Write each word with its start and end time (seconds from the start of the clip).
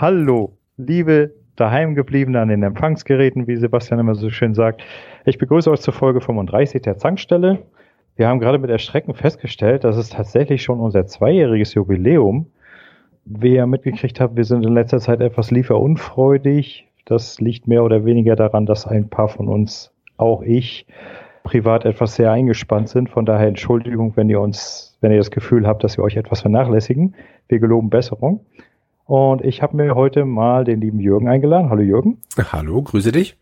Hallo, 0.00 0.56
liebe 0.78 1.34
daheimgebliebene 1.56 2.40
an 2.40 2.48
den 2.48 2.62
Empfangsgeräten, 2.62 3.46
wie 3.46 3.56
Sebastian 3.56 4.00
immer 4.00 4.14
so 4.14 4.30
schön 4.30 4.54
sagt. 4.54 4.82
Ich 5.26 5.36
begrüße 5.36 5.70
euch 5.70 5.82
zur 5.82 5.92
Folge 5.92 6.22
35 6.22 6.80
der 6.80 6.96
Zankstelle. 6.96 7.58
Wir 8.16 8.26
haben 8.26 8.40
gerade 8.40 8.58
mit 8.58 8.70
Erschrecken 8.70 9.12
festgestellt, 9.12 9.84
dass 9.84 9.98
es 9.98 10.08
tatsächlich 10.08 10.62
schon 10.62 10.80
unser 10.80 11.04
zweijähriges 11.04 11.74
Jubiläum. 11.74 12.46
Wie 13.26 13.56
ihr 13.56 13.66
mitgekriegt 13.66 14.20
habt, 14.20 14.36
wir 14.36 14.44
sind 14.44 14.64
in 14.64 14.72
letzter 14.72 15.00
Zeit 15.00 15.20
etwas 15.20 15.50
lieferunfreudig. 15.50 16.88
Das 17.04 17.38
liegt 17.38 17.68
mehr 17.68 17.84
oder 17.84 18.06
weniger 18.06 18.36
daran, 18.36 18.64
dass 18.64 18.86
ein 18.86 19.10
paar 19.10 19.28
von 19.28 19.48
uns, 19.48 19.92
auch 20.16 20.40
ich, 20.40 20.86
privat 21.42 21.84
etwas 21.84 22.14
sehr 22.14 22.32
eingespannt 22.32 22.88
sind. 22.88 23.10
Von 23.10 23.26
daher 23.26 23.48
Entschuldigung, 23.48 24.16
wenn 24.16 24.30
ihr 24.30 24.40
uns, 24.40 24.96
wenn 25.02 25.12
ihr 25.12 25.18
das 25.18 25.30
Gefühl 25.30 25.66
habt, 25.66 25.84
dass 25.84 25.98
wir 25.98 26.04
euch 26.04 26.16
etwas 26.16 26.40
vernachlässigen. 26.40 27.16
Wir 27.48 27.58
geloben 27.58 27.90
Besserung. 27.90 28.46
Und 29.10 29.44
ich 29.44 29.60
habe 29.60 29.76
mir 29.76 29.96
heute 29.96 30.24
mal 30.24 30.62
den 30.62 30.80
lieben 30.80 31.00
Jürgen 31.00 31.26
eingeladen. 31.26 31.68
Hallo 31.68 31.82
Jürgen. 31.82 32.18
Hallo, 32.52 32.80
grüße 32.80 33.10
dich. 33.10 33.36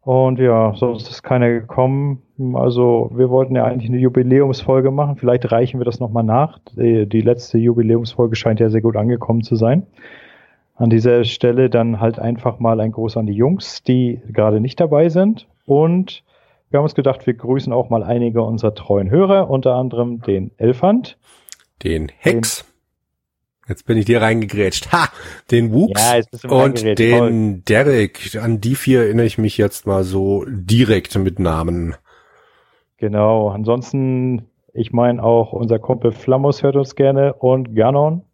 Und 0.00 0.38
ja, 0.38 0.72
sonst 0.74 1.10
ist 1.10 1.22
keiner 1.22 1.50
gekommen. 1.50 2.22
Also 2.54 3.10
wir 3.14 3.28
wollten 3.28 3.54
ja 3.56 3.64
eigentlich 3.64 3.90
eine 3.90 3.98
Jubiläumsfolge 3.98 4.90
machen. 4.90 5.16
Vielleicht 5.16 5.52
reichen 5.52 5.80
wir 5.80 5.84
das 5.84 6.00
nochmal 6.00 6.24
nach. 6.24 6.60
Die, 6.78 7.06
die 7.06 7.20
letzte 7.20 7.58
Jubiläumsfolge 7.58 8.36
scheint 8.36 8.58
ja 8.58 8.70
sehr 8.70 8.80
gut 8.80 8.96
angekommen 8.96 9.42
zu 9.42 9.54
sein. 9.54 9.86
An 10.76 10.88
dieser 10.88 11.24
Stelle 11.24 11.68
dann 11.68 12.00
halt 12.00 12.18
einfach 12.18 12.58
mal 12.58 12.80
ein 12.80 12.92
Gruß 12.92 13.18
an 13.18 13.26
die 13.26 13.34
Jungs, 13.34 13.82
die 13.82 14.22
gerade 14.32 14.60
nicht 14.60 14.80
dabei 14.80 15.10
sind. 15.10 15.46
Und 15.66 16.24
wir 16.70 16.78
haben 16.78 16.84
uns 16.84 16.94
gedacht, 16.94 17.26
wir 17.26 17.34
grüßen 17.34 17.70
auch 17.70 17.90
mal 17.90 18.02
einige 18.02 18.40
unserer 18.40 18.74
treuen 18.74 19.10
Hörer, 19.10 19.50
unter 19.50 19.74
anderem 19.74 20.22
den 20.22 20.52
Elfand. 20.56 21.18
Den 21.82 22.10
Hex. 22.16 22.64
Jetzt 23.70 23.86
bin 23.86 23.96
ich 23.96 24.04
dir 24.04 24.20
reingegrätscht. 24.20 24.90
Ha! 24.90 25.10
Den 25.52 25.72
Wuchs 25.72 26.02
ja, 26.42 26.50
und 26.50 26.98
den. 26.98 27.64
Derek. 27.64 28.36
An 28.42 28.60
die 28.60 28.74
vier 28.74 29.02
erinnere 29.02 29.26
ich 29.26 29.38
mich 29.38 29.56
jetzt 29.58 29.86
mal 29.86 30.02
so 30.02 30.44
direkt 30.48 31.16
mit 31.16 31.38
Namen. 31.38 31.94
Genau. 32.96 33.48
Ansonsten, 33.50 34.48
ich 34.74 34.92
meine 34.92 35.22
auch 35.22 35.52
unser 35.52 35.78
Kumpel 35.78 36.10
Flammos 36.10 36.64
hört 36.64 36.74
uns 36.74 36.96
gerne 36.96 37.34
und 37.34 37.76
Ganon. 37.76 38.24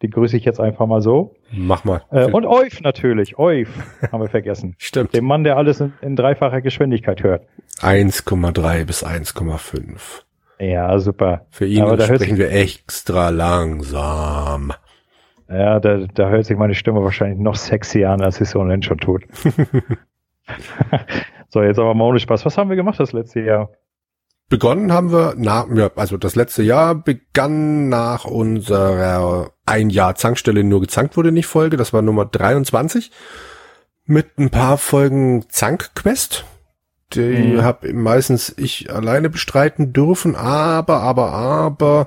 Die 0.00 0.08
grüße 0.08 0.38
ich 0.38 0.46
jetzt 0.46 0.58
einfach 0.58 0.86
mal 0.86 1.02
so. 1.02 1.34
Mach 1.52 1.84
mal. 1.84 2.04
Äh, 2.10 2.32
und 2.32 2.46
Euf 2.46 2.80
natürlich. 2.80 3.38
Euf 3.38 3.68
haben 4.10 4.22
wir 4.22 4.30
vergessen. 4.30 4.74
Stimmt. 4.78 5.12
Den 5.12 5.26
Mann, 5.26 5.44
der 5.44 5.58
alles 5.58 5.80
in, 5.80 5.92
in 6.00 6.16
dreifacher 6.16 6.62
Geschwindigkeit 6.62 7.22
hört. 7.22 7.46
1,3 7.80 8.86
bis 8.86 9.04
1,5. 9.04 10.25
Ja, 10.58 10.98
super. 10.98 11.46
Für 11.50 11.66
ihn 11.66 11.82
Aber 11.82 12.00
sprechen 12.00 12.38
wir 12.38 12.50
extra 12.50 13.28
langsam. 13.28 14.72
Ja, 15.48 15.78
da, 15.78 16.06
da 16.12 16.28
hört 16.28 16.46
sich 16.46 16.56
meine 16.56 16.74
Stimme 16.74 17.02
wahrscheinlich 17.02 17.38
noch 17.38 17.56
sexier 17.56 18.10
an, 18.10 18.20
als 18.20 18.36
sie 18.36 18.44
es 18.44 18.56
ohnehin 18.56 18.82
schon 18.82 18.98
tut. 18.98 19.24
so, 21.48 21.62
jetzt 21.62 21.78
aber 21.78 21.94
mal 21.94 22.04
ohne 22.04 22.18
Spaß. 22.18 22.44
Was 22.44 22.58
haben 22.58 22.70
wir 22.70 22.76
gemacht 22.76 22.98
das 22.98 23.12
letzte 23.12 23.40
Jahr? 23.40 23.70
Begonnen 24.48 24.92
haben 24.92 25.12
wir 25.12 25.34
nach, 25.36 25.66
ja, 25.74 25.90
also 25.96 26.16
das 26.16 26.36
letzte 26.36 26.62
Jahr 26.62 26.94
begann 26.94 27.88
nach 27.88 28.24
unserer 28.24 29.50
ein 29.64 29.90
Jahr 29.90 30.14
Zankstelle 30.14 30.62
nur 30.62 30.80
gezankt 30.80 31.16
wurde 31.16 31.32
nicht 31.32 31.46
Folge, 31.46 31.76
das 31.76 31.92
war 31.92 32.00
Nummer 32.00 32.26
23, 32.26 33.10
mit 34.04 34.38
ein 34.38 34.50
paar 34.50 34.78
Folgen 34.78 35.46
Zankquest. 35.48 36.44
Die 37.14 37.20
mhm. 37.20 37.62
habe 37.62 37.92
meistens 37.92 38.54
ich 38.56 38.92
alleine 38.92 39.30
bestreiten 39.30 39.92
dürfen, 39.92 40.34
aber, 40.34 41.02
aber, 41.02 41.32
aber 41.32 42.06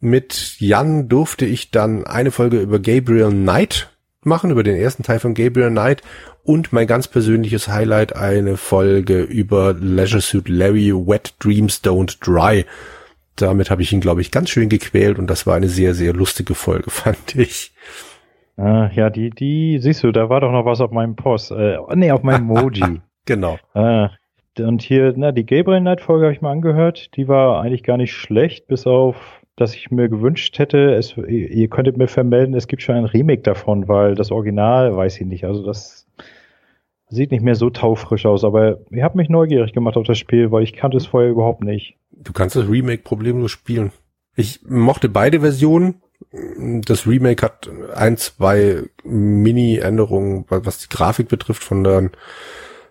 mit 0.00 0.56
Jan 0.58 1.08
durfte 1.08 1.46
ich 1.46 1.70
dann 1.70 2.06
eine 2.06 2.30
Folge 2.30 2.60
über 2.60 2.78
Gabriel 2.78 3.30
Knight 3.30 3.90
machen, 4.22 4.50
über 4.50 4.62
den 4.62 4.76
ersten 4.76 5.02
Teil 5.02 5.20
von 5.20 5.34
Gabriel 5.34 5.70
Knight 5.70 6.02
und 6.42 6.72
mein 6.72 6.86
ganz 6.86 7.08
persönliches 7.08 7.68
Highlight 7.68 8.14
eine 8.14 8.56
Folge 8.56 9.22
über 9.22 9.72
Leisure 9.72 10.20
Suit 10.20 10.48
Larry 10.48 10.92
Wet 10.92 11.34
Dreams 11.38 11.82
Don't 11.82 12.18
Dry. 12.20 12.66
Damit 13.36 13.70
habe 13.70 13.82
ich 13.82 13.92
ihn, 13.92 14.00
glaube 14.00 14.20
ich, 14.20 14.30
ganz 14.30 14.50
schön 14.50 14.68
gequält 14.68 15.18
und 15.18 15.28
das 15.28 15.46
war 15.46 15.56
eine 15.56 15.68
sehr, 15.68 15.94
sehr 15.94 16.12
lustige 16.12 16.54
Folge, 16.54 16.90
fand 16.90 17.36
ich. 17.36 17.72
Ah, 18.56 18.90
ja, 18.94 19.10
die, 19.10 19.30
die, 19.30 19.78
siehst 19.80 20.02
du, 20.02 20.12
da 20.12 20.30
war 20.30 20.40
doch 20.40 20.52
noch 20.52 20.64
was 20.64 20.80
auf 20.80 20.90
meinem 20.90 21.16
Post. 21.16 21.50
Äh, 21.50 21.78
nee, 21.94 22.10
auf 22.10 22.22
meinem 22.22 22.44
Moji. 22.46 23.00
genau. 23.26 23.58
Ah, 23.74 24.10
und 24.60 24.82
hier, 24.82 25.12
na, 25.16 25.32
die 25.32 25.46
Gabriel 25.46 25.80
Knight 25.80 26.00
Folge 26.00 26.26
habe 26.26 26.34
ich 26.34 26.40
mal 26.40 26.52
angehört. 26.52 27.16
Die 27.16 27.28
war 27.28 27.60
eigentlich 27.62 27.82
gar 27.82 27.96
nicht 27.96 28.12
schlecht, 28.12 28.66
bis 28.66 28.86
auf, 28.86 29.16
dass 29.56 29.74
ich 29.74 29.90
mir 29.90 30.08
gewünscht 30.08 30.58
hätte, 30.58 30.94
es, 30.94 31.16
ihr 31.16 31.68
könntet 31.68 31.96
mir 31.96 32.08
vermelden, 32.08 32.54
es 32.54 32.66
gibt 32.66 32.82
schon 32.82 32.94
ein 32.94 33.04
Remake 33.06 33.42
davon, 33.42 33.88
weil 33.88 34.14
das 34.14 34.30
Original 34.30 34.94
weiß 34.94 35.20
ich 35.20 35.26
nicht. 35.26 35.44
Also 35.44 35.64
das 35.64 36.06
sieht 37.08 37.30
nicht 37.30 37.42
mehr 37.42 37.54
so 37.54 37.70
taufrisch 37.70 38.26
aus, 38.26 38.44
aber 38.44 38.80
ihr 38.90 39.04
habt 39.04 39.14
mich 39.14 39.28
neugierig 39.28 39.72
gemacht 39.72 39.96
auf 39.96 40.06
das 40.06 40.18
Spiel, 40.18 40.50
weil 40.50 40.62
ich 40.62 40.74
kannte 40.74 40.96
es 40.96 41.06
vorher 41.06 41.30
überhaupt 41.30 41.62
nicht. 41.62 41.96
Du 42.10 42.32
kannst 42.32 42.56
das 42.56 42.68
Remake 42.68 43.02
problemlos 43.02 43.50
spielen. 43.50 43.92
Ich 44.34 44.60
mochte 44.68 45.08
beide 45.08 45.40
Versionen. 45.40 46.02
Das 46.86 47.06
Remake 47.06 47.44
hat 47.44 47.70
ein, 47.94 48.16
zwei 48.16 48.82
Mini-Änderungen, 49.04 50.44
was 50.48 50.78
die 50.78 50.88
Grafik 50.88 51.28
betrifft, 51.28 51.62
von 51.62 51.84
der 51.84 52.10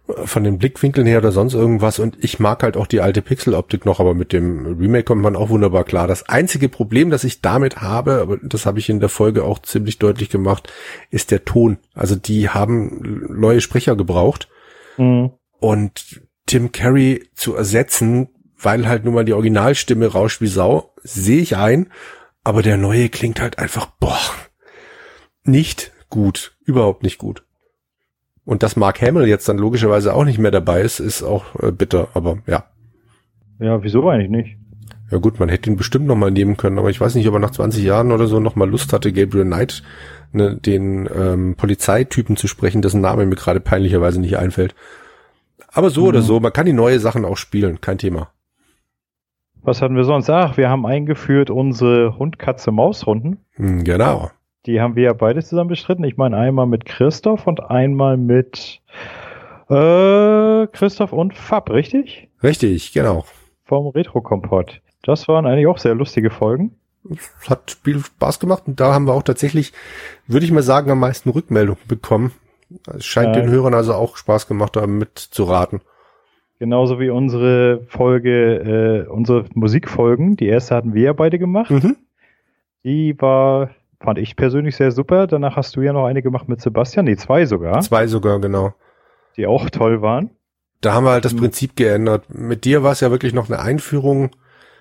von 0.08 0.44
den 0.44 0.60
Blickwinkeln 0.60 1.08
her 1.08 1.18
oder 1.18 1.32
sonst 1.32 1.56
irgendwas 1.56 1.98
und 1.98 2.24
ich 2.24 2.40
mag 2.40 2.62
halt 2.62 2.78
auch 2.78 2.86
die 2.86 3.02
alte 3.02 3.22
Pixeloptik 3.22 3.86
noch, 3.86 4.00
aber 4.00 4.14
mit 4.14 4.34
dem 4.34 4.78
Remake 4.78 5.04
kommt 5.04 5.24
man 5.24 5.36
auch 5.36 5.50
wunderbar 5.50 5.84
klar. 5.84 6.08
Das 6.08 6.30
einzige 6.30 6.70
Problem, 6.70 7.10
das 7.10 7.24
ich 7.24 7.42
damit 7.42 7.82
habe, 7.82 8.22
aber 8.22 8.38
das 8.38 8.68
habe 8.68 8.78
ich 8.78 8.90
in 8.90 9.00
der 9.00 9.10
Folge 9.10 9.44
auch 9.44 9.60
ziemlich 9.60 9.98
deutlich 9.98 10.30
gemacht, 10.30 10.72
ist 11.10 11.32
der 11.32 11.44
Ton. 11.44 11.78
Also 11.94 12.16
die 12.16 12.50
haben 12.50 13.26
neue 13.30 13.62
Sprecher 13.62 13.96
gebraucht 13.96 14.48
mhm. 14.98 15.32
und 15.60 16.22
Tim 16.46 16.72
Curry 16.72 17.28
zu 17.34 17.56
ersetzen, 17.56 18.30
weil 18.60 18.88
halt 18.88 19.06
nun 19.06 19.16
mal 19.16 19.26
die 19.26 19.34
Originalstimme 19.34 20.08
rauscht 20.08 20.40
wie 20.40 20.48
Sau, 20.48 20.94
sehe 21.02 21.42
ich 21.42 21.58
ein, 21.58 21.92
aber 22.44 22.62
der 22.62 22.78
neue 22.78 23.10
klingt 23.10 23.42
halt 23.42 23.58
einfach, 23.58 23.88
boah, 24.00 24.20
nicht 25.44 25.92
gut, 26.10 26.56
überhaupt 26.64 27.02
nicht 27.02 27.18
gut. 27.18 27.45
Und 28.46 28.62
dass 28.62 28.76
Mark 28.76 29.02
Hamill 29.02 29.28
jetzt 29.28 29.50
dann 29.50 29.58
logischerweise 29.58 30.14
auch 30.14 30.24
nicht 30.24 30.38
mehr 30.38 30.52
dabei 30.52 30.82
ist, 30.82 31.00
ist 31.00 31.24
auch 31.24 31.46
äh, 31.62 31.72
bitter, 31.72 32.10
aber 32.14 32.38
ja. 32.46 32.66
Ja, 33.60 33.82
wieso 33.84 34.08
eigentlich 34.08 34.30
nicht? 34.30 34.58
Ja 35.12 35.20
gut, 35.20 35.40
man 35.40 35.50
hätte 35.50 35.70
ihn 35.70 35.78
bestimmt 35.78 36.08
noch 36.08 36.16
mal 36.16 36.32
nehmen 36.32 36.58
können, 36.58 36.80
aber 36.80 36.90
ich 36.90 37.00
weiß 37.00 37.16
nicht, 37.16 37.28
ob 37.28 37.34
er 37.36 37.40
nach 37.40 37.52
20 37.52 37.84
Jahren 37.84 38.12
oder 38.12 38.28
so 38.28 38.40
noch 38.40 38.56
mal 38.56 38.70
Lust 38.70 38.92
hatte, 38.92 39.14
Gabriel 39.14 39.46
Knight, 39.46 39.84
ne, 40.32 40.56
den 40.56 41.08
ähm, 41.16 41.56
Polizeitypen 41.56 42.38
zu 42.38 42.48
sprechen, 42.48 42.82
dessen 42.82 43.02
Name 43.02 43.26
mir 43.26 43.36
gerade 43.36 43.60
peinlicherweise 43.60 44.20
nicht 44.20 44.38
einfällt. 44.38 44.76
Aber 45.72 45.90
so 45.90 46.02
mhm. 46.02 46.08
oder 46.08 46.22
so, 46.22 46.40
man 46.40 46.54
kann 46.54 46.66
die 46.66 46.74
neue 46.74 47.00
Sachen 47.00 47.26
auch 47.26 47.38
spielen, 47.38 47.82
kein 47.82 47.98
Thema. 47.98 48.30
Was 49.62 49.82
hatten 49.82 49.96
wir 49.96 50.04
sonst? 50.04 50.30
Ach, 50.30 50.58
wir 50.58 50.70
haben 50.70 50.86
eingeführt 50.86 51.50
unsere 51.50 52.18
Hund-Katze-Maus-Runden. 52.20 53.40
Hm, 53.54 53.84
genau. 53.84 54.30
Die 54.66 54.82
haben 54.82 54.96
wir 54.96 55.04
ja 55.04 55.14
beide 55.14 55.44
zusammen 55.44 55.70
bestritten. 55.70 56.04
Ich 56.04 56.18
meine 56.18 56.38
einmal 56.38 56.66
mit 56.66 56.86
Christoph 56.86 57.46
und 57.46 57.70
einmal 57.70 58.18
mit 58.18 58.82
äh, 59.70 60.68
Christoph 60.68 61.14
und 61.14 61.34
Fab, 61.36 61.70
richtig? 61.70 62.30
Richtig, 62.42 62.92
genau. 62.94 63.26
Vom 63.64 63.88
Retro-Kompott. 63.88 64.82
Das 65.04 65.28
waren 65.28 65.46
eigentlich 65.46 65.68
auch 65.68 65.78
sehr 65.78 65.96
lustige 65.96 66.32
Folgen. 66.32 66.76
Es 67.40 67.50
hat 67.50 67.78
viel 67.84 68.00
Spaß 68.00 68.40
gemacht 68.40 68.64
und 68.66 68.80
da 68.80 68.94
haben 68.94 69.06
wir 69.06 69.14
auch 69.14 69.24
tatsächlich, 69.24 69.74
würde 70.28 70.46
ich 70.46 70.52
mal 70.52 70.64
sagen, 70.64 70.90
am 70.90 71.00
meisten 71.00 71.30
Rückmeldungen 71.30 71.84
bekommen. 71.88 72.32
Es 72.88 73.06
scheint 73.06 73.36
äh, 73.36 73.42
den 73.42 73.52
Hörern 73.52 73.76
also 73.76 73.94
auch 73.94 74.18
Spaß 74.18 74.48
gemacht 74.48 74.76
haben, 74.76 74.98
mitzuraten. 74.98 75.82
Genauso 76.58 77.00
wie 77.00 77.10
unsere 77.10 77.86
Folge, 77.90 79.06
äh, 79.06 79.10
unsere 79.10 79.46
Musikfolgen. 79.54 80.38
Die 80.38 80.48
erste 80.48 80.74
hatten 80.74 80.96
wir 80.96 81.04
ja 81.04 81.14
beide 81.14 81.38
gemacht. 81.38 81.70
Mhm. 81.70 81.98
Die 82.84 83.20
war 83.22 83.70
Fand 84.06 84.20
ich 84.20 84.36
persönlich 84.36 84.76
sehr 84.76 84.92
super. 84.92 85.26
Danach 85.26 85.56
hast 85.56 85.76
du 85.76 85.82
ja 85.82 85.92
noch 85.92 86.06
eine 86.06 86.22
gemacht 86.22 86.48
mit 86.48 86.62
Sebastian. 86.62 87.06
Nee, 87.06 87.16
zwei 87.16 87.46
sogar. 87.48 87.82
Zwei 87.82 88.06
sogar, 88.06 88.40
genau. 88.40 88.76
Die 89.36 89.48
auch 89.48 89.68
toll 89.72 90.04
waren. 90.04 90.30
Da 90.80 90.94
haben 90.94 91.06
wir 91.06 91.12
halt 91.12 91.26
das 91.26 91.32
hm. 91.32 91.40
Prinzip 91.40 91.76
geändert. 91.76 92.26
Mit 92.30 92.66
dir 92.66 92.84
war 92.84 92.92
es 92.92 93.00
ja 93.00 93.10
wirklich 93.10 93.34
noch 93.34 93.50
eine 93.50 93.60
Einführung 93.60 94.30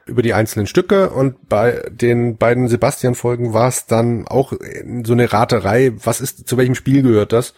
über 0.04 0.20
die 0.20 0.34
einzelnen 0.34 0.66
Stücke 0.66 1.08
und 1.08 1.48
bei 1.48 1.82
den 1.90 2.36
beiden 2.36 2.68
Sebastian-Folgen 2.68 3.54
war 3.54 3.68
es 3.68 3.86
dann 3.86 4.28
auch 4.28 4.52
so 5.02 5.14
eine 5.14 5.32
Raterei, 5.32 5.92
was 6.04 6.20
ist, 6.20 6.46
zu 6.46 6.58
welchem 6.58 6.74
Spiel 6.74 7.02
gehört 7.02 7.32
das? 7.32 7.54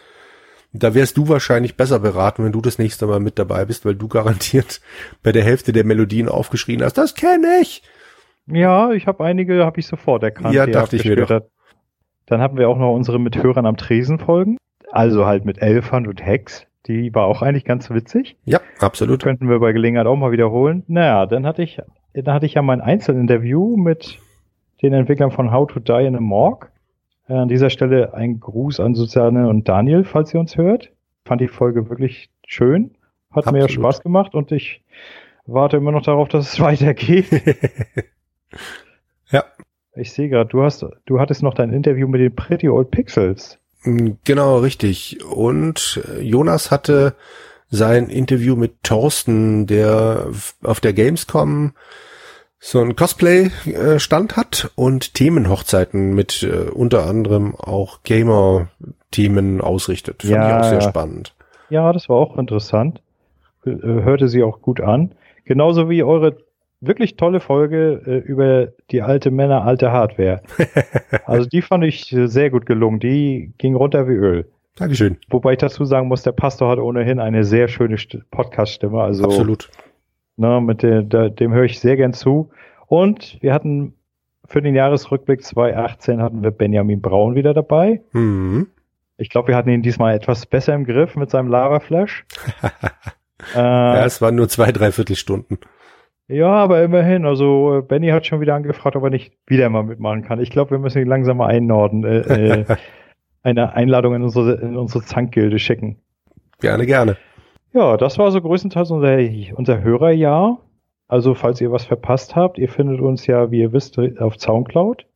Da 0.72 0.94
wärst 0.94 1.16
du 1.16 1.26
wahrscheinlich 1.28 1.76
besser 1.76 1.98
beraten, 1.98 2.44
wenn 2.44 2.52
du 2.52 2.60
das 2.60 2.78
nächste 2.78 3.08
Mal 3.08 3.18
mit 3.18 3.40
dabei 3.40 3.64
bist, 3.64 3.84
weil 3.84 3.96
du 3.96 4.06
garantiert 4.06 4.80
bei 5.24 5.32
der 5.32 5.42
Hälfte 5.42 5.72
der 5.72 5.82
Melodien 5.82 6.28
aufgeschrien 6.28 6.84
hast, 6.84 6.98
das 6.98 7.16
kenne 7.16 7.58
ich. 7.60 7.82
Ja, 8.46 8.92
ich 8.92 9.08
habe 9.08 9.24
einige, 9.24 9.64
habe 9.64 9.80
ich 9.80 9.88
sofort 9.88 10.22
erkannt. 10.22 10.54
Ja, 10.54 10.66
dachte 10.66 10.94
ich 10.94 11.04
mir 11.04 11.16
doch. 11.16 11.40
Dann 12.26 12.40
hatten 12.40 12.58
wir 12.58 12.68
auch 12.68 12.78
noch 12.78 12.92
unsere 12.92 13.18
mit 13.18 13.42
Hörern 13.42 13.66
am 13.66 13.76
Tresen 13.76 14.18
Folgen. 14.18 14.58
Also 14.90 15.26
halt 15.26 15.44
mit 15.44 15.58
Elfand 15.62 16.08
und 16.08 16.24
Hex. 16.24 16.66
Die 16.86 17.14
war 17.14 17.26
auch 17.26 17.42
eigentlich 17.42 17.64
ganz 17.64 17.90
witzig. 17.90 18.36
Ja, 18.44 18.60
absolut. 18.78 19.22
Könnten 19.22 19.48
wir 19.48 19.58
bei 19.58 19.72
Gelegenheit 19.72 20.06
auch 20.06 20.16
mal 20.16 20.30
wiederholen. 20.30 20.84
Naja, 20.86 21.26
dann 21.26 21.46
hatte 21.46 21.62
ich, 21.62 21.80
dann 22.14 22.34
hatte 22.34 22.46
ich 22.46 22.54
ja 22.54 22.62
mein 22.62 22.80
Einzelinterview 22.80 23.76
mit 23.76 24.18
den 24.82 24.92
Entwicklern 24.92 25.30
von 25.30 25.50
How 25.52 25.66
to 25.66 25.80
Die 25.80 26.06
in 26.06 26.16
a 26.16 26.20
Morgue. 26.20 26.68
Äh, 27.28 27.34
an 27.34 27.48
dieser 27.48 27.70
Stelle 27.70 28.14
ein 28.14 28.40
Gruß 28.40 28.80
an 28.80 28.94
Susanne 28.94 29.48
und 29.48 29.68
Daniel, 29.68 30.04
falls 30.04 30.32
ihr 30.32 30.40
uns 30.40 30.56
hört. 30.56 30.90
Fand 31.24 31.40
die 31.40 31.48
Folge 31.48 31.88
wirklich 31.90 32.30
schön. 32.46 32.92
Hat 33.30 33.48
Absolut. 33.48 33.62
mir 33.62 33.68
Spaß 33.68 34.02
gemacht 34.02 34.34
und 34.34 34.52
ich 34.52 34.82
warte 35.46 35.76
immer 35.76 35.92
noch 35.92 36.02
darauf, 36.02 36.28
dass 36.28 36.52
es 36.52 36.60
weitergeht. 36.60 37.26
ja. 39.30 39.44
Ich 39.96 40.12
sehe 40.12 40.28
gerade, 40.28 40.50
du 40.50 40.62
hast, 40.62 40.84
du 41.06 41.20
hattest 41.20 41.42
noch 41.42 41.54
dein 41.54 41.72
Interview 41.72 42.06
mit 42.06 42.20
den 42.20 42.34
Pretty 42.34 42.68
Old 42.68 42.90
Pixels. 42.90 43.58
Mm, 43.84 44.12
genau, 44.24 44.58
richtig. 44.58 45.24
Und 45.24 46.00
Jonas 46.20 46.70
hatte 46.70 47.14
sein 47.68 48.08
Interview 48.08 48.56
mit 48.56 48.82
Thorsten, 48.82 49.66
der 49.66 50.28
auf 50.62 50.80
der 50.80 50.92
Gamescom 50.92 51.72
so 52.58 52.80
ein 52.80 52.96
Cosplay-Stand 52.96 54.36
hat 54.36 54.70
und 54.74 55.14
Themenhochzeiten 55.14 56.14
mit 56.14 56.42
äh, 56.42 56.70
unter 56.70 57.06
anderem 57.06 57.54
auch 57.54 58.02
Gamer-Themen 58.02 59.60
ausrichtet. 59.60 60.22
Fand 60.22 60.32
ja, 60.32 60.48
ich 60.48 60.64
auch 60.64 60.70
sehr 60.70 60.80
spannend. 60.80 61.34
Ja, 61.68 61.92
das 61.92 62.08
war 62.08 62.16
auch 62.16 62.36
interessant. 62.38 63.02
Äh, 63.64 63.70
hörte 63.82 64.28
sie 64.28 64.42
auch 64.42 64.62
gut 64.62 64.80
an. 64.80 65.12
Genauso 65.44 65.88
wie 65.88 66.02
eure 66.02 66.36
wirklich 66.80 67.16
tolle 67.16 67.40
Folge 67.40 68.02
äh, 68.06 68.18
über 68.18 68.68
die 68.90 69.02
alte 69.02 69.30
Männer, 69.30 69.64
alte 69.64 69.92
Hardware. 69.92 70.42
also 71.24 71.48
die 71.48 71.62
fand 71.62 71.84
ich 71.84 72.14
sehr 72.16 72.50
gut 72.50 72.66
gelungen. 72.66 73.00
Die 73.00 73.52
ging 73.58 73.74
runter 73.74 74.08
wie 74.08 74.14
Öl. 74.14 74.50
Dankeschön. 74.76 75.16
Wobei 75.30 75.52
ich 75.52 75.58
dazu 75.58 75.84
sagen 75.84 76.08
muss, 76.08 76.22
der 76.22 76.32
Pastor 76.32 76.70
hat 76.70 76.78
ohnehin 76.78 77.18
eine 77.18 77.44
sehr 77.44 77.68
schöne 77.68 77.96
Podcast-Stimme. 78.30 79.00
Also, 79.00 79.24
Absolut. 79.24 79.70
Ne, 80.36 80.60
mit 80.60 80.82
dem, 80.82 81.08
dem 81.08 81.52
höre 81.54 81.64
ich 81.64 81.80
sehr 81.80 81.96
gern 81.96 82.12
zu. 82.12 82.50
Und 82.86 83.38
wir 83.40 83.54
hatten 83.54 83.94
für 84.44 84.62
den 84.62 84.74
Jahresrückblick 84.74 85.42
2018 85.42 86.22
hatten 86.22 86.42
wir 86.42 86.50
Benjamin 86.50 87.00
Braun 87.00 87.34
wieder 87.34 87.54
dabei. 87.54 88.02
Mhm. 88.12 88.68
Ich 89.16 89.30
glaube, 89.30 89.48
wir 89.48 89.56
hatten 89.56 89.70
ihn 89.70 89.82
diesmal 89.82 90.14
etwas 90.14 90.44
besser 90.46 90.74
im 90.74 90.84
Griff 90.84 91.16
mit 91.16 91.30
seinem 91.30 91.48
Lava 91.48 91.80
Flash. 91.80 92.26
äh, 93.54 93.58
ja, 93.58 94.04
es 94.04 94.20
waren 94.20 94.34
nur 94.34 94.48
zwei, 94.48 94.72
drei 94.72 94.92
Viertelstunden. 94.92 95.58
Ja, 96.28 96.48
aber 96.48 96.82
immerhin. 96.82 97.24
Also 97.24 97.84
Benny 97.86 98.08
hat 98.08 98.26
schon 98.26 98.40
wieder 98.40 98.54
angefragt, 98.54 98.96
ob 98.96 99.04
er 99.04 99.10
nicht 99.10 99.32
wieder 99.46 99.68
mal 99.68 99.84
mitmachen 99.84 100.22
kann. 100.22 100.40
Ich 100.40 100.50
glaube, 100.50 100.72
wir 100.72 100.78
müssen 100.78 101.00
ihn 101.00 101.08
langsam 101.08 101.36
mal 101.36 101.48
einnorden. 101.48 102.04
Äh, 102.04 102.18
äh, 102.18 102.64
eine 103.42 103.74
Einladung 103.74 104.14
in 104.14 104.22
unsere, 104.22 104.54
in 104.54 104.76
unsere 104.76 105.04
Zankgilde 105.04 105.58
schicken. 105.58 105.98
Gerne, 106.60 106.86
gerne. 106.86 107.16
Ja, 107.72 107.96
das 107.96 108.18
war 108.18 108.30
so 108.32 108.40
größtenteils 108.40 108.90
unser, 108.90 109.18
unser 109.54 109.82
Hörerjahr. 109.82 110.58
Also, 111.08 111.34
falls 111.34 111.60
ihr 111.60 111.70
was 111.70 111.84
verpasst 111.84 112.34
habt, 112.34 112.58
ihr 112.58 112.68
findet 112.68 113.00
uns 113.00 113.28
ja, 113.28 113.52
wie 113.52 113.60
ihr 113.60 113.72
wisst, 113.72 113.96
auf 114.18 114.40
Soundcloud. 114.40 115.06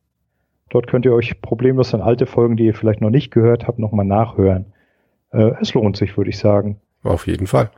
Dort 0.69 0.87
könnt 0.87 1.03
ihr 1.03 1.13
euch 1.13 1.41
problemlos 1.41 1.93
an 1.93 2.01
alte 2.01 2.25
Folgen, 2.25 2.55
die 2.55 2.65
ihr 2.65 2.73
vielleicht 2.73 3.01
noch 3.01 3.09
nicht 3.09 3.31
gehört 3.31 3.67
habt, 3.67 3.77
nochmal 3.77 4.05
nachhören. 4.05 4.67
Äh, 5.31 5.51
es 5.59 5.73
lohnt 5.73 5.97
sich, 5.97 6.15
würde 6.15 6.29
ich 6.29 6.37
sagen. 6.37 6.79
Auf 7.03 7.27
jeden 7.27 7.47
Fall. 7.47 7.71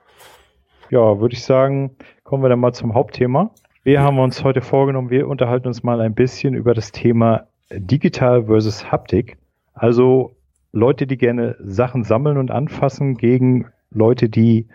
Ja, 0.94 1.20
würde 1.20 1.34
ich 1.34 1.44
sagen, 1.44 1.96
kommen 2.24 2.44
wir 2.44 2.50
dann 2.50 2.60
mal 2.60 2.72
zum 2.72 2.94
Hauptthema. 2.94 3.50
Wir 3.84 4.04
haben 4.04 4.20
uns 4.20 4.44
heute 4.44 4.62
vorgenommen, 4.62 5.10
wir 5.10 5.28
unterhalten 5.28 5.66
uns 5.66 5.82
mal 5.82 6.00
ein 6.00 6.14
bisschen 6.14 6.54
über 6.54 6.76
das 6.76 6.92
Thema 6.92 7.48
Digital 7.72 8.46
versus 8.46 8.92
Haptik. 8.92 9.40
Also 9.74 10.36
Leute, 10.72 11.08
die 11.08 11.18
gerne 11.18 11.56
Sachen 11.60 12.04
sammeln 12.04 12.38
und 12.38 12.52
anfassen, 12.52 13.16
gegen 13.16 13.66
Leute, 13.90 14.30
die 14.30 14.68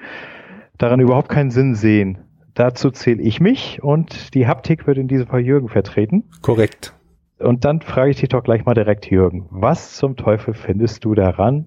daran 0.77 0.99
überhaupt 0.99 1.29
keinen 1.29 1.53
Sinn 1.53 1.77
sehen. 1.77 2.19
Dazu 2.55 2.91
zähle 2.91 3.23
ich 3.23 3.41
mich 3.41 3.81
und 3.85 4.35
die 4.35 4.49
Haptik 4.49 4.89
wird 4.89 4.99
in 4.99 5.07
diesem 5.07 5.29
Fall 5.29 5.43
Jürgen 5.43 5.69
vertreten. 5.69 6.25
Korrekt. 6.43 6.95
Und 7.39 7.65
dann 7.65 7.81
frage 7.81 8.11
ich 8.11 8.17
dich 8.19 8.31
doch 8.31 8.43
gleich 8.43 8.65
mal 8.65 8.75
direkt, 8.75 9.09
Jürgen, 9.09 9.47
was 9.51 9.95
zum 9.95 10.17
Teufel 10.17 10.53
findest 10.53 11.05
du 11.05 11.15
daran, 11.15 11.67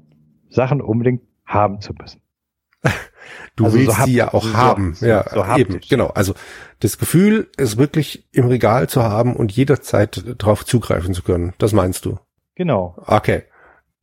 Sachen 0.50 0.82
unbedingt 0.82 1.22
haben 1.46 1.80
zu 1.80 1.94
müssen? 1.94 2.21
Du 3.58 3.66
also 3.66 3.78
willst 3.78 3.98
so 3.98 4.06
sie 4.06 4.14
ja 4.14 4.34
auch 4.34 4.54
haben. 4.54 4.94
So, 4.96 5.06
ja, 5.06 5.26
so 5.30 5.44
eben, 5.58 5.82
genau. 5.88 6.08
Also 6.08 6.34
das 6.80 6.98
Gefühl, 6.98 7.50
es 7.58 7.78
wirklich 7.78 8.28
im 8.32 8.48
Regal 8.48 8.88
zu 8.88 9.04
haben 9.04 9.36
und 9.36 9.52
jederzeit 9.52 10.24
drauf 10.38 10.66
zugreifen 10.66 11.14
zu 11.14 11.22
können. 11.22 11.54
Das 11.58 11.74
meinst 11.74 12.06
du? 12.06 12.18
Genau. 12.56 12.96
Okay. 13.06 13.44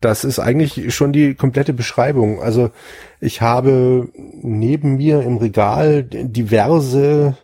Das 0.00 0.22
ist 0.22 0.38
eigentlich 0.38 0.94
schon 0.94 1.12
die 1.12 1.34
komplette 1.34 1.72
Beschreibung. 1.72 2.40
Also 2.40 2.70
ich 3.20 3.40
habe 3.40 4.08
neben 4.14 4.96
mir 4.96 5.22
im 5.22 5.38
Regal 5.38 6.04
diverse 6.04 7.36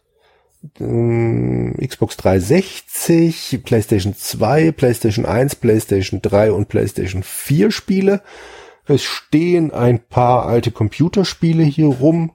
ähm, 0.78 1.74
Xbox 1.84 2.16
360, 2.16 3.60
PlayStation 3.64 4.14
2, 4.14 4.70
PlayStation 4.72 5.26
1, 5.26 5.56
PlayStation 5.56 6.22
3 6.22 6.52
und 6.52 6.68
PlayStation 6.68 7.22
4 7.22 7.70
Spiele. 7.72 8.22
Es 8.86 9.02
stehen 9.02 9.72
ein 9.72 10.00
paar 10.00 10.46
alte 10.46 10.70
Computerspiele 10.70 11.62
hier 11.62 11.86
rum. 11.86 12.32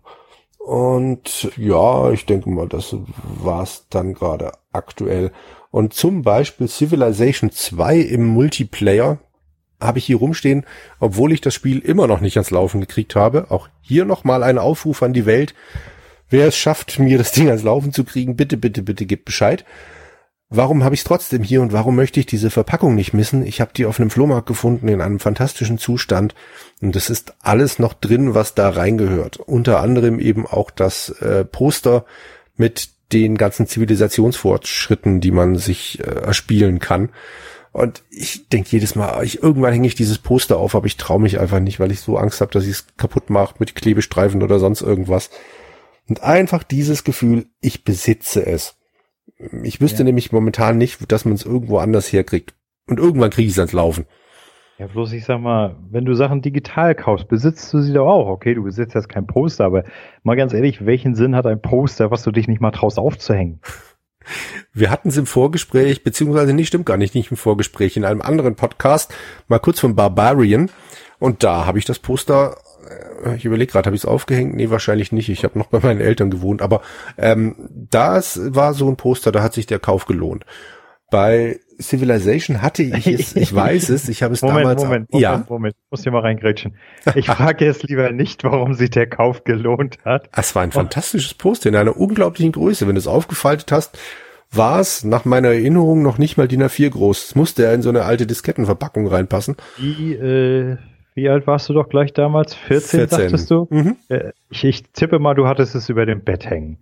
Und 0.57 1.51
ja, 1.57 2.11
ich 2.11 2.25
denke 2.25 2.49
mal, 2.49 2.67
das 2.67 2.95
war's 3.23 3.87
dann 3.89 4.13
gerade 4.13 4.51
aktuell. 4.71 5.31
Und 5.71 5.93
zum 5.93 6.23
Beispiel 6.23 6.67
Civilization 6.67 7.51
2 7.51 7.97
im 7.97 8.25
Multiplayer 8.25 9.19
habe 9.79 9.99
ich 9.99 10.05
hier 10.05 10.17
rumstehen, 10.17 10.65
obwohl 10.99 11.31
ich 11.31 11.41
das 11.41 11.53
Spiel 11.53 11.79
immer 11.79 12.07
noch 12.07 12.19
nicht 12.19 12.37
ans 12.37 12.51
Laufen 12.51 12.81
gekriegt 12.81 13.15
habe. 13.15 13.47
Auch 13.49 13.69
hier 13.81 14.05
nochmal 14.05 14.43
ein 14.43 14.57
Aufruf 14.57 15.03
an 15.03 15.13
die 15.13 15.25
Welt. 15.25 15.53
Wer 16.29 16.47
es 16.47 16.57
schafft, 16.57 16.99
mir 16.99 17.17
das 17.17 17.31
Ding 17.31 17.47
ans 17.47 17.63
Laufen 17.63 17.93
zu 17.93 18.03
kriegen, 18.03 18.35
bitte, 18.35 18.57
bitte, 18.57 18.81
bitte 18.81 19.05
gibt 19.05 19.25
Bescheid. 19.25 19.65
Warum 20.51 20.83
habe 20.83 20.95
ich 20.95 21.01
es 21.01 21.05
trotzdem 21.05 21.43
hier 21.43 21.61
und 21.61 21.73
warum 21.73 21.95
möchte 21.95 22.19
ich 22.19 22.25
diese 22.25 22.49
Verpackung 22.49 22.95
nicht 22.95 23.13
missen? 23.13 23.45
Ich 23.45 23.61
habe 23.61 23.71
die 23.75 23.85
auf 23.85 23.99
einem 23.99 24.09
Flohmarkt 24.09 24.47
gefunden 24.47 24.87
in 24.87 24.99
einem 24.99 25.19
fantastischen 25.19 25.77
Zustand 25.77 26.33
und 26.81 26.95
es 26.95 27.11
ist 27.11 27.35
alles 27.39 27.77
noch 27.77 27.93
drin, 27.93 28.33
was 28.33 28.55
da 28.55 28.69
reingehört. 28.69 29.37
Unter 29.37 29.79
anderem 29.79 30.17
eben 30.19 30.47
auch 30.47 30.71
das 30.71 31.09
äh, 31.21 31.45
Poster 31.45 32.03
mit 32.57 32.89
den 33.13 33.37
ganzen 33.37 33.67
Zivilisationsfortschritten, 33.67 35.21
die 35.21 35.31
man 35.31 35.55
sich 35.55 35.99
äh, 35.99 36.03
erspielen 36.03 36.79
kann. 36.79 37.09
Und 37.71 38.01
ich 38.09 38.49
denke 38.49 38.69
jedes 38.71 38.95
Mal, 38.95 39.23
ich, 39.23 39.43
irgendwann 39.43 39.73
hänge 39.73 39.87
ich 39.87 39.93
dieses 39.93 40.17
Poster 40.17 40.57
auf, 40.57 40.73
aber 40.73 40.87
ich 40.87 40.97
traue 40.97 41.21
mich 41.21 41.39
einfach 41.39 41.59
nicht, 41.59 41.79
weil 41.79 41.91
ich 41.91 41.99
so 41.99 42.17
Angst 42.17 42.41
habe, 42.41 42.51
dass 42.51 42.63
ich 42.63 42.71
es 42.71 42.87
kaputt 42.97 43.29
mache 43.29 43.55
mit 43.59 43.75
Klebestreifen 43.75 44.41
oder 44.41 44.57
sonst 44.57 44.81
irgendwas. 44.81 45.29
Und 46.07 46.23
einfach 46.23 46.63
dieses 46.63 47.03
Gefühl, 47.03 47.45
ich 47.61 47.83
besitze 47.83 48.43
es. 48.43 48.78
Ich 49.63 49.81
wüsste 49.81 49.99
ja. 49.99 50.03
nämlich 50.05 50.31
momentan 50.31 50.77
nicht, 50.77 51.11
dass 51.11 51.25
man 51.25 51.35
es 51.35 51.45
irgendwo 51.45 51.77
anders 51.77 52.11
herkriegt. 52.11 52.53
Und 52.87 52.99
irgendwann 52.99 53.29
kriege 53.29 53.47
ich 53.47 53.53
es 53.53 53.59
ans 53.59 53.73
Laufen. 53.73 54.05
Ja, 54.79 54.87
bloß 54.87 55.11
ich 55.11 55.25
sag 55.25 55.41
mal, 55.41 55.75
wenn 55.91 56.05
du 56.05 56.13
Sachen 56.13 56.41
digital 56.41 56.95
kaufst, 56.95 57.27
besitzt 57.27 57.73
du 57.73 57.81
sie 57.81 57.91
doch 57.91 58.07
auch. 58.07 58.27
Okay, 58.27 58.53
du 58.53 58.63
besitzt 58.63 58.95
jetzt 58.95 59.09
kein 59.09 59.27
Poster, 59.27 59.65
aber 59.65 59.83
mal 60.23 60.37
ganz 60.37 60.53
ehrlich, 60.53 60.85
welchen 60.85 61.15
Sinn 61.15 61.35
hat 61.35 61.45
ein 61.45 61.61
Poster, 61.61 62.11
was 62.11 62.23
du 62.23 62.31
dich 62.31 62.47
nicht 62.47 62.61
mal 62.61 62.71
traust 62.71 62.97
aufzuhängen? 62.97 63.59
Wir 64.73 64.89
hatten 64.89 65.09
es 65.09 65.17
im 65.17 65.25
Vorgespräch, 65.25 66.03
beziehungsweise 66.03 66.53
nicht, 66.53 66.67
stimmt 66.67 66.85
gar 66.85 66.97
nicht, 66.97 67.15
nicht 67.15 67.31
im 67.31 67.37
Vorgespräch, 67.37 67.97
in 67.97 68.05
einem 68.05 68.21
anderen 68.21 68.55
Podcast, 68.55 69.13
mal 69.47 69.59
kurz 69.59 69.79
von 69.79 69.95
Barbarian. 69.95 70.69
Und 71.19 71.43
da 71.43 71.65
habe 71.65 71.79
ich 71.79 71.85
das 71.85 71.99
Poster, 71.99 72.55
ich 73.35 73.45
überlege 73.45 73.71
gerade, 73.71 73.87
habe 73.87 73.95
ich 73.95 74.03
es 74.03 74.07
aufgehängt? 74.07 74.55
Nee, 74.55 74.69
wahrscheinlich 74.69 75.11
nicht. 75.11 75.29
Ich 75.29 75.43
habe 75.43 75.57
noch 75.57 75.67
bei 75.67 75.79
meinen 75.79 76.01
Eltern 76.01 76.29
gewohnt. 76.29 76.61
Aber 76.61 76.81
ähm, 77.17 77.55
das 77.69 78.39
war 78.53 78.73
so 78.73 78.87
ein 78.89 78.97
Poster, 78.97 79.31
da 79.31 79.43
hat 79.43 79.53
sich 79.53 79.65
der 79.65 79.79
Kauf 79.79 80.05
gelohnt. 80.05 80.45
Bei 81.11 81.59
Civilization 81.81 82.61
hatte 82.61 82.83
ich 82.83 83.07
es, 83.07 83.35
ich 83.35 83.53
weiß 83.53 83.89
es, 83.89 84.09
ich 84.09 84.21
habe 84.21 84.33
es 84.33 84.41
Moment, 84.41 84.59
damals... 84.59 84.83
Moment, 84.83 85.11
Moment, 85.11 85.23
ja. 85.23 85.45
Moment, 85.49 85.75
muss 85.89 86.03
hier 86.03 86.11
mal 86.11 86.21
reingrätschen. 86.21 86.75
Ich 87.15 87.27
frage 87.27 87.65
jetzt 87.65 87.83
lieber 87.83 88.11
nicht, 88.11 88.43
warum 88.43 88.75
sich 88.75 88.91
der 88.91 89.07
Kauf 89.07 89.43
gelohnt 89.43 89.97
hat. 90.05 90.29
Es 90.35 90.53
war 90.55 90.63
ein 90.63 90.71
fantastisches 90.71 91.33
Poster 91.33 91.69
in 91.69 91.75
einer 91.75 91.97
unglaublichen 91.97 92.51
Größe. 92.51 92.87
Wenn 92.87 92.95
du 92.95 92.99
es 92.99 93.07
aufgefaltet 93.07 93.71
hast, 93.71 93.97
war 94.51 94.79
es 94.79 95.03
nach 95.03 95.25
meiner 95.25 95.49
Erinnerung 95.49 96.01
noch 96.01 96.17
nicht 96.17 96.37
mal 96.37 96.47
DIN 96.47 96.63
A4 96.63 96.89
groß. 96.89 97.25
Es 97.29 97.35
musste 97.35 97.63
ja 97.63 97.73
in 97.73 97.81
so 97.81 97.89
eine 97.89 98.03
alte 98.03 98.25
Diskettenverpackung 98.25 99.07
reinpassen. 99.07 99.55
Wie, 99.77 100.13
äh, 100.13 100.77
wie 101.15 101.29
alt 101.29 101.47
warst 101.47 101.69
du 101.69 101.73
doch 101.73 101.89
gleich 101.89 102.13
damals? 102.13 102.53
14, 102.55 102.99
14. 103.01 103.17
sagtest 103.17 103.51
du? 103.51 103.67
Mhm. 103.69 103.97
Äh, 104.09 104.31
ich, 104.49 104.63
ich 104.63 104.83
tippe 104.91 105.19
mal, 105.19 105.33
du 105.33 105.47
hattest 105.47 105.75
es 105.75 105.89
über 105.89 106.05
dem 106.05 106.23
Bett 106.23 106.49
hängen. 106.49 106.77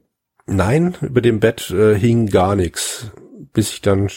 Nein, 0.46 0.96
über 1.02 1.22
dem 1.22 1.40
Bett 1.40 1.70
äh, 1.72 1.96
hing 1.96 2.28
gar 2.28 2.56
nichts. 2.56 3.12
Bis 3.54 3.72
ich 3.72 3.82
dann 3.82 4.10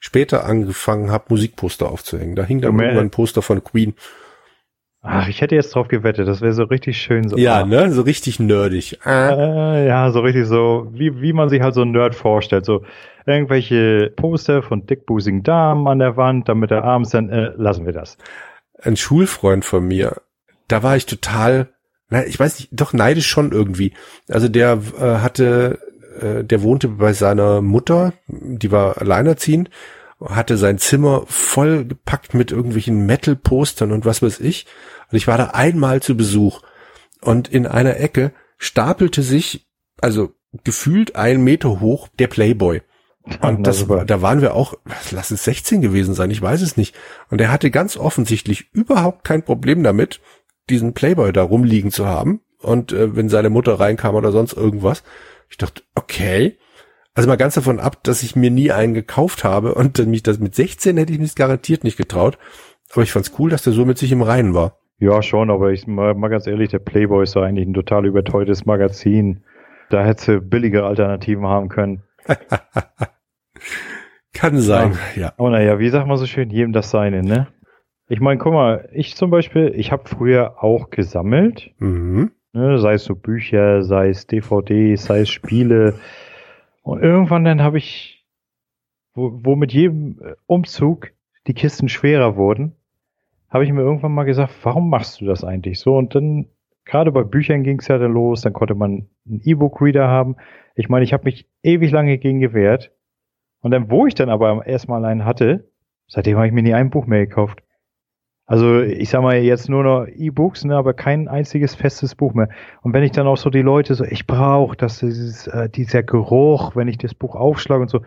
später 0.00 0.44
angefangen 0.44 1.10
habe, 1.10 1.26
Musikposter 1.28 1.90
aufzuhängen. 1.90 2.36
Da 2.36 2.44
hing 2.44 2.60
dann 2.60 2.78
irgendwann 2.78 3.06
ein 3.06 3.10
Poster 3.10 3.42
von 3.42 3.62
Queen. 3.62 3.94
Ach, 5.00 5.28
ich 5.28 5.40
hätte 5.40 5.54
jetzt 5.54 5.74
drauf 5.74 5.86
gewettet, 5.86 6.26
das 6.26 6.40
wäre 6.40 6.52
so 6.52 6.64
richtig 6.64 6.98
schön. 6.98 7.28
So, 7.28 7.36
ja, 7.36 7.62
ah. 7.62 7.64
ne, 7.64 7.92
so 7.92 8.02
richtig 8.02 8.40
nerdig. 8.40 8.98
Äh, 9.06 9.86
ja, 9.86 10.10
so 10.10 10.20
richtig 10.20 10.46
so, 10.46 10.88
wie, 10.92 11.22
wie 11.22 11.32
man 11.32 11.48
sich 11.48 11.62
halt 11.62 11.74
so 11.74 11.82
ein 11.82 11.92
Nerd 11.92 12.16
vorstellt. 12.16 12.64
So 12.64 12.82
irgendwelche 13.24 14.12
Poster 14.16 14.62
von 14.62 14.86
dickbusigen 14.86 15.44
Damen 15.44 15.86
an 15.86 16.00
der 16.00 16.16
Wand, 16.16 16.48
damit 16.48 16.72
er 16.72 16.84
abends 16.84 17.10
dann, 17.10 17.30
äh, 17.30 17.52
lassen 17.56 17.86
wir 17.86 17.92
das. 17.92 18.18
Ein 18.80 18.96
Schulfreund 18.96 19.64
von 19.64 19.86
mir, 19.86 20.22
da 20.68 20.82
war 20.82 20.96
ich 20.96 21.06
total, 21.06 21.72
na, 22.08 22.24
ich 22.26 22.38
weiß 22.38 22.58
nicht, 22.58 22.70
doch 22.72 22.92
neidisch 22.92 23.26
schon 23.26 23.52
irgendwie. 23.52 23.92
Also 24.28 24.48
der 24.48 24.80
äh, 24.98 25.18
hatte, 25.18 25.78
äh, 26.20 26.44
der 26.44 26.62
wohnte 26.62 26.88
bei 26.88 27.12
seiner 27.12 27.60
Mutter, 27.60 28.12
die 28.28 28.70
war 28.70 28.98
alleinerziehend 28.98 29.70
hatte 30.24 30.56
sein 30.56 30.78
Zimmer 30.78 31.24
voll 31.26 31.84
gepackt 31.84 32.34
mit 32.34 32.50
irgendwelchen 32.50 33.06
Metal-Postern 33.06 33.92
und 33.92 34.04
was 34.04 34.22
weiß 34.22 34.40
ich. 34.40 34.66
Und 35.10 35.16
ich 35.16 35.28
war 35.28 35.38
da 35.38 35.48
einmal 35.48 36.02
zu 36.02 36.16
Besuch 36.16 36.62
und 37.20 37.48
in 37.48 37.66
einer 37.66 37.98
Ecke 37.98 38.32
stapelte 38.58 39.22
sich, 39.22 39.68
also 40.00 40.34
gefühlt 40.64 41.16
ein 41.16 41.42
Meter 41.42 41.80
hoch, 41.80 42.08
der 42.18 42.26
Playboy. 42.26 42.82
Und 43.42 43.66
das, 43.66 43.86
da 43.86 44.22
waren 44.22 44.40
wir 44.40 44.54
auch, 44.54 44.74
lass 45.10 45.30
es 45.30 45.44
16 45.44 45.80
gewesen 45.80 46.14
sein, 46.14 46.30
ich 46.30 46.40
weiß 46.40 46.62
es 46.62 46.76
nicht. 46.76 46.94
Und 47.30 47.40
er 47.40 47.52
hatte 47.52 47.70
ganz 47.70 47.96
offensichtlich 47.96 48.72
überhaupt 48.72 49.24
kein 49.24 49.42
Problem 49.42 49.82
damit, 49.82 50.20
diesen 50.70 50.94
Playboy 50.94 51.32
da 51.32 51.42
rumliegen 51.42 51.90
zu 51.90 52.06
haben. 52.06 52.40
Und 52.60 52.92
äh, 52.92 53.14
wenn 53.14 53.28
seine 53.28 53.50
Mutter 53.50 53.78
reinkam 53.78 54.14
oder 54.14 54.32
sonst 54.32 54.54
irgendwas, 54.54 55.02
ich 55.48 55.56
dachte, 55.56 55.82
okay. 55.94 56.58
Also 57.14 57.28
mal 57.28 57.36
ganz 57.36 57.54
davon 57.54 57.80
ab, 57.80 58.02
dass 58.04 58.22
ich 58.22 58.36
mir 58.36 58.50
nie 58.50 58.70
einen 58.70 58.94
gekauft 58.94 59.44
habe 59.44 59.74
und 59.74 59.98
mich 60.06 60.22
das 60.22 60.38
mit 60.38 60.54
16 60.54 60.96
hätte 60.96 61.12
ich 61.12 61.18
mich 61.18 61.34
garantiert 61.34 61.84
nicht 61.84 61.96
getraut. 61.96 62.38
Aber 62.92 63.02
ich 63.02 63.12
fand's 63.12 63.32
cool, 63.38 63.50
dass 63.50 63.62
der 63.62 63.72
so 63.72 63.84
mit 63.84 63.98
sich 63.98 64.12
im 64.12 64.22
Reinen 64.22 64.54
war. 64.54 64.78
Ja, 65.00 65.22
schon, 65.22 65.50
aber 65.50 65.70
ich 65.70 65.86
mal, 65.86 66.14
mal 66.14 66.28
ganz 66.28 66.46
ehrlich, 66.46 66.70
der 66.70 66.80
Playboy 66.80 67.22
ist 67.22 67.36
doch 67.36 67.42
eigentlich 67.42 67.68
ein 67.68 67.74
total 67.74 68.06
überteuertes 68.06 68.66
Magazin. 68.66 69.44
Da 69.90 70.04
hätte 70.04 70.34
du 70.34 70.40
billige 70.40 70.84
Alternativen 70.84 71.46
haben 71.46 71.68
können. 71.68 72.02
Kann 74.32 74.58
sein, 74.58 74.92
ja. 75.16 75.22
ja. 75.22 75.32
Aber 75.36 75.50
naja, 75.50 75.78
wie 75.78 75.88
sagt 75.88 76.06
man 76.06 76.16
so 76.16 76.26
schön, 76.26 76.50
jedem 76.50 76.72
das 76.72 76.90
seine, 76.90 77.22
ne? 77.22 77.48
Ich 78.08 78.20
meine, 78.20 78.38
guck 78.38 78.52
mal, 78.52 78.88
ich 78.92 79.16
zum 79.16 79.30
Beispiel, 79.30 79.72
ich 79.76 79.92
habe 79.92 80.08
früher 80.08 80.62
auch 80.62 80.90
gesammelt. 80.90 81.72
Mhm. 81.78 82.30
Ne, 82.54 82.78
sei 82.78 82.94
es 82.94 83.04
so 83.04 83.14
Bücher, 83.14 83.82
sei 83.82 84.08
es 84.08 84.26
DVDs, 84.26 85.04
sei 85.04 85.20
es 85.20 85.30
Spiele. 85.30 85.98
Und 86.82 87.02
irgendwann 87.02 87.44
dann 87.44 87.62
habe 87.62 87.76
ich, 87.76 88.26
wo, 89.14 89.40
wo 89.42 89.56
mit 89.56 89.72
jedem 89.72 90.18
äh, 90.22 90.34
Umzug 90.46 91.12
die 91.46 91.52
Kisten 91.52 91.88
schwerer 91.88 92.36
wurden, 92.36 92.72
habe 93.50 93.64
ich 93.64 93.72
mir 93.72 93.82
irgendwann 93.82 94.12
mal 94.12 94.24
gesagt, 94.24 94.54
warum 94.62 94.88
machst 94.88 95.20
du 95.20 95.26
das 95.26 95.44
eigentlich 95.44 95.78
so? 95.78 95.96
Und 95.96 96.14
dann, 96.14 96.46
gerade 96.86 97.12
bei 97.12 97.22
Büchern 97.22 97.62
ging 97.62 97.78
es 97.80 97.88
ja 97.88 97.98
dann 97.98 98.12
los, 98.12 98.40
dann 98.40 98.54
konnte 98.54 98.74
man 98.74 99.08
einen 99.26 99.42
E-Book-Reader 99.44 100.08
haben. 100.08 100.36
Ich 100.74 100.88
meine, 100.88 101.04
ich 101.04 101.12
habe 101.12 101.24
mich 101.24 101.46
ewig 101.62 101.90
lange 101.90 102.16
gegen 102.16 102.40
gewehrt. 102.40 102.92
Und 103.60 103.70
dann, 103.72 103.90
wo 103.90 104.06
ich 104.06 104.14
dann 104.14 104.30
aber 104.30 104.66
erstmal 104.66 105.04
einen 105.04 105.24
hatte, 105.24 105.70
seitdem 106.06 106.36
habe 106.36 106.46
ich 106.46 106.52
mir 106.52 106.62
nie 106.62 106.74
ein 106.74 106.90
Buch 106.90 107.06
mehr 107.06 107.26
gekauft. 107.26 107.62
Also 108.46 108.80
ich 108.80 109.10
sag 109.10 109.20
mal 109.20 109.36
jetzt 109.36 109.68
nur 109.68 109.84
noch 109.84 110.06
E-Books, 110.06 110.64
ne, 110.64 110.74
aber 110.74 110.94
kein 110.94 111.28
einziges 111.28 111.74
festes 111.74 112.14
Buch 112.14 112.32
mehr. 112.32 112.48
Und 112.80 112.94
wenn 112.94 113.02
ich 113.02 113.12
dann 113.12 113.26
auch 113.26 113.36
so 113.36 113.50
die 113.50 113.60
Leute 113.60 113.94
so, 113.94 114.04
ich 114.04 114.26
brauche 114.26 114.74
das, 114.74 115.00
dieses, 115.00 115.46
äh, 115.48 115.68
dieser 115.68 116.02
Geruch, 116.02 116.74
wenn 116.74 116.88
ich 116.88 116.96
das 116.96 117.12
Buch 117.12 117.36
aufschlage 117.36 117.82
und 117.82 117.90
so, 117.90 118.00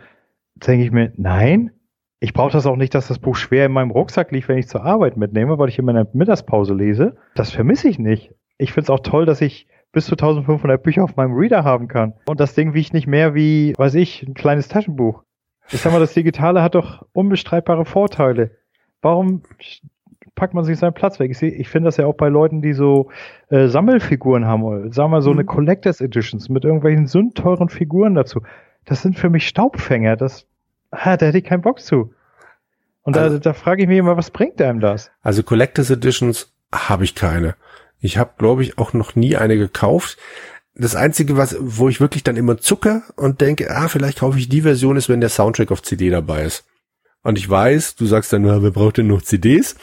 denke 0.56 0.84
ich 0.84 0.92
mir, 0.92 1.14
nein, 1.16 1.72
ich 2.20 2.34
brauche 2.34 2.52
das 2.52 2.66
auch 2.66 2.76
nicht, 2.76 2.96
dass 2.96 3.08
das 3.08 3.20
Buch 3.20 3.36
schwer 3.36 3.68
in 3.68 3.72
meinem 3.72 3.92
Rucksack 3.92 4.32
liegt, 4.32 4.48
wenn 4.48 4.58
ich 4.58 4.68
zur 4.68 4.84
Arbeit 4.84 5.16
mitnehme, 5.16 5.60
weil 5.60 5.70
ich 5.70 5.78
in 5.78 5.86
meiner 5.86 6.08
Mittagspause 6.12 6.74
lese. 6.74 7.18
Das 7.36 7.52
vermisse 7.52 7.88
ich 7.88 8.00
nicht. 8.00 8.34
Ich 8.58 8.74
finde 8.74 8.86
es 8.86 8.90
auch 8.90 9.02
toll, 9.02 9.28
dass 9.28 9.42
ich 9.42 9.68
bis 9.92 10.08
zu 10.08 10.14
1500 10.14 10.82
Bücher 10.82 11.04
auf 11.04 11.16
meinem 11.18 11.34
Reader 11.34 11.64
haben 11.64 11.88
kann. 11.88 12.14
Und 12.26 12.40
das 12.40 12.56
Ding 12.56 12.74
wiegt 12.74 12.94
nicht 12.94 13.08
mehr 13.08 13.36
wie, 13.36 13.74
weiß 13.78 13.94
ich, 13.94 14.24
ein 14.24 14.34
kleines 14.34 14.70
Taschenbuch. 14.70 15.24
Ich 15.72 15.82
sag 15.82 15.94
mal, 15.94 16.00
das 16.00 16.14
Digitale 16.14 16.62
hat 16.62 16.76
doch 16.76 17.06
unbestreitbare 17.14 17.86
Vorteile. 17.86 18.52
Warum 19.02 19.44
packt 20.36 20.54
man 20.54 20.64
sich 20.64 20.80
seinen 20.80 20.94
Platz 20.94 21.20
weg. 21.20 21.32
Ich, 21.32 21.38
seh, 21.38 21.50
ich 21.50 21.70
finde 21.70 21.88
das 21.88 21.98
ja 21.98 22.06
auch 22.06 22.16
bei 22.16 22.30
Leuten, 22.30 22.62
die 22.62 22.74
so 22.74 23.10
äh, 23.50 23.68
Sammelfiguren 23.68 24.46
haben, 24.46 24.92
sagen 24.92 25.12
wir 25.12 25.22
so 25.22 25.32
mhm. 25.32 25.40
eine 25.40 25.46
Collectors 25.46 26.02
Editions 26.02 26.50
mit 26.50 26.64
irgendwelchen 26.64 27.08
sündteuren 27.08 27.70
Figuren 27.70 28.16
dazu. 28.16 28.42
Das 28.86 29.02
sind 29.02 29.18
für 29.18 29.30
mich 29.30 29.48
Staubfänger. 29.48 30.16
Das, 30.16 30.48
ah, 30.92 31.18
da 31.18 31.28
hätte 31.28 31.38
ich 31.38 31.44
keinen 31.44 31.62
Bock 31.62 31.80
zu. 31.80 32.14
Und 33.04 33.18
also, 33.18 33.38
da, 33.38 33.52
da 33.52 33.54
frage 33.54 33.84
ich 33.84 33.88
mich 33.88 33.98
immer, 33.98 34.18
was 34.18 34.32
bringt 34.32 34.62
einem 34.62 34.80
das? 34.80 35.12
Also 35.22 35.44
Collectors 35.44 35.90
Editions 35.90 36.54
habe 36.74 37.04
ich 37.04 37.16
keine. 37.16 37.56
Ich 38.00 38.18
habe, 38.18 38.32
glaube 38.38 38.64
ich, 38.64 38.78
auch 38.78 38.94
noch 38.94 39.16
nie 39.16 39.36
eine 39.36 39.58
gekauft. 39.58 40.18
Das 40.74 40.96
Einzige, 40.96 41.36
was, 41.36 41.58
wo 41.60 41.90
ich 41.90 42.00
wirklich 42.00 42.24
dann 42.24 42.38
immer 42.38 42.58
zucke 42.58 43.04
und 43.18 43.42
denke, 43.42 43.70
ah, 43.70 43.88
vielleicht 43.88 44.20
kaufe 44.20 44.38
ich 44.40 44.48
die 44.48 44.62
Version, 44.62 44.96
ist, 44.96 45.10
wenn 45.10 45.20
der 45.20 45.30
Soundtrack 45.30 45.72
auf 45.72 45.84
CD 45.84 46.10
dabei 46.10 46.44
ist. 46.44 46.66
Und 47.24 47.38
ich 47.38 47.50
weiß, 47.50 47.96
du 47.96 48.06
sagst 48.06 48.34
dann, 48.34 48.46
wer 48.46 48.72
braucht 48.72 48.98
denn 48.98 49.08
noch 49.08 49.22
CDs? 49.22 49.76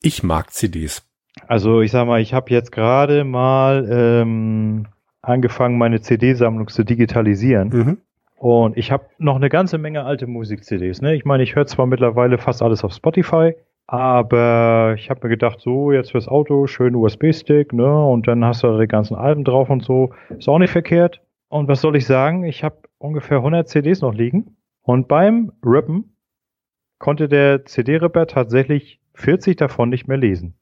Ich 0.00 0.22
mag 0.22 0.52
CDs. 0.52 1.06
Also 1.46 1.80
ich 1.80 1.90
sag 1.90 2.06
mal, 2.06 2.20
ich 2.20 2.34
habe 2.34 2.50
jetzt 2.50 2.72
gerade 2.72 3.24
mal 3.24 3.86
ähm, 3.90 4.86
angefangen, 5.20 5.78
meine 5.78 6.00
CD-Sammlung 6.00 6.68
zu 6.68 6.84
digitalisieren. 6.84 7.68
Mhm. 7.68 7.98
Und 8.36 8.76
ich 8.76 8.90
habe 8.90 9.06
noch 9.18 9.36
eine 9.36 9.48
ganze 9.48 9.78
Menge 9.78 10.04
alte 10.04 10.26
Musik-CDs. 10.26 11.00
Ne? 11.00 11.14
Ich 11.14 11.24
meine, 11.24 11.44
ich 11.44 11.54
höre 11.54 11.66
zwar 11.66 11.86
mittlerweile 11.86 12.38
fast 12.38 12.60
alles 12.60 12.82
auf 12.82 12.92
Spotify, 12.92 13.54
aber 13.86 14.94
ich 14.96 15.10
habe 15.10 15.20
mir 15.22 15.30
gedacht, 15.30 15.60
so 15.60 15.92
jetzt 15.92 16.12
fürs 16.12 16.28
Auto, 16.28 16.66
schön 16.66 16.94
USB-Stick, 16.94 17.72
ne? 17.72 18.06
Und 18.06 18.28
dann 18.28 18.44
hast 18.44 18.62
du 18.62 18.78
die 18.78 18.86
ganzen 18.86 19.14
Alben 19.16 19.44
drauf 19.44 19.70
und 19.70 19.84
so. 19.84 20.14
Ist 20.30 20.48
auch 20.48 20.58
nicht 20.58 20.70
verkehrt. 20.70 21.20
Und 21.48 21.68
was 21.68 21.80
soll 21.80 21.96
ich 21.96 22.06
sagen? 22.06 22.44
Ich 22.44 22.64
habe 22.64 22.76
ungefähr 22.98 23.38
100 23.38 23.68
CDs 23.68 24.00
noch 24.00 24.14
liegen. 24.14 24.56
Und 24.82 25.08
beim 25.08 25.52
Rippen 25.64 26.16
konnte 26.98 27.28
der 27.28 27.64
CD-Ripper 27.64 28.26
tatsächlich 28.26 29.00
40 29.14 29.56
davon 29.56 29.90
nicht 29.90 30.08
mehr 30.08 30.16
lesen. 30.16 30.54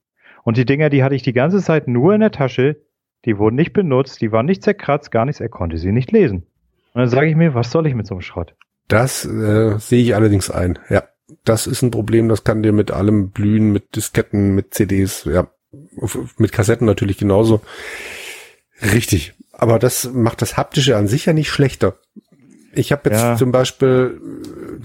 Und 0.43 0.57
die 0.57 0.65
Dinger, 0.65 0.89
die 0.89 1.03
hatte 1.03 1.15
ich 1.15 1.23
die 1.23 1.33
ganze 1.33 1.61
Zeit 1.61 1.87
nur 1.87 2.13
in 2.13 2.21
der 2.21 2.31
Tasche, 2.31 2.81
die 3.25 3.37
wurden 3.37 3.55
nicht 3.55 3.73
benutzt, 3.73 4.21
die 4.21 4.31
waren 4.31 4.47
nicht 4.47 4.63
zerkratzt, 4.63 5.11
gar 5.11 5.25
nichts, 5.25 5.39
er 5.39 5.49
konnte 5.49 5.77
sie 5.77 5.91
nicht 5.91 6.11
lesen. 6.11 6.47
Und 6.93 6.99
dann 6.99 7.09
sage 7.09 7.27
ich 7.27 7.35
mir, 7.35 7.53
was 7.53 7.71
soll 7.71 7.87
ich 7.87 7.95
mit 7.95 8.07
so 8.07 8.15
einem 8.15 8.21
Schrott? 8.21 8.55
Das 8.87 9.23
äh, 9.23 9.77
sehe 9.77 10.01
ich 10.01 10.15
allerdings 10.15 10.49
ein, 10.49 10.79
ja. 10.89 11.03
Das 11.43 11.67
ist 11.67 11.81
ein 11.81 11.91
Problem, 11.91 12.29
das 12.29 12.43
kann 12.43 12.63
dir 12.63 12.71
mit 12.71 12.91
allem 12.91 13.29
blühen, 13.29 13.71
mit 13.71 13.95
Disketten, 13.95 14.53
mit 14.55 14.73
CDs, 14.73 15.25
ja, 15.25 15.47
mit 16.37 16.51
Kassetten 16.51 16.85
natürlich 16.85 17.17
genauso. 17.17 17.61
Richtig. 18.81 19.33
Aber 19.51 19.79
das 19.79 20.11
macht 20.11 20.41
das 20.41 20.57
Haptische 20.57 20.97
an 20.97 21.07
sich 21.07 21.25
ja 21.25 21.33
nicht 21.33 21.49
schlechter. 21.49 21.97
Ich 22.73 22.91
habe 22.91 23.09
jetzt 23.09 23.21
ja. 23.21 23.35
zum 23.35 23.51
Beispiel 23.51 24.19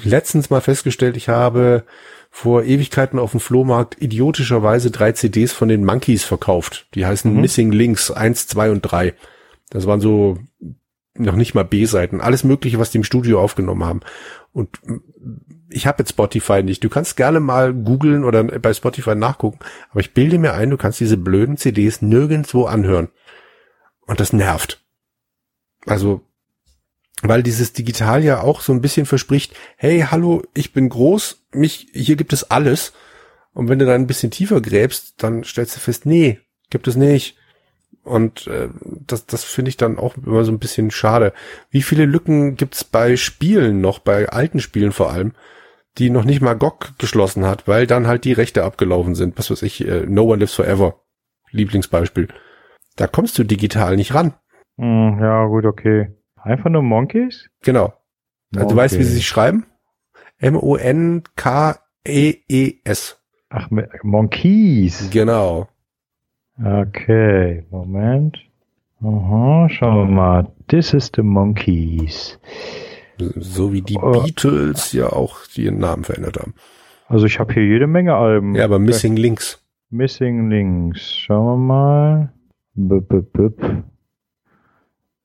letztens 0.03 0.50
mal 0.50 0.61
festgestellt, 0.61 1.17
ich 1.17 1.29
habe 1.29 1.85
vor 2.31 2.65
Ewigkeiten 2.65 3.19
auf 3.19 3.31
dem 3.31 3.41
Flohmarkt 3.41 4.00
idiotischerweise 4.03 4.91
drei 4.91 5.12
CDs 5.12 5.53
von 5.53 5.69
den 5.69 5.85
Monkeys 5.85 6.25
verkauft. 6.25 6.88
Die 6.95 7.07
heißen 7.07 7.33
mhm. 7.33 7.41
Missing 7.41 7.73
Links 7.73 8.11
1, 8.11 8.49
2 8.49 8.73
und 8.73 8.83
3. 8.83 9.15
Das 9.71 9.87
waren 9.87 10.00
so 10.00 10.38
noch 11.15 11.37
nicht 11.37 11.55
mal 11.55 11.65
B-Seiten, 11.65 12.21
alles 12.21 12.45
mögliche, 12.45 12.79
was 12.79 12.91
die 12.91 12.99
im 12.99 13.05
Studio 13.05 13.41
aufgenommen 13.41 13.85
haben. 13.85 14.00
Und 14.53 14.69
ich 15.76 15.87
habe 15.87 16.00
jetzt 16.00 16.11
Spotify 16.11 16.62
nicht. 16.62 16.83
Du 16.83 16.88
kannst 16.88 17.16
gerne 17.16 17.38
mal 17.38 17.75
googeln 17.75 18.25
oder 18.25 18.42
bei 18.45 18.73
Spotify 18.73 19.14
nachgucken, 19.14 19.59
aber 19.90 20.00
ich 20.00 20.14
bilde 20.14 20.38
mir 20.38 20.54
ein, 20.54 20.71
du 20.71 20.78
kannst 20.78 21.00
diese 21.00 21.18
blöden 21.18 21.59
CDs 21.59 22.00
nirgendwo 22.00 22.64
anhören. 22.64 23.09
Und 24.06 24.21
das 24.21 24.33
nervt. 24.33 24.83
Also 25.85 26.23
weil 27.23 27.42
dieses 27.42 27.73
Digital 27.73 28.23
ja 28.25 28.40
auch 28.40 28.61
so 28.61 28.73
ein 28.73 28.83
bisschen 28.83 29.06
verspricht, 29.06 29.54
hey, 29.76 30.06
hallo, 30.11 30.42
ich 30.54 30.73
bin 30.73 30.88
groß, 30.88 31.47
mich, 31.52 31.88
hier 31.92 32.16
gibt 32.16 32.33
es 32.33 32.50
alles. 32.50 32.92
Und 33.52 33.68
wenn 33.68 33.78
du 33.78 33.87
dann 33.87 34.02
ein 34.02 34.06
bisschen 34.06 34.30
tiefer 34.30 34.61
gräbst, 34.61 35.14
dann 35.23 35.42
stellst 35.42 35.76
du 35.76 35.80
fest, 35.80 36.04
nee, 36.04 36.40
gibt 36.68 36.88
es 36.88 36.97
nicht. 36.97 37.37
Und 38.02 38.47
äh, 38.47 38.68
das, 38.85 39.26
das 39.26 39.45
finde 39.45 39.71
ich 39.71 39.76
dann 39.76 39.99
auch 39.99 40.16
immer 40.16 40.45
so 40.45 40.52
ein 40.52 40.59
bisschen 40.59 40.90
schade. 40.90 41.33
Wie 41.71 41.83
viele 41.83 42.04
Lücken 42.04 42.56
gibt's 42.56 42.85
bei 42.85 43.16
Spielen 43.16 43.80
noch, 43.80 43.99
bei 43.99 44.28
alten 44.28 44.61
Spielen 44.61 44.92
vor 44.92 45.11
allem, 45.11 45.33
die 45.99 46.11
noch 46.11 46.25
nicht 46.25 46.41
mal 46.41 46.57
GOG 46.57 46.99
geschlossen 46.99 47.45
hat, 47.47 47.67
weil 47.69 47.87
dann 47.87 48.07
halt 48.07 48.25
die 48.25 48.33
Rechte 48.33 48.65
abgelaufen 48.65 49.15
sind. 49.15 49.38
Was 49.38 49.50
weiß 49.50 49.62
ich, 49.62 49.87
äh, 49.87 50.05
No 50.07 50.25
One 50.25 50.41
Lives 50.41 50.55
Forever, 50.55 51.00
Lieblingsbeispiel. 51.50 52.29
Da 52.97 53.07
kommst 53.07 53.38
du 53.38 53.45
digital 53.45 53.97
nicht 53.97 54.15
ran. 54.15 54.35
Hm, 54.79 55.19
ja, 55.21 55.47
gut, 55.47 55.65
okay. 55.65 56.15
Einfach 56.37 56.71
nur 56.71 56.83
Monkeys? 56.83 57.49
Genau. 57.62 57.95
Also 58.55 58.69
du 58.69 58.76
weißt, 58.76 58.99
wie 58.99 59.03
sie 59.03 59.15
sich 59.15 59.26
schreiben? 59.26 59.67
M-O-N-K-E-E-S. 60.38 61.26
Ach, 63.49 63.69
Monkeys. 64.03 65.11
Genau. 65.11 65.69
Okay, 66.59 67.67
Moment. 67.71 68.38
Aha, 69.03 69.69
schauen 69.69 69.97
wir 69.97 70.15
mal. 70.15 70.53
This 70.69 70.95
is 70.95 71.11
the 71.15 71.23
Monkeys. 71.23 72.38
So 73.18 73.73
wie 73.73 73.82
die 73.82 73.96
oh. 73.96 74.23
Beatles 74.23 74.92
ja 74.92 75.11
auch 75.11 75.40
ihren 75.56 75.78
Namen 75.78 76.04
verändert 76.04 76.38
haben. 76.38 76.54
Also 77.08 77.26
ich 77.26 77.38
habe 77.38 77.54
hier 77.54 77.64
jede 77.64 77.87
Menge 77.87 78.14
Alben. 78.14 78.54
Ja, 78.54 78.64
aber 78.64 78.78
Missing 78.78 79.16
Links. 79.16 79.62
Missing 79.90 80.50
Links. 80.50 81.14
Schauen 81.14 81.46
wir 81.46 81.56
mal. 81.56 82.32
B 82.75 82.96
-b 82.96 83.25
-b 83.32 83.85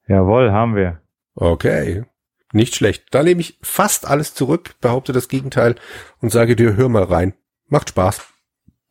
Jawohl, 0.07 0.51
haben 0.51 0.75
wir. 0.75 1.01
Okay. 1.35 2.03
Nicht 2.53 2.75
schlecht. 2.75 3.05
Da 3.11 3.23
nehme 3.23 3.41
ich 3.41 3.57
fast 3.61 4.07
alles 4.07 4.33
zurück, 4.33 4.75
behaupte 4.81 5.13
das 5.13 5.29
Gegenteil 5.29 5.75
und 6.19 6.31
sage 6.31 6.55
dir, 6.55 6.75
hör 6.75 6.89
mal 6.89 7.03
rein. 7.03 7.33
Macht 7.69 7.89
Spaß. 7.89 8.21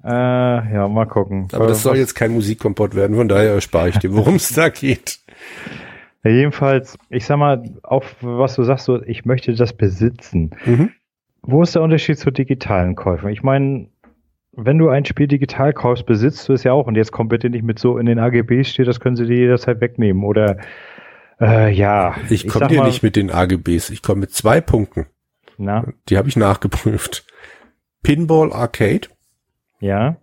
Äh, 0.02 0.09
ja, 0.09 0.88
mal 0.88 1.07
gucken. 1.07 1.49
Aber 1.52 1.66
das 1.66 1.83
soll 1.83 1.99
jetzt 1.99 2.14
kein 2.14 2.33
Musikkompott 2.33 2.95
werden, 2.95 3.16
von 3.16 3.28
daher 3.28 3.52
erspare 3.52 3.90
ich 3.90 3.99
dir, 3.99 4.14
worum 4.14 4.37
es 4.37 4.52
da 4.54 4.71
geht. 4.71 5.21
Ja, 6.23 6.31
jedenfalls, 6.31 6.99
ich 7.09 7.25
sag 7.25 7.39
mal, 7.39 7.62
auch 7.83 8.05
was 8.21 8.57
du 8.57 8.62
sagst, 8.62 8.85
so, 8.85 9.03
ich 9.03 9.25
möchte 9.25 9.55
das 9.55 9.73
besitzen. 9.73 10.50
Mhm. 10.65 10.91
wo 11.43 11.62
ist 11.62 11.75
der 11.75 11.83
Unterschied 11.83 12.19
zu 12.19 12.31
digitalen 12.31 12.95
Käufen? 12.95 13.31
Ich 13.31 13.43
meine, 13.43 13.89
wenn 14.53 14.79
du 14.79 14.89
ein 14.89 15.05
Spiel 15.05 15.27
digital 15.29 15.73
kaufst, 15.73 16.07
besitzt 16.07 16.49
du 16.49 16.53
es 16.53 16.65
ja 16.65 16.73
auch. 16.73 16.87
Und 16.87 16.97
jetzt 16.97 17.12
kommt 17.12 17.31
bitte 17.31 17.49
nicht 17.49 17.65
mit 17.65 17.79
so 17.79 17.99
in 17.99 18.07
den 18.07 18.19
AGBs 18.19 18.69
steht, 18.69 18.89
das 18.89 19.00
können 19.00 19.17
sie 19.17 19.27
dir 19.27 19.37
jederzeit 19.37 19.81
wegnehmen. 19.81 20.25
Oder 20.25 20.59
äh, 21.41 21.73
ja. 21.73 22.17
Ich 22.29 22.47
komme 22.49 22.69
dir 22.69 22.79
mal, 22.79 22.87
nicht 22.87 23.03
mit 23.03 23.17
den 23.17 23.31
AGBs. 23.31 23.91
Ich 23.91 24.03
komme 24.03 24.21
mit 24.21 24.33
zwei 24.33 24.61
Punkten. 24.61 25.07
Na? 25.57 25.87
Die 26.09 26.19
habe 26.19 26.29
ich 26.29 26.37
nachgeprüft. 26.37 27.27
Pinball 28.03 28.53
Arcade. 28.53 29.09
Ja. 29.81 30.17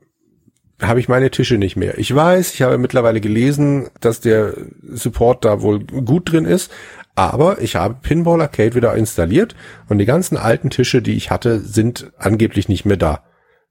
Habe 0.81 0.99
ich 0.99 1.09
meine 1.09 1.31
Tische 1.31 1.57
nicht 1.57 1.75
mehr. 1.75 1.97
Ich 1.97 2.13
weiß, 2.13 2.53
ich 2.53 2.61
habe 2.61 2.77
mittlerweile 2.77 3.19
gelesen, 3.19 3.89
dass 3.99 4.19
der 4.19 4.53
Support 4.83 5.43
da 5.43 5.61
wohl 5.61 5.83
gut 5.83 6.31
drin 6.31 6.45
ist, 6.45 6.71
aber 7.15 7.61
ich 7.61 7.75
habe 7.75 7.97
Pinball 7.99 8.41
Arcade 8.41 8.75
wieder 8.75 8.93
installiert 8.93 9.55
und 9.89 9.97
die 9.97 10.05
ganzen 10.05 10.37
alten 10.37 10.69
Tische, 10.69 11.01
die 11.01 11.15
ich 11.15 11.31
hatte, 11.31 11.59
sind 11.59 12.11
angeblich 12.17 12.69
nicht 12.69 12.85
mehr 12.85 12.97
da. 12.97 13.23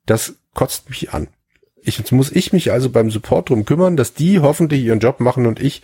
Das 0.05 0.35
kotzt 0.53 0.89
mich 0.89 1.13
an. 1.13 1.29
Ich, 1.81 1.97
jetzt 1.99 2.11
muss 2.11 2.33
ich 2.33 2.53
mich 2.53 2.73
also 2.73 2.91
beim 2.91 3.13
Support 3.13 3.51
drum 3.51 3.65
kümmern, 3.65 3.97
dass 3.97 4.15
die 4.15 4.41
hoffentlich 4.41 4.83
ihren 4.83 4.99
Job 4.99 5.21
machen 5.21 5.47
und 5.47 5.61
ich 5.61 5.83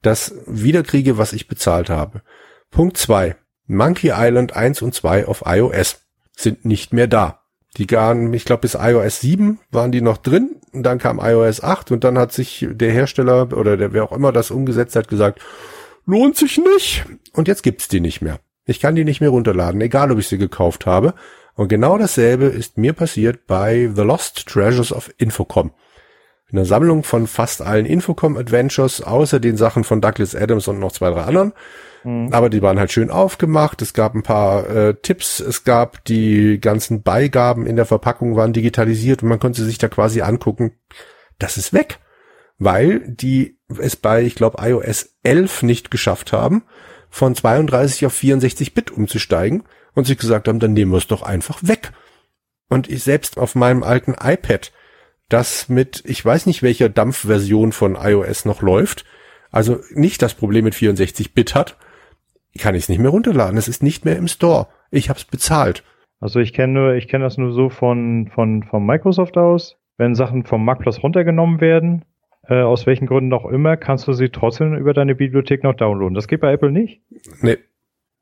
das 0.00 0.34
wiederkriege, 0.46 1.18
was 1.18 1.34
ich 1.34 1.48
bezahlt 1.48 1.90
habe. 1.90 2.22
Punkt 2.70 2.96
zwei: 2.96 3.36
Monkey 3.66 4.10
Island 4.14 4.56
1 4.56 4.80
und 4.80 4.94
2 4.94 5.26
auf 5.26 5.42
iOS 5.46 6.00
sind 6.34 6.64
nicht 6.64 6.94
mehr 6.94 7.06
da. 7.06 7.42
Die 7.76 7.90
waren, 7.90 8.32
ich 8.34 8.44
glaube, 8.44 8.62
bis 8.62 8.74
iOS 8.74 9.20
7 9.20 9.60
waren 9.70 9.92
die 9.92 10.00
noch 10.00 10.16
drin 10.16 10.56
und 10.72 10.82
dann 10.82 10.98
kam 10.98 11.18
iOS 11.18 11.62
8 11.62 11.90
und 11.90 12.04
dann 12.04 12.18
hat 12.18 12.32
sich 12.32 12.66
der 12.70 12.92
Hersteller 12.92 13.56
oder 13.56 13.76
der 13.76 13.92
wer 13.92 14.04
auch 14.04 14.12
immer 14.12 14.32
das 14.32 14.50
umgesetzt 14.50 14.96
hat 14.96 15.08
gesagt, 15.08 15.40
lohnt 16.06 16.36
sich 16.36 16.58
nicht. 16.58 17.04
Und 17.32 17.48
jetzt 17.48 17.62
gibt's 17.62 17.88
die 17.88 18.00
nicht 18.00 18.22
mehr. 18.22 18.40
Ich 18.64 18.80
kann 18.80 18.94
die 18.94 19.04
nicht 19.04 19.20
mehr 19.20 19.30
runterladen, 19.30 19.80
egal 19.80 20.12
ob 20.12 20.18
ich 20.18 20.28
sie 20.28 20.38
gekauft 20.38 20.86
habe. 20.86 21.14
Und 21.54 21.68
genau 21.68 21.98
dasselbe 21.98 22.46
ist 22.46 22.78
mir 22.78 22.92
passiert 22.92 23.46
bei 23.46 23.90
The 23.94 24.02
Lost 24.02 24.46
Treasures 24.46 24.92
of 24.92 25.12
Infocom. 25.18 25.72
Eine 26.52 26.64
Sammlung 26.66 27.02
von 27.02 27.26
fast 27.26 27.62
allen 27.62 27.86
Infocom 27.86 28.36
Adventures, 28.36 29.02
außer 29.02 29.40
den 29.40 29.56
Sachen 29.56 29.84
von 29.84 30.00
Douglas 30.00 30.34
Adams 30.34 30.68
und 30.68 30.78
noch 30.78 30.92
zwei, 30.92 31.10
drei 31.10 31.22
anderen. 31.22 31.52
Mhm. 32.04 32.28
Aber 32.32 32.50
die 32.50 32.60
waren 32.60 32.78
halt 32.78 32.92
schön 32.92 33.10
aufgemacht. 33.10 33.80
Es 33.80 33.94
gab 33.94 34.14
ein 34.14 34.22
paar 34.22 34.68
äh, 34.68 34.94
Tipps. 34.94 35.40
Es 35.40 35.64
gab 35.64 36.04
die 36.04 36.60
ganzen 36.60 37.02
Beigaben 37.02 37.66
in 37.66 37.76
der 37.76 37.86
Verpackung 37.86 38.36
waren 38.36 38.52
digitalisiert 38.52 39.22
und 39.22 39.30
man 39.30 39.40
konnte 39.40 39.64
sich 39.64 39.78
da 39.78 39.88
quasi 39.88 40.20
angucken. 40.20 40.72
Das 41.38 41.56
ist 41.56 41.72
weg 41.72 41.98
weil 42.64 43.00
die 43.00 43.58
es 43.78 43.96
bei, 43.96 44.22
ich 44.22 44.34
glaube, 44.34 44.62
iOS 44.62 45.16
11 45.24 45.62
nicht 45.64 45.90
geschafft 45.90 46.32
haben, 46.32 46.62
von 47.10 47.34
32 47.34 48.06
auf 48.06 48.12
64 48.12 48.74
Bit 48.74 48.90
umzusteigen 48.90 49.64
und 49.94 50.06
sich 50.06 50.16
gesagt 50.16 50.46
haben, 50.48 50.60
dann 50.60 50.72
nehmen 50.72 50.92
wir 50.92 50.98
es 50.98 51.08
doch 51.08 51.22
einfach 51.22 51.58
weg. 51.62 51.92
Und 52.68 52.88
ich 52.88 53.02
selbst 53.02 53.36
auf 53.36 53.54
meinem 53.54 53.82
alten 53.82 54.14
iPad, 54.14 54.72
das 55.32 55.68
mit, 55.68 56.02
ich 56.06 56.24
weiß 56.24 56.46
nicht 56.46 56.62
welcher 56.62 56.88
Dampfversion 56.88 57.72
von 57.72 57.96
iOS 57.96 58.44
noch 58.44 58.62
läuft, 58.62 59.04
also 59.50 59.78
nicht 59.94 60.22
das 60.22 60.34
Problem 60.34 60.64
mit 60.64 60.74
64 60.74 61.34
Bit 61.34 61.54
hat, 61.54 61.76
kann 62.58 62.74
ich 62.74 62.84
es 62.84 62.88
nicht 62.88 63.00
mehr 63.00 63.10
runterladen. 63.10 63.56
Es 63.56 63.68
ist 63.68 63.82
nicht 63.82 64.04
mehr 64.04 64.16
im 64.16 64.28
Store. 64.28 64.66
Ich 64.90 65.08
habe 65.08 65.18
es 65.18 65.24
bezahlt. 65.24 65.84
Also 66.20 66.38
ich 66.38 66.52
kenne 66.52 66.72
nur, 66.72 66.94
ich 66.94 67.08
kenne 67.08 67.24
das 67.24 67.38
nur 67.38 67.52
so 67.52 67.68
von 67.68 68.30
von 68.34 68.62
von 68.62 68.84
Microsoft 68.84 69.36
aus. 69.36 69.76
Wenn 69.98 70.14
Sachen 70.14 70.44
vom 70.44 70.64
Mac 70.64 70.80
Plus 70.80 71.02
runtergenommen 71.02 71.60
werden, 71.60 72.04
äh, 72.48 72.62
aus 72.62 72.86
welchen 72.86 73.06
Gründen 73.06 73.32
auch 73.32 73.46
immer, 73.46 73.76
kannst 73.76 74.08
du 74.08 74.12
sie 74.12 74.30
trotzdem 74.30 74.74
über 74.74 74.94
deine 74.94 75.14
Bibliothek 75.14 75.62
noch 75.62 75.74
downloaden. 75.74 76.14
Das 76.14 76.28
geht 76.28 76.40
bei 76.40 76.52
Apple 76.52 76.72
nicht? 76.72 77.02
Nee. 77.40 77.58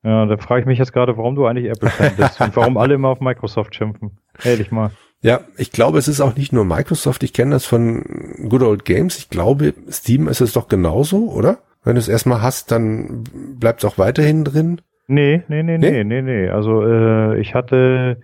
Ja, 0.02 0.26
da 0.26 0.36
frage 0.38 0.62
ich 0.62 0.66
mich 0.66 0.78
jetzt 0.78 0.92
gerade, 0.92 1.16
warum 1.16 1.34
du 1.34 1.46
eigentlich 1.46 1.70
Apple-Fan 1.70 2.16
bist 2.16 2.40
und 2.40 2.56
warum 2.56 2.78
alle 2.78 2.94
immer 2.94 3.08
auf 3.08 3.20
Microsoft 3.20 3.74
schimpfen. 3.74 4.18
Ehrlich 4.42 4.70
mal. 4.70 4.90
Ja, 5.22 5.40
ich 5.56 5.70
glaube, 5.70 5.98
es 5.98 6.08
ist 6.08 6.20
auch 6.20 6.36
nicht 6.36 6.52
nur 6.52 6.64
Microsoft. 6.64 7.22
Ich 7.22 7.32
kenne 7.32 7.52
das 7.52 7.66
von 7.66 8.04
Good 8.48 8.62
Old 8.62 8.84
Games. 8.84 9.18
Ich 9.18 9.28
glaube, 9.28 9.74
Steam 9.90 10.28
ist 10.28 10.40
es 10.40 10.54
doch 10.54 10.68
genauso, 10.68 11.30
oder? 11.30 11.58
Wenn 11.84 11.94
du 11.94 11.98
es 11.98 12.08
erstmal 12.08 12.42
hast, 12.42 12.70
dann 12.70 13.24
bleibt 13.58 13.82
es 13.82 13.90
auch 13.90 13.98
weiterhin 13.98 14.44
drin. 14.44 14.80
Nee, 15.06 15.42
nee, 15.48 15.62
nee, 15.62 15.76
nee, 15.76 15.90
nee, 15.90 16.04
nee. 16.04 16.22
nee. 16.22 16.48
Also 16.48 16.82
äh, 16.86 17.40
ich 17.40 17.54
hatte 17.54 18.20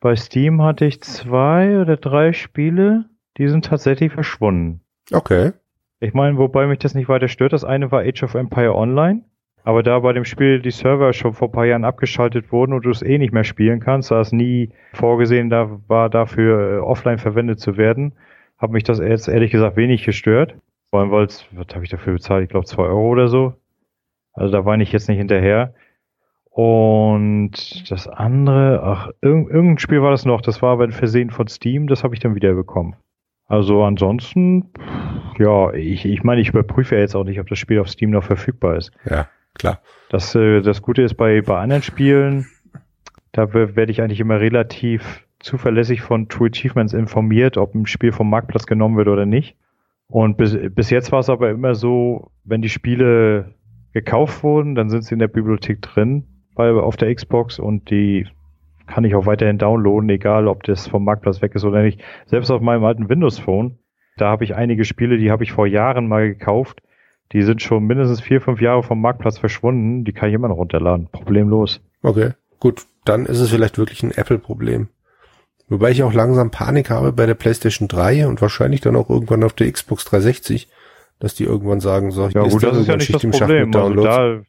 bei 0.00 0.16
Steam 0.16 0.62
hatte 0.62 0.84
ich 0.84 1.00
zwei 1.00 1.80
oder 1.80 1.96
drei 1.96 2.32
Spiele, 2.32 3.04
die 3.38 3.48
sind 3.48 3.66
tatsächlich 3.66 4.12
verschwunden. 4.12 4.80
Okay. 5.12 5.52
Ich 6.00 6.12
meine, 6.14 6.36
wobei 6.38 6.66
mich 6.66 6.80
das 6.80 6.94
nicht 6.94 7.08
weiter 7.08 7.28
stört. 7.28 7.52
Das 7.52 7.64
eine 7.64 7.92
war 7.92 8.02
Age 8.02 8.24
of 8.24 8.34
Empire 8.34 8.74
Online. 8.74 9.22
Aber 9.64 9.82
da 9.82 9.98
bei 10.00 10.12
dem 10.12 10.24
Spiel 10.24 10.60
die 10.60 10.70
Server 10.70 11.12
schon 11.12 11.34
vor 11.34 11.48
ein 11.48 11.52
paar 11.52 11.66
Jahren 11.66 11.84
abgeschaltet 11.84 12.50
wurden 12.50 12.72
und 12.72 12.84
du 12.84 12.90
es 12.90 13.02
eh 13.02 13.18
nicht 13.18 13.32
mehr 13.32 13.44
spielen 13.44 13.80
kannst, 13.80 14.10
da 14.10 14.20
es 14.20 14.32
nie 14.32 14.70
vorgesehen 14.92 15.50
da 15.50 15.78
war, 15.86 16.10
dafür 16.10 16.78
äh, 16.78 16.78
offline 16.78 17.18
verwendet 17.18 17.60
zu 17.60 17.76
werden, 17.76 18.12
hat 18.58 18.70
mich 18.70 18.82
das 18.82 18.98
jetzt 18.98 19.28
ehrlich 19.28 19.52
gesagt 19.52 19.76
wenig 19.76 20.04
gestört. 20.04 20.56
Vor 20.90 21.00
allem, 21.00 21.10
weil 21.10 21.26
es, 21.26 21.46
was 21.52 21.74
habe 21.74 21.84
ich 21.84 21.90
dafür 21.90 22.14
bezahlt? 22.14 22.44
Ich 22.44 22.50
glaube 22.50 22.66
zwei 22.66 22.84
Euro 22.84 23.08
oder 23.08 23.28
so. 23.28 23.54
Also 24.34 24.52
da 24.52 24.64
war 24.64 24.78
ich 24.78 24.92
jetzt 24.92 25.08
nicht 25.08 25.18
hinterher. 25.18 25.74
Und 26.50 27.90
das 27.90 28.08
andere, 28.08 28.82
ach, 28.82 29.10
irgendein 29.22 29.78
Spiel 29.78 30.02
war 30.02 30.10
das 30.10 30.26
noch, 30.26 30.42
das 30.42 30.60
war 30.60 30.72
aber 30.72 30.84
ein 30.84 30.92
Versehen 30.92 31.30
von 31.30 31.48
Steam, 31.48 31.86
das 31.86 32.04
habe 32.04 32.14
ich 32.14 32.20
dann 32.20 32.34
wieder 32.34 32.52
bekommen. 32.52 32.94
Also 33.46 33.82
ansonsten, 33.84 34.70
ja, 35.38 35.72
ich, 35.72 36.04
ich 36.04 36.22
meine, 36.24 36.42
ich 36.42 36.50
überprüfe 36.50 36.94
ja 36.94 37.00
jetzt 37.00 37.14
auch 37.14 37.24
nicht, 37.24 37.40
ob 37.40 37.48
das 37.48 37.58
Spiel 37.58 37.78
auf 37.78 37.88
Steam 37.88 38.10
noch 38.10 38.24
verfügbar 38.24 38.76
ist. 38.76 38.92
Ja, 39.08 39.28
klar. 39.54 39.80
Das, 40.10 40.34
äh, 40.34 40.60
das 40.60 40.82
Gute 40.82 41.02
ist 41.02 41.14
bei, 41.14 41.40
bei 41.40 41.58
anderen 41.58 41.82
Spielen, 41.82 42.46
da 43.32 43.54
werde 43.54 43.90
ich 43.90 44.02
eigentlich 44.02 44.20
immer 44.20 44.40
relativ 44.40 45.26
zuverlässig 45.40 46.02
von 46.02 46.28
True 46.28 46.48
Achievements 46.48 46.92
informiert, 46.92 47.56
ob 47.56 47.74
ein 47.74 47.86
Spiel 47.86 48.12
vom 48.12 48.30
Marktplatz 48.30 48.66
genommen 48.66 48.96
wird 48.96 49.08
oder 49.08 49.26
nicht. 49.26 49.56
Und 50.08 50.36
bis, 50.36 50.56
bis 50.74 50.90
jetzt 50.90 51.10
war 51.10 51.20
es 51.20 51.30
aber 51.30 51.50
immer 51.50 51.74
so, 51.74 52.30
wenn 52.44 52.62
die 52.62 52.68
Spiele 52.68 53.54
gekauft 53.92 54.42
wurden, 54.42 54.74
dann 54.74 54.90
sind 54.90 55.04
sie 55.04 55.14
in 55.14 55.18
der 55.18 55.28
Bibliothek 55.28 55.80
drin 55.80 56.24
bei, 56.54 56.70
auf 56.70 56.96
der 56.96 57.14
Xbox 57.14 57.58
und 57.58 57.90
die 57.90 58.26
kann 58.86 59.04
ich 59.04 59.14
auch 59.14 59.26
weiterhin 59.26 59.58
downloaden, 59.58 60.10
egal 60.10 60.48
ob 60.48 60.64
das 60.64 60.86
vom 60.86 61.04
Marktplatz 61.04 61.40
weg 61.40 61.54
ist 61.54 61.64
oder 61.64 61.82
nicht. 61.82 62.02
Selbst 62.26 62.50
auf 62.50 62.60
meinem 62.60 62.84
alten 62.84 63.08
Windows 63.08 63.38
Phone, 63.38 63.78
da 64.16 64.28
habe 64.28 64.44
ich 64.44 64.54
einige 64.54 64.84
Spiele, 64.84 65.16
die 65.16 65.30
habe 65.30 65.44
ich 65.44 65.52
vor 65.52 65.66
Jahren 65.66 66.08
mal 66.08 66.28
gekauft. 66.28 66.82
Die 67.32 67.42
sind 67.42 67.62
schon 67.62 67.84
mindestens 67.84 68.20
vier, 68.20 68.40
fünf 68.40 68.60
Jahre 68.60 68.82
vom 68.82 69.00
Marktplatz 69.00 69.38
verschwunden. 69.38 70.04
Die 70.04 70.12
kann 70.12 70.28
ich 70.28 70.34
immer 70.34 70.48
noch 70.48 70.56
runterladen. 70.56 71.08
Problemlos. 71.10 71.80
Okay, 72.02 72.30
gut. 72.60 72.82
Dann 73.04 73.26
ist 73.26 73.40
es 73.40 73.50
vielleicht 73.50 73.78
wirklich 73.78 74.02
ein 74.02 74.12
Apple-Problem. 74.12 74.88
Wobei 75.68 75.90
ich 75.90 76.02
auch 76.02 76.12
langsam 76.12 76.50
Panik 76.50 76.90
habe 76.90 77.12
bei 77.12 77.26
der 77.26 77.34
PlayStation 77.34 77.88
3 77.88 78.26
und 78.26 78.42
wahrscheinlich 78.42 78.80
dann 78.80 78.94
auch 78.94 79.08
irgendwann 79.08 79.42
auf 79.42 79.54
der 79.54 79.72
Xbox 79.72 80.04
360, 80.04 80.68
dass 81.18 81.34
die 81.34 81.44
irgendwann 81.44 81.80
sagen, 81.80 82.10
so, 82.10 82.28
ich 82.28 82.34
ja, 82.34 82.42
gut, 82.42 82.62
das 82.62 82.76
ist 82.76 82.88
ja 82.88 82.96
nicht 82.96 83.14
das 83.14 83.22
Problem. 83.22 83.74
Also 83.74 84.02
da, 84.02 84.40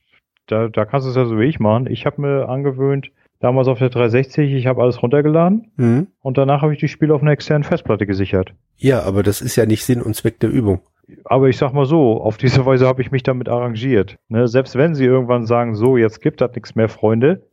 da, 0.47 0.67
da 0.67 0.85
kannst 0.85 1.05
du 1.05 1.11
es 1.11 1.15
ja 1.15 1.25
so 1.25 1.39
wie 1.39 1.45
ich 1.45 1.59
machen. 1.59 1.87
Ich 1.87 2.05
habe 2.05 2.21
mir 2.21 2.49
angewöhnt, 2.49 3.11
damals 3.39 3.67
auf 3.67 3.79
der 3.79 3.89
360, 3.89 4.53
ich 4.53 4.67
habe 4.67 4.81
alles 4.81 5.01
runtergeladen 5.01 5.71
mhm. 5.77 6.07
und 6.21 6.37
danach 6.37 6.61
habe 6.61 6.73
ich 6.73 6.79
die 6.79 6.89
Spiele 6.89 7.13
auf 7.13 7.21
einer 7.21 7.31
externen 7.31 7.63
Festplatte 7.63 8.05
gesichert. 8.05 8.53
Ja, 8.77 9.03
aber 9.03 9.23
das 9.23 9.41
ist 9.41 9.55
ja 9.55 9.65
nicht 9.65 9.85
Sinn 9.85 10.01
und 10.01 10.15
Zweck 10.15 10.39
der 10.39 10.49
Übung. 10.49 10.81
Aber 11.25 11.49
ich 11.49 11.57
sag 11.57 11.73
mal 11.73 11.85
so, 11.85 12.21
auf 12.21 12.37
diese 12.37 12.65
Weise 12.65 12.87
habe 12.87 13.01
ich 13.01 13.11
mich 13.11 13.23
damit 13.23 13.49
arrangiert. 13.49 14.17
Ne? 14.29 14.47
Selbst 14.47 14.75
wenn 14.75 14.95
sie 14.95 15.05
irgendwann 15.05 15.45
sagen, 15.45 15.75
so, 15.75 15.97
jetzt 15.97 16.21
gibt 16.21 16.41
das 16.41 16.53
nichts 16.55 16.75
mehr, 16.75 16.89
Freunde, 16.89 17.45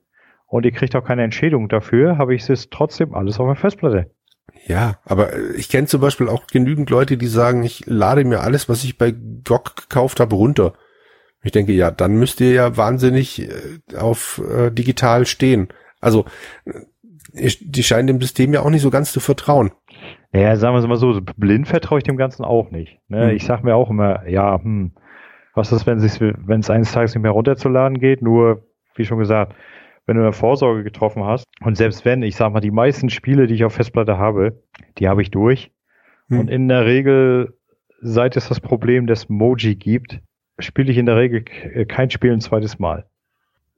und 0.46 0.64
ihr 0.64 0.72
kriegt 0.72 0.96
auch 0.96 1.04
keine 1.04 1.22
Entschädigung 1.22 1.68
dafür, 1.68 2.18
habe 2.18 2.34
ich 2.34 2.48
es 2.48 2.70
trotzdem 2.70 3.14
alles 3.14 3.38
auf 3.38 3.46
der 3.46 3.56
Festplatte. 3.56 4.10
Ja, 4.66 4.98
aber 5.04 5.30
ich 5.56 5.68
kenne 5.68 5.86
zum 5.86 6.00
Beispiel 6.00 6.28
auch 6.28 6.46
genügend 6.48 6.90
Leute, 6.90 7.16
die 7.16 7.28
sagen, 7.28 7.62
ich 7.62 7.86
lade 7.86 8.24
mir 8.24 8.40
alles, 8.40 8.68
was 8.68 8.84
ich 8.84 8.98
bei 8.98 9.12
GOG 9.12 9.76
gekauft 9.76 10.20
habe, 10.20 10.34
runter. 10.34 10.74
Ich 11.42 11.52
denke, 11.52 11.72
ja, 11.72 11.90
dann 11.90 12.16
müsst 12.16 12.40
ihr 12.40 12.52
ja 12.52 12.76
wahnsinnig 12.76 13.48
äh, 13.48 13.96
auf 13.96 14.42
äh, 14.50 14.70
digital 14.70 15.24
stehen. 15.24 15.68
Also 16.00 16.26
äh, 16.64 17.50
die 17.60 17.82
scheinen 17.82 18.08
dem 18.08 18.20
System 18.20 18.52
ja 18.52 18.62
auch 18.62 18.70
nicht 18.70 18.82
so 18.82 18.90
ganz 18.90 19.12
zu 19.12 19.20
vertrauen. 19.20 19.70
Ja, 20.32 20.54
sagen 20.56 20.74
wir 20.74 20.78
es 20.78 20.86
mal 20.86 20.96
so, 20.96 21.20
blind 21.36 21.66
vertraue 21.66 21.98
ich 21.98 22.04
dem 22.04 22.16
Ganzen 22.16 22.44
auch 22.44 22.70
nicht. 22.70 22.98
Ne? 23.08 23.30
Hm. 23.30 23.36
Ich 23.36 23.44
sage 23.44 23.64
mir 23.64 23.74
auch 23.74 23.90
immer, 23.90 24.28
ja, 24.28 24.60
hm, 24.62 24.92
was 25.54 25.72
ist, 25.72 25.86
wenn 25.86 25.98
es 26.60 26.70
eines 26.70 26.92
Tages 26.92 27.14
nicht 27.14 27.22
mehr 27.22 27.32
runterzuladen 27.32 27.98
geht? 27.98 28.22
Nur, 28.22 28.64
wie 28.94 29.04
schon 29.04 29.18
gesagt, 29.18 29.54
wenn 30.06 30.16
du 30.16 30.22
eine 30.22 30.32
Vorsorge 30.32 30.84
getroffen 30.84 31.24
hast 31.24 31.44
und 31.64 31.76
selbst 31.76 32.04
wenn, 32.04 32.22
ich 32.22 32.36
sag 32.36 32.52
mal, 32.52 32.60
die 32.60 32.70
meisten 32.70 33.10
Spiele, 33.10 33.46
die 33.46 33.54
ich 33.54 33.64
auf 33.64 33.74
Festplatte 33.74 34.18
habe, 34.18 34.62
die 34.98 35.08
habe 35.08 35.22
ich 35.22 35.30
durch. 35.30 35.72
Hm. 36.28 36.40
Und 36.40 36.48
in 36.48 36.68
der 36.68 36.86
Regel, 36.86 37.58
seit 38.00 38.36
es 38.36 38.48
das 38.48 38.60
Problem 38.60 39.06
des 39.06 39.28
Moji 39.28 39.74
gibt, 39.74 40.20
spiele 40.60 40.92
ich 40.92 40.98
in 40.98 41.06
der 41.06 41.16
Regel 41.16 41.42
kein 41.86 42.10
Spiel 42.10 42.32
ein 42.32 42.40
zweites 42.40 42.78
Mal. 42.78 43.06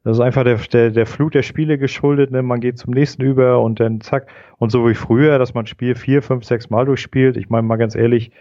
Das 0.04 0.16
ist 0.16 0.20
einfach 0.20 0.42
der, 0.42 0.56
der, 0.56 0.90
der 0.90 1.06
Flut 1.06 1.34
der 1.34 1.42
Spiele 1.42 1.78
geschuldet. 1.78 2.32
Ne? 2.32 2.42
Man 2.42 2.60
geht 2.60 2.78
zum 2.78 2.92
nächsten 2.92 3.22
über 3.22 3.60
und 3.60 3.78
dann 3.78 4.00
zack. 4.00 4.26
Und 4.58 4.70
so 4.70 4.88
wie 4.88 4.94
früher, 4.94 5.38
dass 5.38 5.54
man 5.54 5.64
ein 5.64 5.68
Spiel 5.68 5.94
vier, 5.94 6.22
fünf, 6.22 6.44
sechs 6.44 6.70
Mal 6.70 6.86
durchspielt. 6.86 7.36
Ich 7.36 7.50
meine 7.50 7.66
mal 7.66 7.76
ganz 7.76 7.94
ehrlich, 7.94 8.32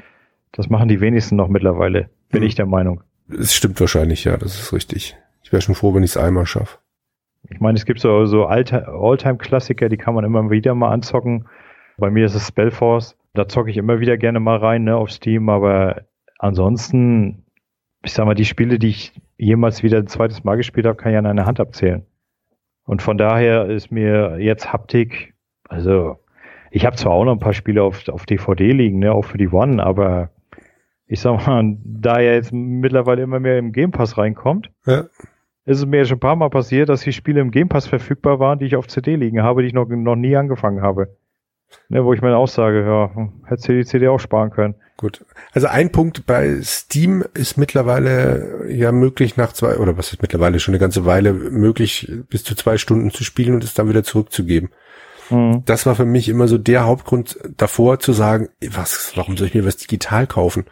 das 0.52 0.70
machen 0.70 0.90
die 0.90 1.02
wenigsten 1.02 1.36
noch 1.36 1.50
mittlerweile. 1.50 2.10
Bin 2.32 2.42
hm. 2.42 2.48
ich 2.48 2.56
der 2.56 2.66
Meinung. 2.66 3.02
Es 3.30 3.54
stimmt 3.54 3.80
wahrscheinlich, 3.80 4.24
ja, 4.24 4.38
das 4.38 4.60
ist 4.60 4.74
richtig. 4.74 5.16
Ich 5.44 5.52
wäre 5.52 5.62
schon 5.62 5.76
froh, 5.76 5.94
wenn 5.94 6.04
ich 6.04 6.12
es 6.12 6.18
einmal 6.18 6.46
schaffe. 6.46 6.80
Ich 7.50 7.60
meine, 7.60 7.78
es 7.78 7.86
gibt 7.86 8.00
so, 8.00 8.26
so 8.26 8.46
Alltime-Klassiker, 8.46 9.90
die 9.90 9.98
kann 9.98 10.16
man 10.16 10.26
immer 10.26 10.50
wieder 10.50 10.76
mal 10.76 10.92
anzocken. 10.92 11.46
Bei 11.98 12.10
mir 12.10 12.26
ist 12.26 12.36
es 12.36 12.48
Spellforce. 12.48 13.18
Da 13.34 13.48
zocke 13.48 13.70
ich 13.70 13.78
immer 13.78 14.00
wieder 14.00 14.18
gerne 14.18 14.40
mal 14.40 14.58
rein, 14.58 14.84
ne, 14.84 14.96
auf 14.96 15.12
Steam, 15.12 15.50
aber 15.50 16.04
ansonsten, 16.38 17.46
ich 18.04 18.14
sag 18.14 18.26
mal, 18.26 18.36
die 18.36 18.46
Spiele, 18.46 18.78
die 18.78 18.90
ich 18.90 19.14
jemals 19.42 19.82
wieder 19.82 19.98
ein 19.98 20.08
zweites 20.08 20.44
Mal 20.44 20.56
gespielt 20.56 20.86
habe, 20.86 20.96
kann 20.96 21.12
ich 21.12 21.18
an 21.18 21.26
einer 21.26 21.46
Hand 21.46 21.60
abzählen. 21.60 22.06
Und 22.86 23.02
von 23.02 23.18
daher 23.18 23.66
ist 23.68 23.92
mir 23.92 24.38
jetzt 24.40 24.72
Haptik, 24.72 25.34
also 25.68 26.18
ich 26.70 26.86
habe 26.86 26.96
zwar 26.96 27.14
auch 27.14 27.26
noch 27.26 27.34
ein 27.34 27.40
paar 27.40 27.54
Spiele 27.54 27.84
auf, 27.84 28.08
auf 28.08 28.26
DVD 28.26 28.72
liegen, 28.72 29.00
ne, 29.00 29.12
auch 29.12 29.24
für 29.26 29.38
die 29.38 29.50
One, 29.50 29.84
aber 29.84 30.30
ich 31.08 31.20
sag 31.20 31.46
mal, 31.48 31.78
da 31.84 32.20
er 32.20 32.36
jetzt 32.36 32.54
mittlerweile 32.54 33.24
immer 33.24 33.40
mehr 33.40 33.58
im 33.58 33.72
Game 33.72 33.92
Pass 33.92 34.18
reinkommt, 34.18 34.72
ja. 34.86 35.06
ist 35.66 35.80
es 35.80 35.86
mir 35.86 35.98
ja 35.98 36.06
schon 36.06 36.18
ein 36.18 36.22
paar 36.22 36.36
Mal 36.36 36.50
passiert, 36.50 36.90
dass 36.90 37.02
die 37.02 37.14
Spiele 37.14 37.42
im 37.42 37.52
Game 37.52 37.68
Pass 37.68 37.88
verfügbar 37.88 38.40
waren, 38.40 38.60
die 38.60 38.66
ich 38.66 38.76
auf 38.76 38.88
CD 38.88 39.16
liegen 39.16 39.42
habe, 39.42 39.62
die 39.64 39.70
ich 39.70 39.74
noch, 39.74 39.88
noch 39.90 40.16
nie 40.16 40.36
angefangen 40.36 40.82
habe. 40.82 41.18
Ne, 41.90 42.06
wo 42.06 42.14
ich 42.14 42.22
mir 42.22 42.36
auch 42.38 42.48
sage, 42.48 42.86
ja, 42.86 43.30
hätte 43.46 43.74
die 43.74 43.86
CD 43.86 44.08
auch 44.08 44.20
sparen 44.20 44.50
können. 44.50 44.76
Gut. 44.98 45.26
Also 45.52 45.68
ein 45.68 45.92
Punkt 45.92 46.26
bei 46.26 46.62
Steam 46.62 47.24
ist 47.34 47.58
mittlerweile 47.58 48.66
ja 48.70 48.92
möglich 48.92 49.36
nach 49.36 49.52
zwei, 49.52 49.78
oder 49.78 49.98
was 49.98 50.14
ist 50.14 50.22
mittlerweile 50.22 50.60
schon 50.60 50.74
eine 50.74 50.80
ganze 50.80 51.06
Weile 51.06 51.34
möglich, 51.34 52.12
bis 52.30 52.44
zu 52.44 52.56
zwei 52.56 52.78
Stunden 52.78 53.12
zu 53.12 53.24
spielen 53.24 53.56
und 53.56 53.64
es 53.64 53.74
dann 53.74 53.90
wieder 53.90 54.04
zurückzugeben. 54.04 54.70
Mhm. 55.32 55.64
Das 55.66 55.86
war 55.86 55.96
für 55.96 56.06
mich 56.06 56.30
immer 56.30 56.48
so 56.48 56.58
der 56.58 56.86
Hauptgrund 56.86 57.40
davor 57.58 58.00
zu 58.00 58.14
sagen, 58.14 58.50
was, 58.70 59.14
warum 59.16 59.38
soll 59.38 59.48
ich 59.48 59.56
mir 59.56 59.66
was 59.66 59.78
digital 59.78 60.28
kaufen? 60.28 60.66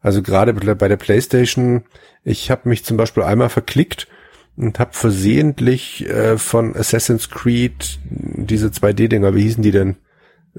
Also 0.00 0.22
gerade 0.22 0.54
bei 0.54 0.88
der 0.88 0.96
PlayStation, 0.96 1.84
ich 2.24 2.50
habe 2.50 2.68
mich 2.68 2.84
zum 2.84 2.96
Beispiel 2.96 3.24
einmal 3.24 3.48
verklickt 3.48 4.08
und 4.56 4.78
habe 4.78 4.92
versehentlich 4.94 6.08
äh, 6.08 6.38
von 6.38 6.74
Assassin's 6.76 7.28
Creed 7.28 7.98
diese 8.04 8.68
2D-Dinger, 8.68 9.34
wie 9.34 9.42
hießen 9.42 9.62
die 9.62 9.70
denn? 9.70 9.96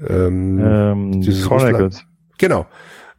Ähm, 0.06 0.58
ähm, 0.58 1.20
dieses 1.20 1.46
Chronicles. 1.46 2.04
Genau. 2.38 2.66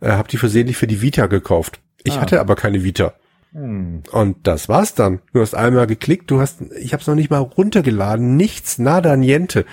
Äh, 0.02 0.12
habe 0.12 0.30
die 0.30 0.38
versehentlich 0.38 0.78
für 0.78 0.88
die 0.88 1.02
Vita 1.02 1.28
gekauft. 1.28 1.80
Ich 2.04 2.14
ah. 2.14 2.22
hatte 2.22 2.40
aber 2.40 2.56
keine 2.56 2.84
Vita. 2.84 3.14
Hm. 3.54 4.04
Und 4.12 4.48
das 4.48 4.70
war's 4.70 4.94
dann. 4.94 5.20
Du 5.34 5.42
hast 5.42 5.56
einmal 5.56 5.88
geklickt, 5.88 6.30
du 6.32 6.40
hast, 6.40 6.62
ich 6.80 6.94
habe 6.94 7.02
es 7.02 7.08
noch 7.08 7.16
nicht 7.16 7.32
mal 7.32 7.40
runtergeladen, 7.40 8.38
nichts, 8.38 8.78
nada, 8.78 9.18
niente. 9.18 9.66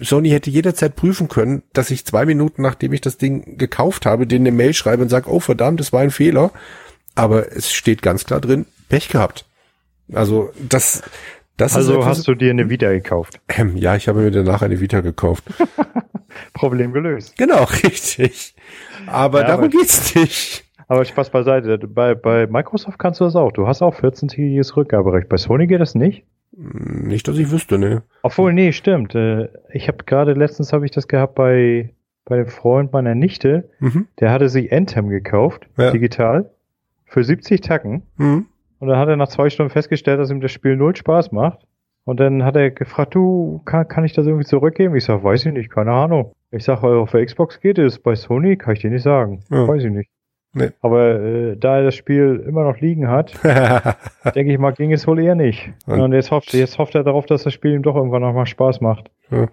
Sony 0.00 0.30
hätte 0.30 0.50
jederzeit 0.50 0.96
prüfen 0.96 1.28
können, 1.28 1.62
dass 1.72 1.90
ich 1.90 2.04
zwei 2.04 2.26
Minuten 2.26 2.62
nachdem 2.62 2.92
ich 2.92 3.00
das 3.00 3.16
Ding 3.16 3.58
gekauft 3.58 4.06
habe, 4.06 4.26
denen 4.26 4.46
eine 4.46 4.56
Mail 4.56 4.74
schreibe 4.74 5.02
und 5.02 5.08
sage, 5.08 5.30
oh 5.30 5.40
verdammt, 5.40 5.80
das 5.80 5.92
war 5.92 6.00
ein 6.00 6.10
Fehler. 6.10 6.50
Aber 7.14 7.52
es 7.52 7.72
steht 7.72 8.02
ganz 8.02 8.24
klar 8.24 8.40
drin, 8.40 8.66
Pech 8.88 9.08
gehabt. 9.08 9.46
Also 10.12 10.50
das, 10.68 11.02
das 11.56 11.76
also 11.76 12.00
ist 12.00 12.06
hast 12.06 12.28
du 12.28 12.34
dir 12.34 12.50
eine 12.50 12.68
Vita 12.68 12.90
gekauft? 12.90 13.40
Ähm, 13.48 13.76
ja, 13.76 13.96
ich 13.96 14.08
habe 14.08 14.20
mir 14.20 14.30
danach 14.30 14.62
eine 14.62 14.80
Vita 14.80 15.00
gekauft. 15.00 15.44
Problem 16.52 16.92
gelöst. 16.92 17.36
Genau, 17.36 17.64
richtig. 17.84 18.54
Aber 19.06 19.42
ja, 19.42 19.46
darum 19.48 19.64
aber, 19.64 19.70
geht's 19.70 20.14
nicht. 20.14 20.64
Aber 20.88 21.04
Spaß 21.04 21.30
beiseite. 21.30 21.78
Bei, 21.78 22.14
bei 22.14 22.46
Microsoft 22.46 22.98
kannst 22.98 23.20
du 23.20 23.24
das 23.24 23.36
auch. 23.36 23.52
Du 23.52 23.66
hast 23.66 23.82
auch 23.82 23.94
14-tägiges 23.94 24.76
Rückgaberecht. 24.76 25.28
Bei 25.28 25.36
Sony 25.36 25.66
geht 25.66 25.80
das 25.80 25.94
nicht? 25.94 26.24
Nicht, 26.52 27.26
dass 27.26 27.38
ich 27.38 27.50
wüsste, 27.50 27.78
ne. 27.78 28.02
Obwohl, 28.22 28.52
nee, 28.52 28.72
stimmt. 28.72 29.14
Äh, 29.14 29.48
ich 29.72 29.88
habe 29.88 30.04
gerade 30.04 30.34
letztens 30.34 30.72
habe 30.72 30.84
ich 30.84 30.90
das 30.90 31.08
gehabt 31.08 31.34
bei 31.34 31.90
bei 32.24 32.36
dem 32.36 32.46
Freund 32.46 32.92
meiner 32.92 33.14
Nichte. 33.14 33.68
Mhm. 33.80 34.08
Der 34.20 34.30
hatte 34.30 34.48
sich 34.48 34.72
Anthem 34.72 35.08
gekauft, 35.08 35.66
ja. 35.76 35.90
digital, 35.90 36.50
für 37.04 37.22
70 37.22 37.60
Tacken. 37.60 38.02
Mhm. 38.16 38.46
Und 38.78 38.88
dann 38.88 38.98
hat 38.98 39.08
er 39.08 39.16
nach 39.16 39.28
zwei 39.28 39.50
Stunden 39.50 39.70
festgestellt, 39.70 40.20
dass 40.20 40.30
ihm 40.30 40.40
das 40.40 40.52
Spiel 40.52 40.76
null 40.76 40.96
Spaß 40.96 41.32
macht. 41.32 41.60
Und 42.04 42.20
dann 42.20 42.44
hat 42.44 42.56
er 42.56 42.70
gefragt, 42.70 43.14
du, 43.14 43.62
kann, 43.64 43.88
kann 43.88 44.04
ich 44.04 44.12
das 44.12 44.26
irgendwie 44.26 44.44
zurückgeben? 44.44 44.94
Ich 44.94 45.04
sag, 45.04 45.24
weiß 45.24 45.46
ich 45.46 45.52
nicht, 45.52 45.70
keine 45.70 45.92
Ahnung. 45.92 46.32
Ich 46.50 46.64
sag, 46.64 46.82
auf 46.82 47.10
der 47.12 47.24
Xbox 47.24 47.60
geht 47.60 47.78
es, 47.78 47.98
bei 47.98 48.14
Sony 48.14 48.56
kann 48.56 48.74
ich 48.74 48.80
dir 48.80 48.90
nicht 48.90 49.02
sagen. 49.02 49.42
Ja. 49.50 49.66
Weiß 49.66 49.82
ich 49.82 49.90
nicht. 49.90 50.10
Nee. 50.52 50.70
Aber 50.82 51.20
äh, 51.20 51.56
da 51.56 51.78
er 51.78 51.84
das 51.84 51.96
Spiel 51.96 52.44
immer 52.46 52.62
noch 52.62 52.78
liegen 52.78 53.08
hat, 53.08 53.34
denke 54.34 54.52
ich 54.52 54.58
mal, 54.58 54.72
ging 54.72 54.92
es 54.92 55.06
wohl 55.06 55.18
eher 55.18 55.34
nicht. 55.34 55.70
Und, 55.86 56.00
und, 56.00 56.12
jetzt, 56.12 56.30
hofft, 56.30 56.52
jetzt 56.52 56.78
hofft 56.78 56.94
er 56.94 57.02
darauf, 57.02 57.26
dass 57.26 57.42
das 57.42 57.52
Spiel 57.52 57.72
ihm 57.72 57.82
doch 57.82 57.96
irgendwann 57.96 58.22
nochmal 58.22 58.46
Spaß 58.46 58.80
macht. 58.80 59.10
Ja. 59.30 59.48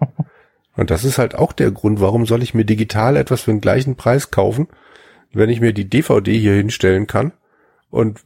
Und 0.76 0.90
das 0.90 1.04
ist 1.04 1.18
halt 1.18 1.34
auch 1.34 1.52
der 1.52 1.70
Grund, 1.70 2.00
warum 2.00 2.24
soll 2.24 2.42
ich 2.42 2.54
mir 2.54 2.64
digital 2.64 3.16
etwas 3.16 3.42
für 3.42 3.50
den 3.50 3.60
gleichen 3.60 3.96
Preis 3.96 4.30
kaufen, 4.30 4.68
wenn 5.32 5.50
ich 5.50 5.60
mir 5.60 5.72
die 5.72 5.88
DVD 5.88 6.32
hier 6.32 6.54
hinstellen 6.54 7.06
kann 7.06 7.32
und 7.92 8.24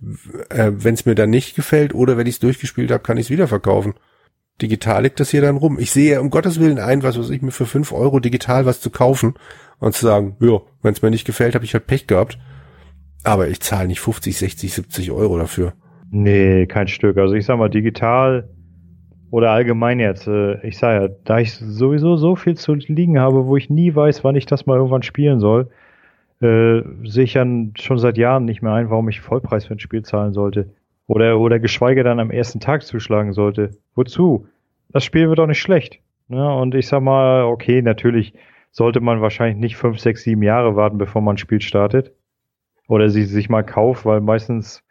äh, 0.48 0.70
wenn 0.72 0.94
es 0.94 1.06
mir 1.06 1.16
dann 1.16 1.28
nicht 1.28 1.56
gefällt 1.56 1.92
oder 1.92 2.16
wenn 2.16 2.28
ich 2.28 2.36
es 2.36 2.40
durchgespielt 2.40 2.92
habe, 2.92 3.02
kann 3.02 3.16
ich 3.16 3.26
es 3.26 3.30
wieder 3.30 3.48
verkaufen. 3.48 3.94
Digital 4.62 5.02
liegt 5.02 5.18
das 5.18 5.30
hier 5.30 5.42
dann 5.42 5.56
rum. 5.56 5.78
Ich 5.80 5.90
sehe 5.90 6.20
um 6.20 6.30
Gottes 6.30 6.60
Willen 6.60 6.78
ein, 6.78 7.02
was 7.02 7.18
weiß 7.18 7.30
ich 7.30 7.42
mir 7.42 7.50
für 7.50 7.66
fünf 7.66 7.92
Euro 7.92 8.20
digital 8.20 8.64
was 8.64 8.80
zu 8.80 8.90
kaufen 8.90 9.34
und 9.80 9.92
zu 9.92 10.06
sagen, 10.06 10.36
ja, 10.38 10.60
wenn 10.82 10.92
es 10.92 11.02
mir 11.02 11.10
nicht 11.10 11.26
gefällt, 11.26 11.56
habe 11.56 11.64
ich 11.64 11.74
halt 11.74 11.88
Pech 11.88 12.06
gehabt. 12.06 12.38
Aber 13.24 13.48
ich 13.48 13.60
zahle 13.60 13.88
nicht 13.88 13.98
50, 13.98 14.38
60, 14.38 14.72
70 14.72 15.10
Euro 15.10 15.36
dafür. 15.36 15.72
Nee, 16.12 16.66
kein 16.66 16.86
Stück. 16.86 17.18
Also 17.18 17.34
ich 17.34 17.44
sag 17.44 17.58
mal, 17.58 17.68
digital 17.68 18.48
oder 19.32 19.50
allgemein 19.50 19.98
jetzt, 19.98 20.28
äh, 20.28 20.64
ich 20.64 20.78
sage 20.78 21.06
ja, 21.06 21.10
da 21.24 21.40
ich 21.40 21.54
sowieso 21.54 22.16
so 22.16 22.36
viel 22.36 22.54
zu 22.54 22.74
liegen 22.74 23.18
habe, 23.18 23.46
wo 23.46 23.56
ich 23.56 23.68
nie 23.68 23.92
weiß, 23.92 24.22
wann 24.22 24.36
ich 24.36 24.46
das 24.46 24.64
mal 24.64 24.76
irgendwann 24.76 25.02
spielen 25.02 25.40
soll, 25.40 25.70
äh, 26.40 26.82
sehe 27.04 27.24
ich 27.24 27.34
ja 27.34 27.46
schon 27.78 27.98
seit 27.98 28.18
Jahren 28.18 28.44
nicht 28.44 28.62
mehr 28.62 28.72
ein, 28.72 28.90
warum 28.90 29.08
ich 29.08 29.20
Vollpreis 29.20 29.66
für 29.66 29.74
ein 29.74 29.80
Spiel 29.80 30.02
zahlen 30.02 30.32
sollte. 30.32 30.70
Oder, 31.06 31.38
oder 31.38 31.58
geschweige 31.60 32.02
dann 32.02 32.20
am 32.20 32.30
ersten 32.30 32.60
Tag 32.60 32.82
zuschlagen 32.82 33.32
sollte. 33.32 33.70
Wozu? 33.94 34.46
Das 34.88 35.04
Spiel 35.04 35.28
wird 35.28 35.38
doch 35.38 35.46
nicht 35.46 35.60
schlecht. 35.60 36.00
Ne? 36.28 36.54
Und 36.54 36.74
ich 36.74 36.88
sag 36.88 37.00
mal, 37.00 37.44
okay, 37.44 37.80
natürlich 37.82 38.34
sollte 38.70 39.00
man 39.00 39.20
wahrscheinlich 39.20 39.58
nicht 39.58 39.76
fünf, 39.76 40.00
sechs, 40.00 40.22
sieben 40.22 40.42
Jahre 40.42 40.76
warten, 40.76 40.98
bevor 40.98 41.22
man 41.22 41.34
ein 41.34 41.38
Spiel 41.38 41.60
startet 41.60 42.12
oder 42.88 43.08
sie 43.10 43.24
sich 43.24 43.48
mal 43.48 43.62
kauft, 43.62 44.04
weil 44.04 44.20
meistens 44.20 44.82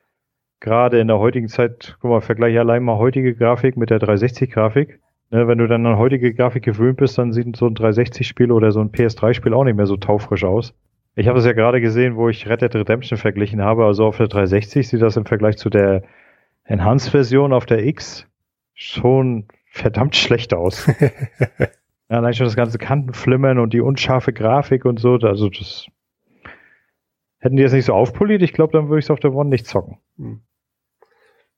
gerade 0.60 1.00
in 1.00 1.08
der 1.08 1.20
heutigen 1.20 1.48
Zeit, 1.48 1.98
guck 2.00 2.12
mal, 2.12 2.22
vergleiche 2.22 2.60
allein 2.60 2.84
mal 2.84 2.98
heutige 2.98 3.36
Grafik 3.36 3.78
mit 3.78 3.90
der 3.90 4.00
360-Grafik. 4.00 5.00
Ne, 5.32 5.48
wenn 5.48 5.58
du 5.58 5.68
dann 5.68 5.86
an 5.86 5.98
heutige 5.98 6.34
Grafik 6.34 6.64
gewöhnt 6.64 6.98
bist, 6.98 7.18
dann 7.18 7.34
sieht 7.34 7.56
so 7.56 7.68
ein 7.68 7.76
360-Spiel 7.76 8.52
oder 8.52 8.72
so 8.72 8.80
ein 8.80 8.92
PS3-Spiel 8.92 9.54
auch 9.54 9.64
nicht 9.64 9.76
mehr 9.76 9.88
so 9.88 9.98
taufrisch 9.98 10.44
aus. 10.44 10.74
Ich 11.16 11.28
habe 11.28 11.40
es 11.40 11.46
ja 11.46 11.54
gerade 11.54 11.82
gesehen, 11.82 12.16
wo 12.16 12.30
ich 12.30 12.48
Red 12.48 12.62
Dead 12.62 12.76
Redemption 12.76 13.18
verglichen 13.18 13.62
habe. 13.62 13.86
Also 13.86 14.06
auf 14.06 14.18
der 14.18 14.28
360 14.28 14.88
sieht 14.88 15.02
das 15.02 15.18
im 15.18 15.26
Vergleich 15.26 15.58
zu 15.58 15.70
der 15.70 16.04
Enhanced-Version 16.66 17.54
auf 17.54 17.66
der 17.66 17.86
X 17.86 18.28
schon 18.74 19.48
verdammt 19.68 20.16
schlecht 20.16 20.54
aus. 20.54 20.88
ja, 21.00 21.68
allein 22.10 22.34
schon 22.34 22.46
das 22.46 22.56
ganze 22.56 22.78
Kantenflimmern 22.78 23.60
und 23.60 23.74
die 23.74 23.82
unscharfe 23.82 24.34
Grafik 24.34 24.84
und 24.84 25.00
so. 25.00 25.14
Also 25.16 25.50
das 25.50 25.88
Hätten 27.46 27.58
die 27.58 27.64
das 27.64 27.74
nicht 27.74 27.86
so 27.86 27.94
aufpoliert, 27.94 28.42
ich 28.42 28.54
glaube, 28.54 28.74
dann 28.74 28.90
würde 28.90 28.98
ich 28.98 29.06
es 29.06 29.12
auf 29.12 29.20
der 29.20 29.32
One 29.32 29.52
nicht 29.52 29.68
zocken. 29.68 30.00
Hm. 30.18 30.42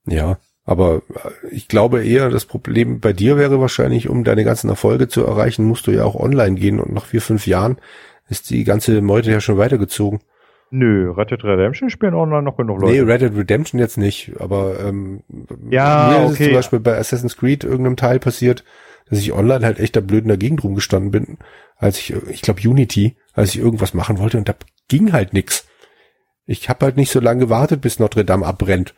Ja, 0.05 0.37
aber 0.65 1.01
äh, 1.15 1.47
ich 1.49 1.69
glaube 1.69 2.05
eher, 2.05 2.29
das 2.29 2.45
Problem 2.45 2.99
bei 2.99 3.13
dir 3.13 3.37
wäre 3.37 3.61
wahrscheinlich, 3.61 4.09
um 4.09 4.25
deine 4.25 4.43
ganzen 4.43 4.69
Erfolge 4.69 5.07
zu 5.07 5.23
erreichen, 5.23 5.63
musst 5.63 5.87
du 5.87 5.91
ja 5.91 6.03
auch 6.03 6.15
online 6.15 6.55
gehen 6.55 6.81
und 6.81 6.91
nach 6.91 7.05
vier, 7.05 7.21
fünf 7.21 7.47
Jahren 7.47 7.77
ist 8.29 8.49
die 8.49 8.63
ganze 8.63 9.01
Meute 9.01 9.31
ja 9.31 9.39
schon 9.39 9.57
weitergezogen. 9.57 10.19
Nö, 10.69 11.11
Red 11.11 11.31
Dead 11.31 11.43
Redemption 11.43 11.89
spielen 11.89 12.13
online 12.13 12.43
noch 12.43 12.57
genug 12.57 12.81
Leute. 12.81 12.93
Nee, 12.93 12.99
Red 12.99 13.21
Dead 13.21 13.35
Redemption 13.35 13.79
jetzt 13.79 13.97
nicht, 13.97 14.33
aber 14.39 14.79
ähm, 14.81 15.23
ja, 15.69 16.09
mir 16.09 16.25
okay. 16.25 16.31
ist 16.31 16.43
zum 16.43 16.53
Beispiel 16.53 16.79
bei 16.79 16.97
Assassin's 16.97 17.37
Creed 17.37 17.63
irgendeinem 17.63 17.95
Teil 17.95 18.19
passiert, 18.19 18.65
dass 19.09 19.19
ich 19.19 19.31
online 19.31 19.65
halt 19.65 19.79
echt 19.79 19.95
da 19.95 20.01
blöd 20.01 20.23
in 20.23 20.27
der 20.27 20.37
Gegend 20.37 20.63
rumgestanden 20.63 21.11
bin, 21.11 21.37
als 21.77 21.97
ich, 21.99 22.13
ich 22.29 22.41
glaube 22.41 22.59
Unity, 22.67 23.15
als 23.33 23.55
ich 23.55 23.61
irgendwas 23.61 23.93
machen 23.93 24.19
wollte 24.19 24.37
und 24.37 24.49
da 24.49 24.55
ging 24.89 25.13
halt 25.13 25.33
nix. 25.33 25.67
Ich 26.45 26.67
habe 26.67 26.85
halt 26.85 26.97
nicht 26.97 27.11
so 27.11 27.19
lange 27.21 27.41
gewartet, 27.41 27.81
bis 27.81 27.99
Notre 27.99 28.25
Dame 28.25 28.45
abbrennt, 28.45 28.93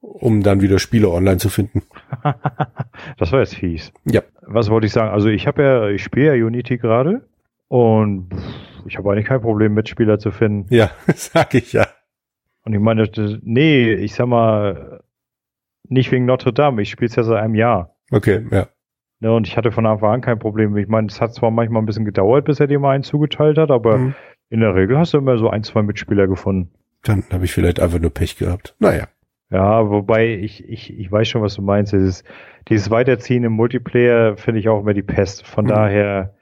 um 0.00 0.44
dann 0.44 0.60
wieder 0.60 0.78
Spiele 0.78 1.08
online 1.08 1.38
zu 1.38 1.48
finden. 1.48 1.82
das 3.18 3.32
war 3.32 3.40
jetzt 3.40 3.56
fies. 3.56 3.92
Ja. 4.04 4.22
Was 4.42 4.70
wollte 4.70 4.86
ich 4.86 4.92
sagen? 4.92 5.10
Also 5.10 5.28
ich 5.28 5.48
habe 5.48 5.62
ja, 5.62 5.88
ich 5.88 6.04
spiele 6.04 6.36
ja 6.36 6.46
Unity 6.46 6.78
gerade 6.78 7.22
und 7.72 8.28
ich 8.86 8.96
habe 8.98 9.10
eigentlich 9.10 9.26
kein 9.26 9.40
Problem, 9.40 9.74
Mitspieler 9.74 10.18
zu 10.18 10.30
finden. 10.30 10.72
Ja, 10.74 10.90
sag 11.14 11.54
ich 11.54 11.72
ja. 11.72 11.86
Und 12.64 12.74
ich 12.74 12.80
meine, 12.80 13.08
das, 13.08 13.38
nee, 13.42 13.92
ich 13.94 14.14
sag 14.14 14.26
mal, 14.26 15.02
nicht 15.88 16.12
wegen 16.12 16.26
Notre 16.26 16.52
Dame, 16.52 16.82
ich 16.82 16.90
spiele 16.90 17.08
es 17.08 17.16
ja 17.16 17.22
seit 17.22 17.42
einem 17.42 17.54
Jahr. 17.54 17.96
Okay, 18.10 18.46
ja. 18.50 18.66
ja. 19.20 19.30
Und 19.30 19.48
ich 19.48 19.56
hatte 19.56 19.72
von 19.72 19.86
Anfang 19.86 20.10
an 20.10 20.20
kein 20.20 20.38
Problem. 20.38 20.76
Ich 20.76 20.88
meine, 20.88 21.08
es 21.08 21.20
hat 21.20 21.34
zwar 21.34 21.50
manchmal 21.50 21.82
ein 21.82 21.86
bisschen 21.86 22.04
gedauert, 22.04 22.44
bis 22.44 22.60
er 22.60 22.66
dir 22.66 22.78
mal 22.78 22.90
einen 22.90 23.04
zugeteilt 23.04 23.58
hat, 23.58 23.70
aber 23.70 23.98
mhm. 23.98 24.14
In 24.52 24.60
der 24.60 24.74
Regel 24.74 24.98
hast 24.98 25.14
du 25.14 25.18
immer 25.18 25.38
so 25.38 25.48
ein, 25.48 25.62
zwei 25.62 25.80
Mitspieler 25.80 26.26
gefunden. 26.26 26.74
Dann 27.04 27.24
habe 27.32 27.46
ich 27.46 27.52
vielleicht 27.52 27.80
einfach 27.80 27.98
nur 27.98 28.10
Pech 28.10 28.36
gehabt. 28.36 28.76
Naja. 28.80 29.08
Ja, 29.48 29.88
wobei 29.88 30.34
ich, 30.34 30.68
ich, 30.68 30.92
ich 30.92 31.10
weiß 31.10 31.26
schon, 31.26 31.40
was 31.40 31.54
du 31.54 31.62
meinst. 31.62 31.94
Dieses, 31.94 32.22
dieses 32.68 32.90
Weiterziehen 32.90 33.44
im 33.44 33.52
Multiplayer 33.52 34.36
finde 34.36 34.60
ich 34.60 34.68
auch 34.68 34.80
immer 34.80 34.92
die 34.92 35.02
Pest. 35.02 35.46
Von 35.46 35.64
mhm. 35.64 35.68
daher 35.68 36.34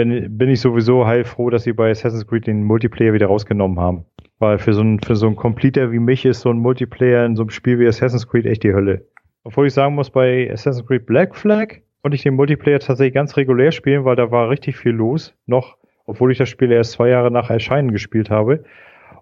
bin, 0.00 0.38
bin 0.38 0.48
ich 0.48 0.60
sowieso 0.60 1.06
heilfroh, 1.06 1.50
dass 1.50 1.64
sie 1.64 1.74
bei 1.74 1.90
Assassin's 1.90 2.26
Creed 2.26 2.46
den 2.46 2.64
Multiplayer 2.64 3.12
wieder 3.12 3.26
rausgenommen 3.26 3.78
haben. 3.78 4.06
Weil 4.38 4.58
für 4.58 4.72
so 4.72 4.80
ein, 4.80 4.98
für 5.00 5.14
so 5.14 5.26
ein 5.26 5.36
Completer 5.36 5.92
wie 5.92 5.98
mich 5.98 6.24
ist 6.24 6.40
so 6.40 6.48
ein 6.48 6.58
Multiplayer 6.58 7.26
in 7.26 7.36
so 7.36 7.42
einem 7.42 7.50
Spiel 7.50 7.78
wie 7.78 7.86
Assassin's 7.86 8.26
Creed 8.26 8.46
echt 8.46 8.62
die 8.62 8.72
Hölle. 8.72 9.06
Obwohl 9.44 9.66
ich 9.66 9.74
sagen 9.74 9.94
muss, 9.94 10.08
bei 10.08 10.50
Assassin's 10.50 10.86
Creed 10.86 11.04
Black 11.04 11.36
Flag 11.36 11.80
konnte 12.00 12.14
ich 12.14 12.22
den 12.22 12.34
Multiplayer 12.34 12.78
tatsächlich 12.78 13.12
ganz 13.12 13.36
regulär 13.36 13.72
spielen, 13.72 14.06
weil 14.06 14.16
da 14.16 14.30
war 14.30 14.48
richtig 14.48 14.78
viel 14.78 14.92
los. 14.92 15.34
Noch, 15.44 15.76
obwohl 16.06 16.32
ich 16.32 16.38
das 16.38 16.48
Spiel 16.48 16.72
erst 16.72 16.92
zwei 16.92 17.10
Jahre 17.10 17.30
nach 17.30 17.50
Erscheinen 17.50 17.92
gespielt 17.92 18.30
habe. 18.30 18.64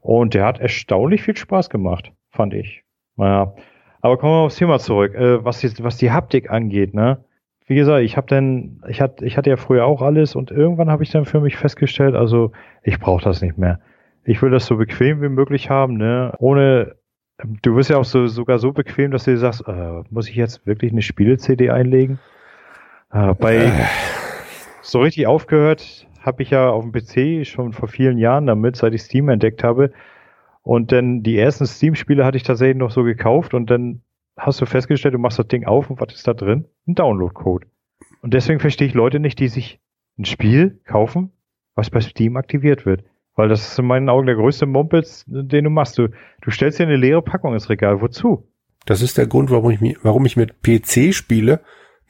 Und 0.01 0.35
der 0.35 0.45
hat 0.45 0.61
erstaunlich 0.61 1.23
viel 1.23 1.37
Spaß 1.37 1.71
gemacht, 1.71 2.13
fand 2.31 2.55
ich. 2.55 2.85
Naja. 3.17 3.53
Aber 4.01 4.17
kommen 4.17 4.33
wir 4.33 4.45
aufs 4.45 4.57
Thema 4.57 4.79
zurück. 4.79 5.13
Äh, 5.17 5.45
was, 5.45 5.59
die, 5.59 5.73
was 5.83 5.97
die 5.97 6.13
Haptik 6.13 6.51
angeht, 6.51 6.95
ne? 6.95 7.25
Wie 7.69 7.77
gesagt, 7.77 8.03
ich 8.03 8.17
habe 8.17 8.27
dann, 8.27 8.83
ich 8.89 9.01
hatte, 9.01 9.25
ich 9.25 9.37
hatte 9.37 9.51
ja 9.51 9.57
früher 9.57 9.87
auch 9.87 10.03
alles 10.03 10.35
und 10.35 10.51
irgendwann 10.51 10.91
habe 10.91 11.05
ich 11.05 11.11
dann 11.11 11.27
für 11.27 11.41
mich 11.41 11.57
festgestellt, 11.57 12.15
also 12.15 12.53
ich 12.83 12.99
brauche 12.99 13.23
das 13.23 13.43
nicht 13.43 13.59
mehr. 13.59 13.79
Ich 14.25 14.43
will 14.43 14.51
das 14.51 14.67
so 14.67 14.77
bequem 14.77 15.23
wie 15.23 15.29
möglich 15.29 15.71
haben, 15.71 15.97
ne? 15.97 16.35
Ohne 16.39 16.97
Du 17.63 17.77
wirst 17.77 17.91
ja 17.91 17.99
auch 17.99 18.05
so, 18.05 18.27
sogar 18.27 18.59
so 18.59 18.73
bequem, 18.73 19.13
dass 19.13 19.25
du 19.25 19.31
dir 19.31 19.39
sagst, 19.39 19.63
äh, 19.69 20.03
muss 20.11 20.29
ich 20.29 20.35
jetzt 20.35 20.67
wirklich 20.67 20.91
eine 20.91 21.03
Spiele-CD 21.03 21.71
einlegen? 21.71 22.19
Äh, 23.13 23.35
bei 23.35 23.57
äh. 23.57 23.71
so 24.83 25.01
richtig 25.01 25.29
aufgehört 25.29 26.07
habe 26.21 26.43
ich 26.43 26.51
ja 26.51 26.69
auf 26.69 26.85
dem 26.85 26.93
PC 26.93 27.47
schon 27.47 27.73
vor 27.73 27.89
vielen 27.89 28.19
Jahren 28.19 28.47
damit, 28.47 28.75
seit 28.75 28.93
ich 28.93 29.03
Steam 29.03 29.29
entdeckt 29.29 29.63
habe. 29.63 29.93
Und 30.63 30.91
dann 30.91 31.23
die 31.23 31.39
ersten 31.39 31.65
Steam-Spiele 31.65 32.25
hatte 32.25 32.37
ich 32.37 32.43
tatsächlich 32.43 32.77
noch 32.77 32.91
so 32.91 33.05
gekauft 33.05 33.55
und 33.55 33.71
dann 33.71 34.03
hast 34.39 34.61
du 34.61 34.67
festgestellt, 34.67 35.15
du 35.15 35.19
machst 35.19 35.39
das 35.39 35.49
Ding 35.49 35.67
auf 35.67 35.91
und 35.91 36.01
was 36.01 36.15
ist 36.15 36.27
da 36.27 36.35
drin? 36.35 36.67
Ein 36.87 36.95
Download-Code. 36.95 37.67
Und 38.23 38.35
deswegen 38.35 38.61
verstehe 38.61 38.87
ich 38.87 38.95
Leute 38.95 39.21
nicht, 39.21 39.39
die 39.39 39.49
sich 39.49 39.81
ein 40.19 40.25
Spiel 40.25 40.81
kaufen, 40.85 41.33
was 41.75 41.91
bei 41.91 42.01
Steam 42.01 42.37
aktiviert 42.37 42.87
wird. 42.87 43.05
Weil 43.35 43.49
das 43.49 43.69
ist 43.69 43.79
in 43.79 43.87
meinen 43.87 44.09
Augen 44.09 44.27
der 44.27 44.35
größte 44.35 44.67
Mumpels, 44.67 45.25
den 45.29 45.65
du 45.65 45.71
machst. 45.71 45.97
Du, 45.99 46.09
du 46.41 46.51
stellst 46.51 46.79
dir 46.79 46.85
eine 46.85 46.97
leere 46.97 47.23
Packung 47.23 47.55
ins 47.55 47.71
Regal. 47.71 48.01
Wozu? 48.01 48.49
Das 48.85 49.03
ist 49.03 49.19
der 49.19 49.27
Grund, 49.27 49.51
warum 49.51 49.71
ich, 49.71 49.97
warum 50.03 50.27
ich 50.27 50.37
mit 50.37 50.63
PC 50.63 51.15
spiele, 51.15 51.61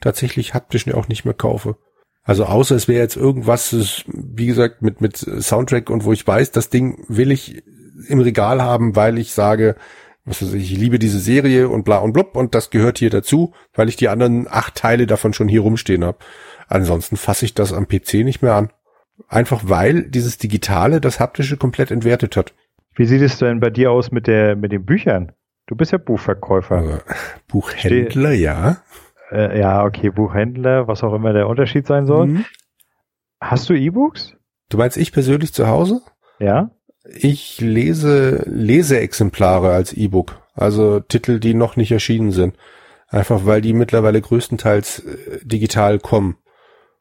tatsächlich 0.01 0.53
haptisch 0.53 0.91
auch 0.93 1.07
nicht 1.07 1.25
mehr 1.25 1.33
kaufe. 1.33 1.77
Also 2.23 2.45
außer 2.45 2.75
es 2.75 2.87
wäre 2.87 3.01
jetzt 3.01 3.15
irgendwas, 3.15 4.05
wie 4.07 4.47
gesagt, 4.47 4.81
mit, 4.81 5.01
mit 5.01 5.17
Soundtrack 5.17 5.89
und 5.89 6.03
wo 6.03 6.13
ich 6.13 6.25
weiß, 6.25 6.51
das 6.51 6.69
Ding 6.69 7.03
will 7.07 7.31
ich 7.31 7.63
im 8.07 8.19
Regal 8.19 8.61
haben, 8.61 8.95
weil 8.95 9.17
ich 9.17 9.33
sage, 9.33 9.75
was 10.29 10.41
weiß 10.41 10.53
ich, 10.53 10.71
ich 10.71 10.77
liebe 10.77 10.99
diese 10.99 11.19
Serie 11.19 11.69
und 11.69 11.83
bla 11.83 11.97
und 11.97 12.13
blub 12.13 12.35
und 12.35 12.55
das 12.55 12.69
gehört 12.69 12.99
hier 12.99 13.09
dazu, 13.09 13.53
weil 13.73 13.89
ich 13.89 13.95
die 13.95 14.09
anderen 14.09 14.47
acht 14.49 14.75
Teile 14.75 15.07
davon 15.07 15.33
schon 15.33 15.47
hier 15.47 15.61
rumstehen 15.61 16.05
habe. 16.05 16.19
Ansonsten 16.67 17.17
fasse 17.17 17.45
ich 17.45 17.55
das 17.55 17.73
am 17.73 17.87
PC 17.87 18.25
nicht 18.25 18.41
mehr 18.41 18.53
an. 18.53 18.69
Einfach 19.27 19.63
weil 19.65 20.03
dieses 20.03 20.37
Digitale 20.37 21.01
das 21.01 21.19
Haptische 21.19 21.57
komplett 21.57 21.91
entwertet 21.91 22.37
hat. 22.37 22.53
Wie 22.95 23.05
sieht 23.05 23.21
es 23.21 23.37
denn 23.39 23.59
bei 23.59 23.69
dir 23.69 23.91
aus 23.91 24.11
mit 24.11 24.27
der, 24.27 24.55
mit 24.55 24.71
den 24.71 24.85
Büchern? 24.85 25.31
Du 25.67 25.75
bist 25.75 25.91
ja 25.91 25.97
Buchverkäufer. 25.97 26.77
Also, 26.77 26.97
Buchhändler, 27.47 28.31
Ste 28.31 28.41
ja. 28.41 28.77
Äh, 29.31 29.59
ja, 29.59 29.83
okay, 29.83 30.09
Buchhändler, 30.09 30.87
was 30.87 31.03
auch 31.03 31.13
immer 31.13 31.33
der 31.33 31.47
Unterschied 31.47 31.85
sein 31.85 32.05
soll. 32.05 32.27
Mhm. 32.27 32.45
Hast 33.39 33.69
du 33.69 33.73
E-Books? 33.73 34.35
Du 34.69 34.77
meinst 34.77 34.97
ich 34.97 35.11
persönlich 35.11 35.53
zu 35.53 35.67
Hause? 35.67 36.01
Ja. 36.39 36.71
Ich 37.15 37.59
lese 37.61 38.43
Leseexemplare 38.45 39.71
als 39.71 39.93
E-Book, 39.93 40.39
also 40.53 40.99
Titel, 40.99 41.39
die 41.39 41.53
noch 41.53 41.75
nicht 41.75 41.91
erschienen 41.91 42.31
sind. 42.31 42.55
Einfach 43.07 43.45
weil 43.45 43.61
die 43.61 43.73
mittlerweile 43.73 44.21
größtenteils 44.21 44.99
äh, 44.99 45.39
digital 45.43 45.99
kommen. 45.99 46.37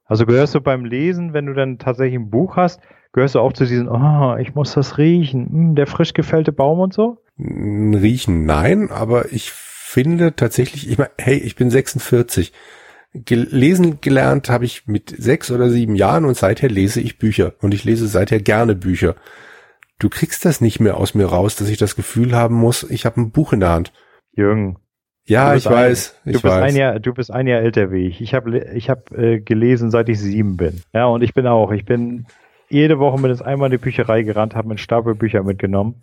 Also 0.06 0.24
gehörst 0.24 0.54
du 0.54 0.60
beim 0.60 0.86
Lesen, 0.86 1.34
wenn 1.34 1.46
du 1.46 1.52
dann 1.52 1.78
tatsächlich 1.78 2.18
ein 2.18 2.30
Buch 2.30 2.56
hast, 2.56 2.80
gehörst 3.12 3.34
du 3.34 3.40
auch 3.40 3.52
zu 3.52 3.66
diesen, 3.66 3.88
oh, 3.88 4.36
ich 4.36 4.54
muss 4.54 4.72
das 4.72 4.96
riechen, 4.96 5.48
hm, 5.50 5.74
der 5.74 5.86
frisch 5.86 6.14
gefällte 6.14 6.52
Baum 6.52 6.80
und 6.80 6.94
so? 6.94 7.18
Riechen, 7.38 8.46
nein, 8.46 8.90
aber 8.90 9.32
ich 9.32 9.52
finde 9.52 10.34
tatsächlich, 10.34 10.90
ich 10.90 10.98
meine, 10.98 11.10
hey, 11.18 11.36
ich 11.36 11.56
bin 11.56 11.70
46. 11.70 12.52
Gelesen 13.14 14.00
gelernt 14.00 14.50
habe 14.50 14.64
ich 14.64 14.86
mit 14.86 15.14
sechs 15.16 15.50
oder 15.50 15.70
sieben 15.70 15.94
Jahren 15.94 16.24
und 16.24 16.36
seither 16.36 16.68
lese 16.68 17.00
ich 17.00 17.18
Bücher 17.18 17.54
und 17.60 17.72
ich 17.72 17.84
lese 17.84 18.06
seither 18.06 18.40
gerne 18.40 18.74
Bücher. 18.74 19.14
Du 19.98 20.08
kriegst 20.08 20.44
das 20.44 20.60
nicht 20.60 20.80
mehr 20.80 20.96
aus 20.96 21.14
mir 21.14 21.26
raus, 21.26 21.56
dass 21.56 21.68
ich 21.68 21.78
das 21.78 21.96
Gefühl 21.96 22.34
haben 22.34 22.54
muss, 22.54 22.88
ich 22.88 23.04
habe 23.04 23.20
ein 23.20 23.30
Buch 23.30 23.52
in 23.52 23.60
der 23.60 23.70
Hand. 23.70 23.92
Jürgen, 24.32 24.78
ja, 25.28 25.54
ich 25.54 25.66
weiß. 25.66 26.20
Ein, 26.24 26.30
ich 26.30 26.36
du 26.36 26.42
bist 26.42 26.54
weiß. 26.54 26.72
ein 26.72 26.76
Jahr, 26.76 26.98
du 27.00 27.12
bist 27.12 27.30
ein 27.30 27.46
Jahr 27.46 27.60
älter 27.60 27.92
wie 27.92 28.06
ich. 28.06 28.22
Ich 28.22 28.32
habe, 28.32 28.58
ich 28.74 28.88
habe 28.88 29.14
äh, 29.14 29.40
gelesen, 29.40 29.90
seit 29.90 30.08
ich 30.08 30.18
sieben 30.18 30.56
bin. 30.56 30.80
Ja, 30.94 31.06
und 31.06 31.22
ich 31.22 31.34
bin 31.34 31.46
auch. 31.46 31.70
Ich 31.70 31.84
bin 31.84 32.26
jede 32.70 32.98
Woche 32.98 33.20
mindestens 33.20 33.46
einmal 33.46 33.66
in 33.66 33.72
die 33.72 33.78
Bücherei 33.78 34.22
gerannt, 34.22 34.54
habe 34.54 34.70
einen 34.70 34.78
Stapel 34.78 35.14
Bücher 35.14 35.42
mitgenommen. 35.42 35.96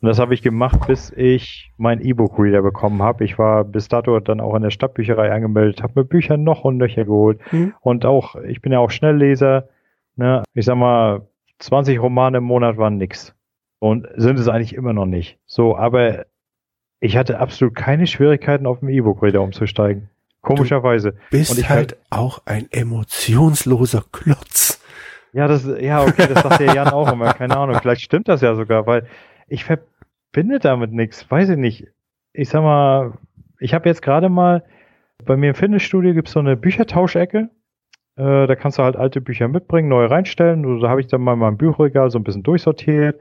Und 0.00 0.08
das 0.08 0.18
habe 0.18 0.34
ich 0.34 0.42
gemacht, 0.42 0.86
bis 0.86 1.10
ich 1.10 1.72
mein 1.76 2.00
E-Book-Reader 2.00 2.62
bekommen 2.62 3.02
habe. 3.02 3.24
Ich 3.24 3.38
war 3.38 3.64
bis 3.64 3.88
dato 3.88 4.20
dann 4.20 4.40
auch 4.40 4.54
in 4.54 4.62
der 4.62 4.70
Stadtbücherei 4.70 5.32
angemeldet, 5.32 5.82
habe 5.82 6.00
mir 6.00 6.04
Bücher 6.04 6.36
noch 6.36 6.64
und 6.64 6.76
nöcher 6.76 7.04
geholt. 7.04 7.40
Mhm. 7.50 7.74
Und 7.80 8.04
auch, 8.04 8.36
ich 8.36 8.60
bin 8.60 8.72
ja 8.72 8.78
auch 8.78 8.90
Schnellleser. 8.90 9.68
Ne? 10.14 10.44
Ich 10.54 10.66
sag 10.66 10.76
mal, 10.76 11.26
20 11.58 12.00
Romane 12.00 12.38
im 12.38 12.44
Monat 12.44 12.76
waren 12.76 12.96
nix. 12.96 13.34
Und 13.80 14.08
sind 14.16 14.38
es 14.38 14.48
eigentlich 14.48 14.74
immer 14.74 14.92
noch 14.92 15.06
nicht. 15.06 15.38
So, 15.46 15.76
aber 15.76 16.26
ich 17.00 17.16
hatte 17.16 17.38
absolut 17.38 17.76
keine 17.76 18.06
Schwierigkeiten, 18.06 18.66
auf 18.66 18.80
dem 18.80 18.88
E-Book-Reader 18.88 19.40
umzusteigen. 19.40 20.10
Komischerweise. 20.40 21.12
Du 21.12 21.18
bist 21.30 21.68
halt 21.68 21.96
auch 22.10 22.40
ein 22.44 22.68
emotionsloser 22.70 24.04
Klotz. 24.10 24.82
Ja, 25.32 25.46
das, 25.46 25.68
ja, 25.80 26.02
okay, 26.02 26.26
das 26.32 26.42
sagt 26.42 26.60
der 26.60 26.74
Jan 26.74 26.88
auch 26.88 27.12
immer. 27.12 27.34
Keine 27.34 27.56
Ahnung. 27.56 27.76
Vielleicht 27.80 28.02
stimmt 28.02 28.28
das 28.28 28.40
ja 28.40 28.54
sogar, 28.54 28.86
weil 28.86 29.06
ich 29.46 29.64
verbinde 29.64 30.58
damit 30.58 30.92
nichts. 30.92 31.30
Weiß 31.30 31.48
ich 31.50 31.56
nicht. 31.56 31.88
Ich 32.32 32.48
sag 32.48 32.62
mal, 32.62 33.12
ich 33.60 33.74
habe 33.74 33.88
jetzt 33.88 34.02
gerade 34.02 34.28
mal, 34.28 34.64
bei 35.24 35.36
mir 35.36 35.50
im 35.50 35.54
Fitnessstudio 35.54 36.14
gibt's 36.14 36.32
so 36.32 36.40
eine 36.40 36.56
Büchertauschecke. 36.56 37.50
Äh, 38.18 38.46
da 38.46 38.54
kannst 38.56 38.78
du 38.78 38.82
halt 38.82 38.96
alte 38.96 39.20
Bücher 39.20 39.48
mitbringen, 39.48 39.88
neue 39.88 40.10
reinstellen. 40.10 40.80
Da 40.80 40.88
habe 40.88 41.00
ich 41.00 41.06
dann 41.06 41.22
mal 41.22 41.36
mein 41.36 41.56
Bücherregal 41.56 42.10
so 42.10 42.18
ein 42.18 42.24
bisschen 42.24 42.42
durchsortiert 42.42 43.20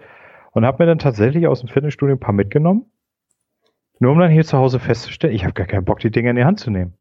und 0.51 0.65
habe 0.65 0.83
mir 0.83 0.87
dann 0.87 0.99
tatsächlich 0.99 1.47
aus 1.47 1.61
dem 1.61 1.69
Fitnessstudio 1.69 2.15
ein 2.15 2.19
paar 2.19 2.33
mitgenommen 2.33 2.85
nur 3.99 4.11
um 4.11 4.19
dann 4.19 4.31
hier 4.31 4.45
zu 4.45 4.57
Hause 4.57 4.79
festzustellen, 4.79 5.33
ich 5.33 5.43
habe 5.43 5.53
gar 5.53 5.65
keinen 5.65 5.85
Bock, 5.85 5.99
die 5.99 6.11
Dinge 6.11 6.29
in 6.29 6.35
die 6.35 6.45
Hand 6.45 6.59
zu 6.59 6.69
nehmen. 6.69 6.93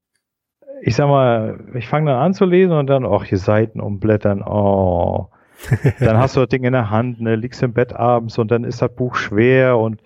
Ich 0.82 0.96
sag 0.96 1.08
mal, 1.08 1.58
ich 1.74 1.88
fange 1.88 2.10
dann 2.10 2.20
an 2.20 2.34
zu 2.34 2.44
lesen 2.44 2.72
und 2.72 2.86
dann, 2.86 3.04
ach, 3.06 3.24
hier 3.24 3.38
Seiten 3.38 3.80
umblättern, 3.80 4.42
oh. 4.42 5.28
dann 6.00 6.18
hast 6.18 6.36
du 6.36 6.40
das 6.40 6.48
Ding 6.50 6.64
in 6.64 6.72
der 6.72 6.90
Hand, 6.90 7.20
ne, 7.20 7.34
liegst 7.34 7.62
im 7.62 7.72
Bett 7.72 7.94
abends 7.94 8.38
und 8.38 8.50
dann 8.50 8.64
ist 8.64 8.82
das 8.82 8.94
Buch 8.94 9.14
schwer 9.14 9.78
und 9.78 10.02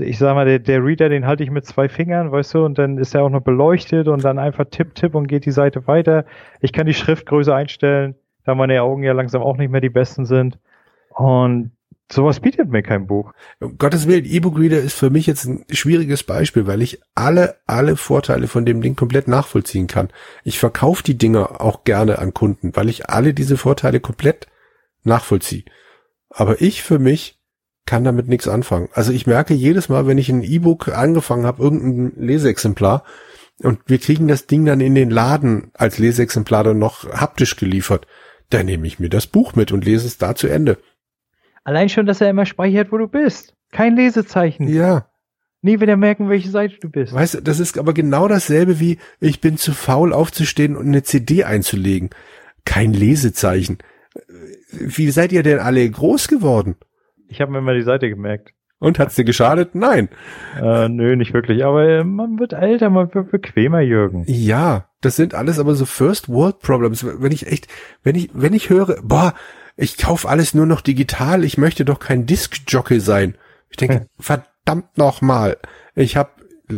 ich 0.00 0.18
sag 0.18 0.34
mal, 0.34 0.44
der, 0.44 0.58
der 0.58 0.84
Reader, 0.84 1.08
den 1.08 1.26
halte 1.26 1.42
ich 1.42 1.50
mit 1.50 1.66
zwei 1.66 1.88
Fingern, 1.88 2.32
weißt 2.32 2.54
du, 2.54 2.64
und 2.64 2.78
dann 2.78 2.98
ist 2.98 3.14
er 3.14 3.22
auch 3.22 3.30
noch 3.30 3.42
beleuchtet 3.42 4.08
und 4.08 4.24
dann 4.24 4.38
einfach 4.38 4.64
tipp, 4.70 4.94
tipp 4.94 5.14
und 5.14 5.26
geht 5.26 5.46
die 5.46 5.50
Seite 5.50 5.86
weiter. 5.86 6.24
Ich 6.60 6.72
kann 6.72 6.86
die 6.86 6.94
Schriftgröße 6.94 7.54
einstellen, 7.54 8.14
da 8.44 8.54
meine 8.54 8.82
Augen 8.82 9.02
ja 9.02 9.12
langsam 9.12 9.42
auch 9.42 9.56
nicht 9.56 9.70
mehr 9.70 9.80
die 9.80 9.90
besten 9.90 10.24
sind. 10.24 10.58
Und 11.10 11.72
Sowas 12.12 12.40
bietet 12.40 12.68
mir 12.68 12.82
kein 12.82 13.06
Buch. 13.06 13.32
Um 13.60 13.78
Gottes 13.78 14.08
Willen, 14.08 14.24
E-Book-Reader 14.24 14.80
ist 14.80 14.98
für 14.98 15.10
mich 15.10 15.28
jetzt 15.28 15.44
ein 15.44 15.64
schwieriges 15.70 16.24
Beispiel, 16.24 16.66
weil 16.66 16.82
ich 16.82 17.00
alle, 17.14 17.56
alle 17.66 17.96
Vorteile 17.96 18.48
von 18.48 18.66
dem 18.66 18.82
Ding 18.82 18.96
komplett 18.96 19.28
nachvollziehen 19.28 19.86
kann. 19.86 20.08
Ich 20.42 20.58
verkaufe 20.58 21.04
die 21.04 21.16
Dinger 21.16 21.60
auch 21.60 21.84
gerne 21.84 22.18
an 22.18 22.34
Kunden, 22.34 22.74
weil 22.74 22.88
ich 22.88 23.08
alle 23.08 23.32
diese 23.32 23.56
Vorteile 23.56 24.00
komplett 24.00 24.48
nachvollziehe. 25.04 25.64
Aber 26.30 26.60
ich 26.60 26.82
für 26.82 26.98
mich 26.98 27.39
kann 27.86 28.04
damit 28.04 28.28
nichts 28.28 28.48
anfangen. 28.48 28.88
Also 28.92 29.12
ich 29.12 29.26
merke 29.26 29.54
jedes 29.54 29.88
Mal, 29.88 30.06
wenn 30.06 30.18
ich 30.18 30.28
ein 30.28 30.42
E-Book 30.42 30.88
angefangen 30.88 31.46
habe, 31.46 31.62
irgendein 31.62 32.12
Leseexemplar, 32.24 33.04
und 33.62 33.80
wir 33.86 33.98
kriegen 33.98 34.26
das 34.26 34.46
Ding 34.46 34.64
dann 34.64 34.80
in 34.80 34.94
den 34.94 35.10
Laden 35.10 35.70
als 35.74 35.98
Leseexemplar 35.98 36.64
dann 36.64 36.78
noch 36.78 37.12
haptisch 37.12 37.56
geliefert, 37.56 38.06
dann 38.48 38.66
nehme 38.66 38.86
ich 38.86 38.98
mir 38.98 39.10
das 39.10 39.26
Buch 39.26 39.54
mit 39.54 39.70
und 39.70 39.84
lese 39.84 40.06
es 40.06 40.18
da 40.18 40.34
zu 40.34 40.48
Ende. 40.48 40.78
Allein 41.62 41.88
schon, 41.88 42.06
dass 42.06 42.20
er 42.20 42.30
immer 42.30 42.46
speichert, 42.46 42.90
wo 42.90 42.98
du 42.98 43.06
bist. 43.06 43.54
Kein 43.70 43.96
Lesezeichen. 43.96 44.66
Ja. 44.68 45.06
Nie 45.62 45.80
wieder 45.80 45.96
merken, 45.96 46.30
welche 46.30 46.50
Seite 46.50 46.76
du 46.80 46.88
bist. 46.88 47.12
Weißt 47.12 47.34
du, 47.34 47.42
das 47.42 47.60
ist 47.60 47.78
aber 47.78 47.92
genau 47.92 48.28
dasselbe 48.28 48.80
wie, 48.80 48.98
ich 49.20 49.42
bin 49.42 49.58
zu 49.58 49.72
faul 49.72 50.14
aufzustehen 50.14 50.74
und 50.74 50.86
eine 50.86 51.02
CD 51.02 51.44
einzulegen. 51.44 52.10
Kein 52.64 52.94
Lesezeichen. 52.94 53.78
Wie 54.72 55.10
seid 55.10 55.32
ihr 55.32 55.42
denn 55.42 55.58
alle 55.58 55.88
groß 55.88 56.28
geworden? 56.28 56.76
Ich 57.30 57.40
habe 57.40 57.52
mir 57.52 57.60
mal 57.60 57.76
die 57.76 57.82
Seite 57.82 58.08
gemerkt. 58.08 58.52
Und 58.80 58.98
hat's 58.98 59.14
dir 59.14 59.24
geschadet? 59.24 59.74
Nein. 59.74 60.08
Äh, 60.60 60.88
nö, 60.88 61.14
nicht 61.14 61.34
wirklich. 61.34 61.64
Aber 61.64 61.86
äh, 61.86 62.02
man 62.02 62.38
wird 62.38 62.54
älter, 62.54 62.88
man 62.88 63.14
wird 63.14 63.30
bequemer, 63.30 63.80
Jürgen. 63.80 64.24
Ja, 64.26 64.88
das 65.02 65.16
sind 65.16 65.34
alles 65.34 65.58
aber 65.58 65.74
so 65.74 65.84
First 65.84 66.30
World 66.30 66.60
Problems. 66.60 67.04
Wenn 67.04 67.30
ich 67.30 67.46
echt, 67.46 67.68
wenn 68.02 68.16
ich, 68.16 68.30
wenn 68.32 68.54
ich 68.54 68.70
höre, 68.70 68.96
boah, 69.02 69.34
ich 69.76 69.98
kaufe 69.98 70.28
alles 70.28 70.54
nur 70.54 70.64
noch 70.64 70.80
digital, 70.80 71.44
ich 71.44 71.58
möchte 71.58 71.84
doch 71.84 72.00
kein 72.00 72.24
Disc-Jockey 72.24 73.00
sein. 73.00 73.36
Ich 73.68 73.76
denke, 73.76 74.06
verdammt 74.18 74.96
nochmal. 74.96 75.58
Ich 75.94 76.16
habe, 76.16 76.30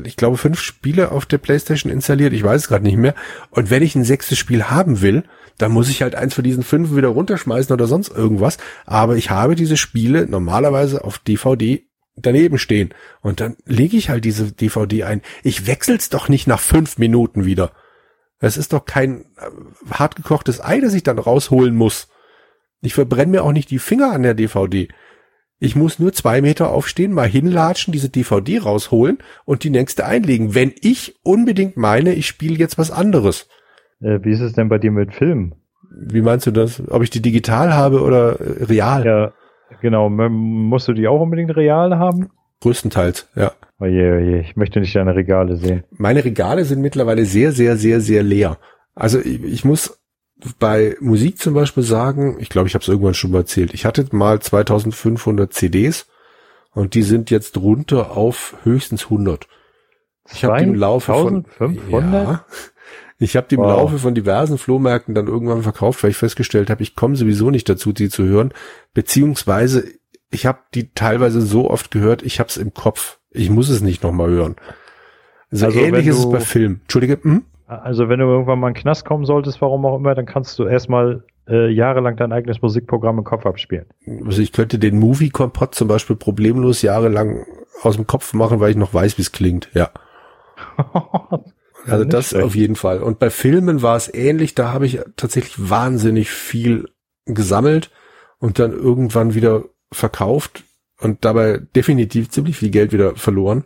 ich 0.04 0.16
glaube, 0.16 0.36
fünf 0.36 0.60
Spiele 0.60 1.12
auf 1.12 1.26
der 1.26 1.38
Playstation 1.38 1.92
installiert, 1.92 2.32
ich 2.32 2.44
weiß 2.44 2.62
es 2.62 2.68
gerade 2.68 2.84
nicht 2.84 2.96
mehr. 2.96 3.14
Und 3.50 3.70
wenn 3.70 3.82
ich 3.82 3.94
ein 3.94 4.04
sechstes 4.04 4.38
Spiel 4.38 4.64
haben 4.64 5.00
will, 5.00 5.24
dann 5.58 5.72
muss 5.72 5.88
ich 5.88 6.02
halt 6.02 6.14
eins 6.14 6.34
von 6.34 6.44
diesen 6.44 6.62
fünf 6.62 6.94
wieder 6.94 7.08
runterschmeißen 7.08 7.72
oder 7.72 7.86
sonst 7.86 8.08
irgendwas. 8.08 8.58
Aber 8.86 9.16
ich 9.16 9.30
habe 9.30 9.54
diese 9.54 9.76
Spiele 9.76 10.26
normalerweise 10.26 11.04
auf 11.04 11.18
DVD 11.18 11.86
daneben 12.16 12.58
stehen. 12.58 12.94
Und 13.20 13.40
dann 13.40 13.56
lege 13.64 13.96
ich 13.96 14.10
halt 14.10 14.24
diese 14.24 14.52
DVD 14.52 15.04
ein. 15.04 15.22
Ich 15.42 15.66
wechsel's 15.66 16.08
doch 16.08 16.28
nicht 16.28 16.46
nach 16.46 16.60
fünf 16.60 16.98
Minuten 16.98 17.44
wieder. 17.44 17.72
Es 18.38 18.56
ist 18.56 18.72
doch 18.72 18.84
kein 18.84 19.20
äh, 19.36 19.92
hartgekochtes 19.92 20.62
Ei, 20.62 20.80
das 20.80 20.94
ich 20.94 21.04
dann 21.04 21.18
rausholen 21.18 21.76
muss. 21.76 22.08
Ich 22.80 22.94
verbrenne 22.94 23.30
mir 23.30 23.44
auch 23.44 23.52
nicht 23.52 23.70
die 23.70 23.78
Finger 23.78 24.12
an 24.12 24.24
der 24.24 24.34
DVD. 24.34 24.88
Ich 25.64 25.76
muss 25.76 26.00
nur 26.00 26.12
zwei 26.12 26.40
Meter 26.40 26.72
aufstehen, 26.72 27.12
mal 27.12 27.28
hinlatschen, 27.28 27.92
diese 27.92 28.08
DVD 28.08 28.58
rausholen 28.58 29.18
und 29.44 29.62
die 29.62 29.70
nächste 29.70 30.04
einlegen, 30.04 30.56
wenn 30.56 30.72
ich 30.80 31.20
unbedingt 31.22 31.76
meine, 31.76 32.14
ich 32.14 32.26
spiele 32.26 32.56
jetzt 32.56 32.78
was 32.78 32.90
anderes. 32.90 33.48
Äh, 34.00 34.18
wie 34.24 34.32
ist 34.32 34.40
es 34.40 34.54
denn 34.54 34.68
bei 34.68 34.78
dir 34.78 34.90
mit 34.90 35.14
Filmen? 35.14 35.54
Wie 35.88 36.20
meinst 36.20 36.48
du 36.48 36.50
das? 36.50 36.82
Ob 36.90 37.04
ich 37.04 37.10
die 37.10 37.22
digital 37.22 37.74
habe 37.74 38.02
oder 38.02 38.40
äh, 38.40 38.64
real? 38.64 39.06
Ja, 39.06 39.32
genau. 39.80 40.10
Musst 40.10 40.88
du 40.88 40.94
die 40.94 41.06
auch 41.06 41.20
unbedingt 41.20 41.54
real 41.56 41.96
haben? 41.96 42.30
Größtenteils, 42.60 43.30
ja. 43.36 43.52
Oje, 43.78 44.16
oje, 44.16 44.40
ich 44.40 44.56
möchte 44.56 44.80
nicht 44.80 44.96
deine 44.96 45.14
Regale 45.14 45.54
sehen. 45.54 45.84
Meine 45.92 46.24
Regale 46.24 46.64
sind 46.64 46.82
mittlerweile 46.82 47.24
sehr, 47.24 47.52
sehr, 47.52 47.76
sehr, 47.76 48.00
sehr 48.00 48.24
leer. 48.24 48.58
Also 48.96 49.20
ich, 49.20 49.40
ich 49.44 49.64
muss 49.64 50.01
bei 50.58 50.96
Musik 51.00 51.38
zum 51.38 51.54
Beispiel 51.54 51.82
sagen, 51.82 52.36
ich 52.40 52.48
glaube, 52.48 52.68
ich 52.68 52.74
habe 52.74 52.82
es 52.82 52.88
irgendwann 52.88 53.14
schon 53.14 53.30
mal 53.30 53.38
erzählt, 53.38 53.74
ich 53.74 53.84
hatte 53.84 54.06
mal 54.12 54.40
2500 54.40 55.52
CDs 55.52 56.06
und 56.72 56.94
die 56.94 57.02
sind 57.02 57.30
jetzt 57.30 57.56
runter 57.56 58.12
auf 58.16 58.56
höchstens 58.62 59.04
100. 59.04 59.46
Ich 60.32 60.44
habe 60.44 60.58
die 60.58 60.64
im 60.64 60.74
Laufe 60.74 61.12
von 61.12 61.46
1500? 61.58 62.24
Ja, 62.24 62.44
ich 63.18 63.36
habe 63.36 63.46
die 63.48 63.56
wow. 63.56 63.64
im 63.64 63.70
Laufe 63.70 63.98
von 63.98 64.14
diversen 64.14 64.58
Flohmärkten 64.58 65.14
dann 65.14 65.28
irgendwann 65.28 65.62
verkauft, 65.62 66.02
weil 66.02 66.10
ich 66.10 66.16
festgestellt 66.16 66.70
habe, 66.70 66.82
ich 66.82 66.96
komme 66.96 67.16
sowieso 67.16 67.50
nicht 67.50 67.68
dazu, 67.68 67.92
die 67.92 68.08
zu 68.08 68.24
hören, 68.24 68.52
beziehungsweise 68.94 69.84
ich 70.30 70.46
habe 70.46 70.60
die 70.74 70.92
teilweise 70.92 71.40
so 71.40 71.70
oft 71.70 71.90
gehört, 71.90 72.22
ich 72.22 72.40
habe 72.40 72.48
es 72.48 72.56
im 72.56 72.74
Kopf. 72.74 73.18
Ich 73.30 73.50
muss 73.50 73.68
es 73.68 73.80
nicht 73.80 74.02
nochmal 74.02 74.30
hören. 74.30 74.56
So 75.50 75.66
also 75.66 75.78
ähnlich 75.78 76.06
ist 76.06 76.18
es 76.18 76.30
bei 76.30 76.40
Film. 76.40 76.80
Entschuldige. 76.82 77.18
Hm? 77.22 77.44
Also 77.78 78.08
wenn 78.08 78.18
du 78.18 78.26
irgendwann 78.26 78.58
mal 78.58 78.68
in 78.68 78.74
den 78.74 78.80
Knast 78.80 79.04
kommen 79.04 79.24
solltest, 79.24 79.60
warum 79.60 79.84
auch 79.86 79.96
immer, 79.96 80.14
dann 80.14 80.26
kannst 80.26 80.58
du 80.58 80.64
erstmal 80.64 81.24
äh, 81.48 81.70
jahrelang 81.70 82.16
dein 82.16 82.32
eigenes 82.32 82.62
Musikprogramm 82.62 83.18
im 83.18 83.24
Kopf 83.24 83.46
abspielen. 83.46 83.86
Also 84.24 84.42
ich 84.42 84.52
könnte 84.52 84.78
den 84.78 84.98
Movie-Kompott 84.98 85.74
zum 85.74 85.88
Beispiel 85.88 86.16
problemlos 86.16 86.82
jahrelang 86.82 87.46
aus 87.82 87.96
dem 87.96 88.06
Kopf 88.06 88.32
machen, 88.32 88.60
weil 88.60 88.70
ich 88.70 88.76
noch 88.76 88.94
weiß, 88.94 89.18
wie 89.18 89.22
es 89.22 89.32
klingt, 89.32 89.68
ja. 89.74 89.90
also 91.86 92.04
das 92.04 92.28
schlecht. 92.28 92.44
auf 92.44 92.54
jeden 92.54 92.76
Fall. 92.76 93.02
Und 93.02 93.18
bei 93.18 93.30
Filmen 93.30 93.82
war 93.82 93.96
es 93.96 94.12
ähnlich, 94.12 94.54
da 94.54 94.72
habe 94.72 94.86
ich 94.86 95.00
tatsächlich 95.16 95.70
wahnsinnig 95.70 96.30
viel 96.30 96.88
gesammelt 97.26 97.90
und 98.38 98.58
dann 98.58 98.72
irgendwann 98.72 99.34
wieder 99.34 99.64
verkauft 99.90 100.64
und 101.00 101.24
dabei 101.24 101.60
definitiv 101.74 102.30
ziemlich 102.30 102.56
viel 102.56 102.70
Geld 102.70 102.92
wieder 102.92 103.16
verloren 103.16 103.64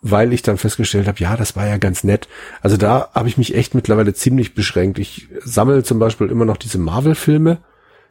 weil 0.00 0.32
ich 0.32 0.42
dann 0.42 0.58
festgestellt 0.58 1.08
habe, 1.08 1.18
ja, 1.18 1.36
das 1.36 1.56
war 1.56 1.66
ja 1.66 1.76
ganz 1.76 2.04
nett. 2.04 2.28
Also 2.62 2.76
da 2.76 3.10
habe 3.14 3.28
ich 3.28 3.38
mich 3.38 3.54
echt 3.54 3.74
mittlerweile 3.74 4.14
ziemlich 4.14 4.54
beschränkt. 4.54 4.98
Ich 4.98 5.28
sammle 5.40 5.82
zum 5.82 5.98
Beispiel 5.98 6.28
immer 6.28 6.44
noch 6.44 6.56
diese 6.56 6.78
Marvel-Filme, 6.78 7.58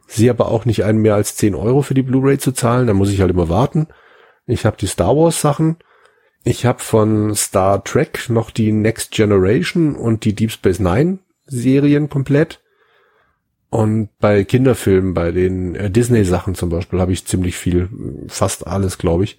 sehe 0.06 0.30
aber 0.30 0.48
auch 0.48 0.64
nicht 0.64 0.84
einen 0.84 1.00
mehr 1.00 1.14
als 1.14 1.36
10 1.36 1.54
Euro 1.54 1.82
für 1.82 1.94
die 1.94 2.02
Blu-ray 2.02 2.38
zu 2.38 2.52
zahlen, 2.52 2.86
da 2.86 2.94
muss 2.94 3.10
ich 3.10 3.20
halt 3.20 3.30
immer 3.30 3.48
warten. 3.48 3.86
Ich 4.46 4.64
habe 4.64 4.76
die 4.76 4.86
Star 4.86 5.16
Wars-Sachen. 5.16 5.76
Ich 6.44 6.64
habe 6.64 6.78
von 6.78 7.34
Star 7.34 7.84
Trek 7.84 8.30
noch 8.30 8.50
die 8.50 8.72
Next 8.72 9.10
Generation 9.10 9.96
und 9.96 10.24
die 10.24 10.34
Deep 10.34 10.52
Space 10.52 10.78
Nine 10.78 11.18
Serien 11.44 12.08
komplett. 12.08 12.60
Und 13.70 14.08
bei 14.18 14.44
Kinderfilmen, 14.44 15.12
bei 15.12 15.30
den 15.30 15.74
äh, 15.74 15.90
Disney-Sachen 15.90 16.54
zum 16.54 16.70
Beispiel, 16.70 17.00
habe 17.00 17.12
ich 17.12 17.26
ziemlich 17.26 17.56
viel, 17.56 17.90
fast 18.28 18.66
alles, 18.66 18.96
glaube 18.96 19.24
ich. 19.24 19.38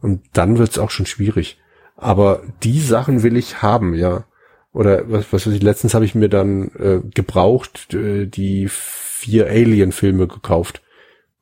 Und 0.00 0.22
dann 0.32 0.58
wird's 0.58 0.78
auch 0.78 0.90
schon 0.90 1.06
schwierig. 1.06 1.58
Aber 2.00 2.42
die 2.62 2.80
Sachen 2.80 3.24
will 3.24 3.36
ich 3.36 3.60
haben, 3.60 3.92
ja. 3.92 4.24
Oder 4.72 5.10
was, 5.10 5.32
was 5.32 5.46
weiß 5.46 5.54
ich, 5.54 5.62
letztens 5.62 5.94
habe 5.94 6.04
ich 6.04 6.14
mir 6.14 6.28
dann 6.28 6.70
äh, 6.78 7.00
gebraucht 7.12 7.92
äh, 7.92 8.26
die 8.26 8.68
vier 8.68 9.48
Alien-Filme 9.48 10.28
gekauft, 10.28 10.80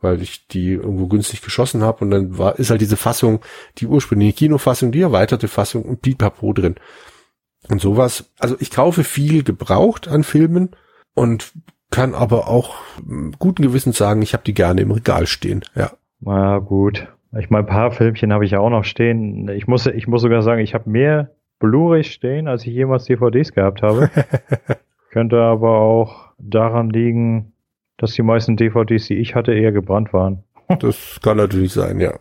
weil 0.01 0.23
ich 0.23 0.47
die 0.49 0.73
irgendwo 0.73 1.09
günstig 1.09 1.42
geschossen 1.42 1.83
habe 1.83 2.05
und 2.05 2.11
dann 2.11 2.38
war 2.38 2.59
ist 2.59 2.71
halt 2.71 2.81
diese 2.81 2.97
Fassung, 2.97 3.40
die 3.79 3.87
ursprüngliche 3.87 4.33
Kinofassung, 4.33 4.92
die 4.92 5.03
erweiterte 5.03 5.49
Fassung 5.49 5.83
und 5.83 6.01
Pipapo 6.01 6.55
drin. 6.55 6.77
Und 7.69 7.83
sowas, 7.83 8.31
also 8.38 8.57
ich 8.59 8.71
kaufe 8.71 9.05
viel 9.05 9.42
gebraucht 9.42 10.09
an 10.09 10.25
Filmen 10.25 10.71
und 11.14 11.53
kann 11.90 12.14
aber 12.14 12.49
auch 12.49 12.77
guten 13.38 13.62
Gewissens 13.62 13.99
sagen, 13.99 14.23
ich 14.23 14.33
habe 14.33 14.45
die 14.45 14.55
gerne 14.55 14.81
im 14.81 14.90
Regal 14.90 15.27
stehen, 15.27 15.64
ja. 15.75 15.92
Na 16.21 16.59
gut. 16.61 17.09
Ich 17.38 17.51
meine, 17.51 17.64
ein 17.64 17.70
paar 17.70 17.90
Filmchen 17.90 18.33
habe 18.33 18.44
ich 18.44 18.53
ja 18.53 18.61
auch 18.61 18.70
noch 18.70 18.85
stehen. 18.85 19.49
Ich 19.49 19.66
muss, 19.66 19.87
ich 19.87 20.07
muss 20.07 20.22
sogar 20.22 20.42
sagen, 20.42 20.61
ich 20.61 20.75
habe 20.75 20.88
mehr 20.88 21.31
Blu-ray 21.59 22.05
stehen, 22.05 22.49
als 22.49 22.66
ich 22.66 22.75
jemals 22.75 23.05
DVDs 23.05 23.53
gehabt 23.53 23.83
habe. 23.83 24.11
Könnte 25.11 25.40
aber 25.40 25.79
auch 25.79 26.33
daran 26.38 26.90
liegen, 26.90 27.53
dass 27.96 28.12
die 28.12 28.22
meisten 28.22 28.57
DVDs, 28.57 29.07
die 29.07 29.14
ich 29.16 29.35
hatte, 29.35 29.55
eher 29.55 29.72
gebrannt 29.72 30.12
waren. 30.12 30.44
das 30.81 31.20
kann 31.22 31.38
natürlich 31.38 31.72
sein, 31.72 32.01
ja. 32.01 32.14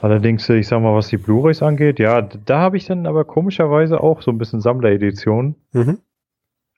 Allerdings, 0.00 0.48
ich 0.48 0.68
sag 0.68 0.80
mal, 0.80 0.94
was 0.94 1.08
die 1.08 1.16
Blu-rays 1.16 1.62
angeht, 1.62 1.98
ja, 1.98 2.22
da 2.22 2.58
habe 2.58 2.76
ich 2.76 2.86
dann 2.86 3.06
aber 3.06 3.24
komischerweise 3.24 4.00
auch 4.00 4.22
so 4.22 4.30
ein 4.30 4.38
bisschen 4.38 4.60
Sammlereditionen. 4.60 5.56
Mhm. 5.72 5.98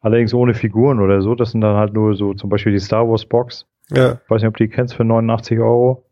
Allerdings 0.00 0.34
ohne 0.34 0.54
Figuren 0.54 1.00
oder 1.00 1.22
so. 1.22 1.36
Das 1.36 1.52
sind 1.52 1.60
dann 1.60 1.76
halt 1.76 1.92
nur 1.92 2.16
so 2.16 2.34
zum 2.34 2.50
Beispiel 2.50 2.72
die 2.72 2.80
Star 2.80 3.08
Wars 3.08 3.24
Box. 3.24 3.66
Ja. 3.90 4.14
Ich 4.24 4.30
weiß 4.30 4.42
nicht, 4.42 4.48
ob 4.48 4.56
du 4.56 4.64
die 4.64 4.70
kennst 4.70 4.94
für 4.94 5.04
89 5.04 5.60
Euro. 5.60 6.04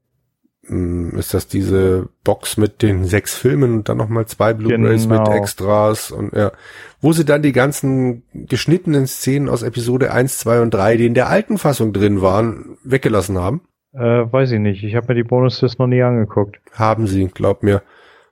Hm, 0.71 1.19
ist 1.19 1.35
das 1.35 1.49
diese 1.49 2.09
Box 2.23 2.57
mit 2.57 2.81
den 2.81 3.05
sechs 3.05 3.35
Filmen 3.35 3.79
und 3.79 3.89
dann 3.89 3.97
nochmal 3.97 4.27
zwei 4.27 4.55
Blu-rays 4.55 5.09
genau. 5.09 5.25
mit 5.25 5.33
Extras 5.33 6.13
und 6.13 6.33
ja, 6.33 6.53
wo 7.01 7.13
sie 7.13 7.25
dann 7.25 7.43
die 7.43 7.51
ganzen 7.51 8.23
geschnittenen 8.33 9.09
Szenen 9.09 9.49
aus 9.49 9.65
Episode 9.65 10.13
1, 10.13 10.39
2 10.39 10.61
und 10.61 10.73
3, 10.73 10.97
die 10.97 11.07
in 11.07 11.15
der 11.15 11.29
alten 11.29 11.59
Fassung 11.59 11.93
drin 11.93 12.23
waren, 12.23 12.79
weggelassen 12.85 13.37
haben? 13.37 13.63
Äh, 13.93 13.99
weiß 13.99 14.53
ich 14.53 14.61
nicht. 14.61 14.85
Ich 14.85 14.95
habe 14.95 15.09
mir 15.09 15.15
die 15.17 15.29
Bonus 15.29 15.61
noch 15.79 15.89
nie 15.89 16.03
angeguckt. 16.03 16.61
Haben 16.73 17.09
sie, 17.09 17.27
glaub 17.27 17.65
mir. 17.65 17.83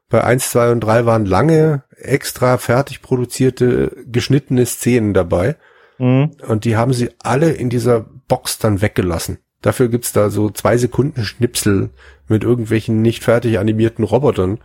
Bei 0.08 0.22
1, 0.22 0.50
2 0.50 0.70
und 0.70 0.80
3 0.80 1.06
waren 1.06 1.26
lange 1.26 1.82
extra 1.96 2.56
fertig 2.58 3.02
produzierte 3.02 3.96
geschnittene 4.06 4.64
Szenen 4.64 5.12
dabei. 5.12 5.56
Mhm. 5.98 6.36
Und 6.46 6.64
die 6.64 6.76
haben 6.76 6.92
sie 6.92 7.10
alle 7.18 7.50
in 7.50 7.68
dieser 7.68 8.06
Box 8.28 8.58
dann 8.58 8.80
weggelassen. 8.80 9.38
Dafür 9.62 9.88
gibt's 9.88 10.12
da 10.12 10.30
so 10.30 10.50
zwei 10.50 10.76
Sekunden 10.76 11.24
Schnipsel 11.24 11.90
mit 12.28 12.44
irgendwelchen 12.44 13.02
nicht 13.02 13.24
fertig 13.24 13.58
animierten 13.58 14.04
Robotern. 14.04 14.58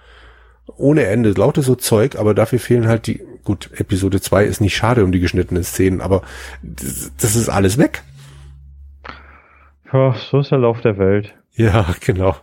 Ohne 0.77 1.05
Ende, 1.05 1.31
lauter 1.31 1.61
so 1.61 1.75
Zeug, 1.75 2.15
aber 2.17 2.33
dafür 2.33 2.59
fehlen 2.59 2.87
halt 2.87 3.07
die, 3.07 3.21
gut, 3.43 3.69
Episode 3.75 4.21
2 4.21 4.45
ist 4.45 4.61
nicht 4.61 4.75
schade 4.75 5.03
um 5.03 5.11
die 5.11 5.19
geschnittenen 5.19 5.63
Szenen, 5.63 5.99
aber 5.99 6.21
das, 6.61 7.11
das 7.19 7.35
ist 7.35 7.49
alles 7.49 7.77
weg. 7.77 8.03
Ja, 9.91 10.13
so 10.13 10.39
ist 10.39 10.51
der 10.51 10.59
Lauf 10.59 10.81
der 10.81 10.97
Welt. 10.97 11.33
Ja, 11.55 11.85
genau. 12.03 12.35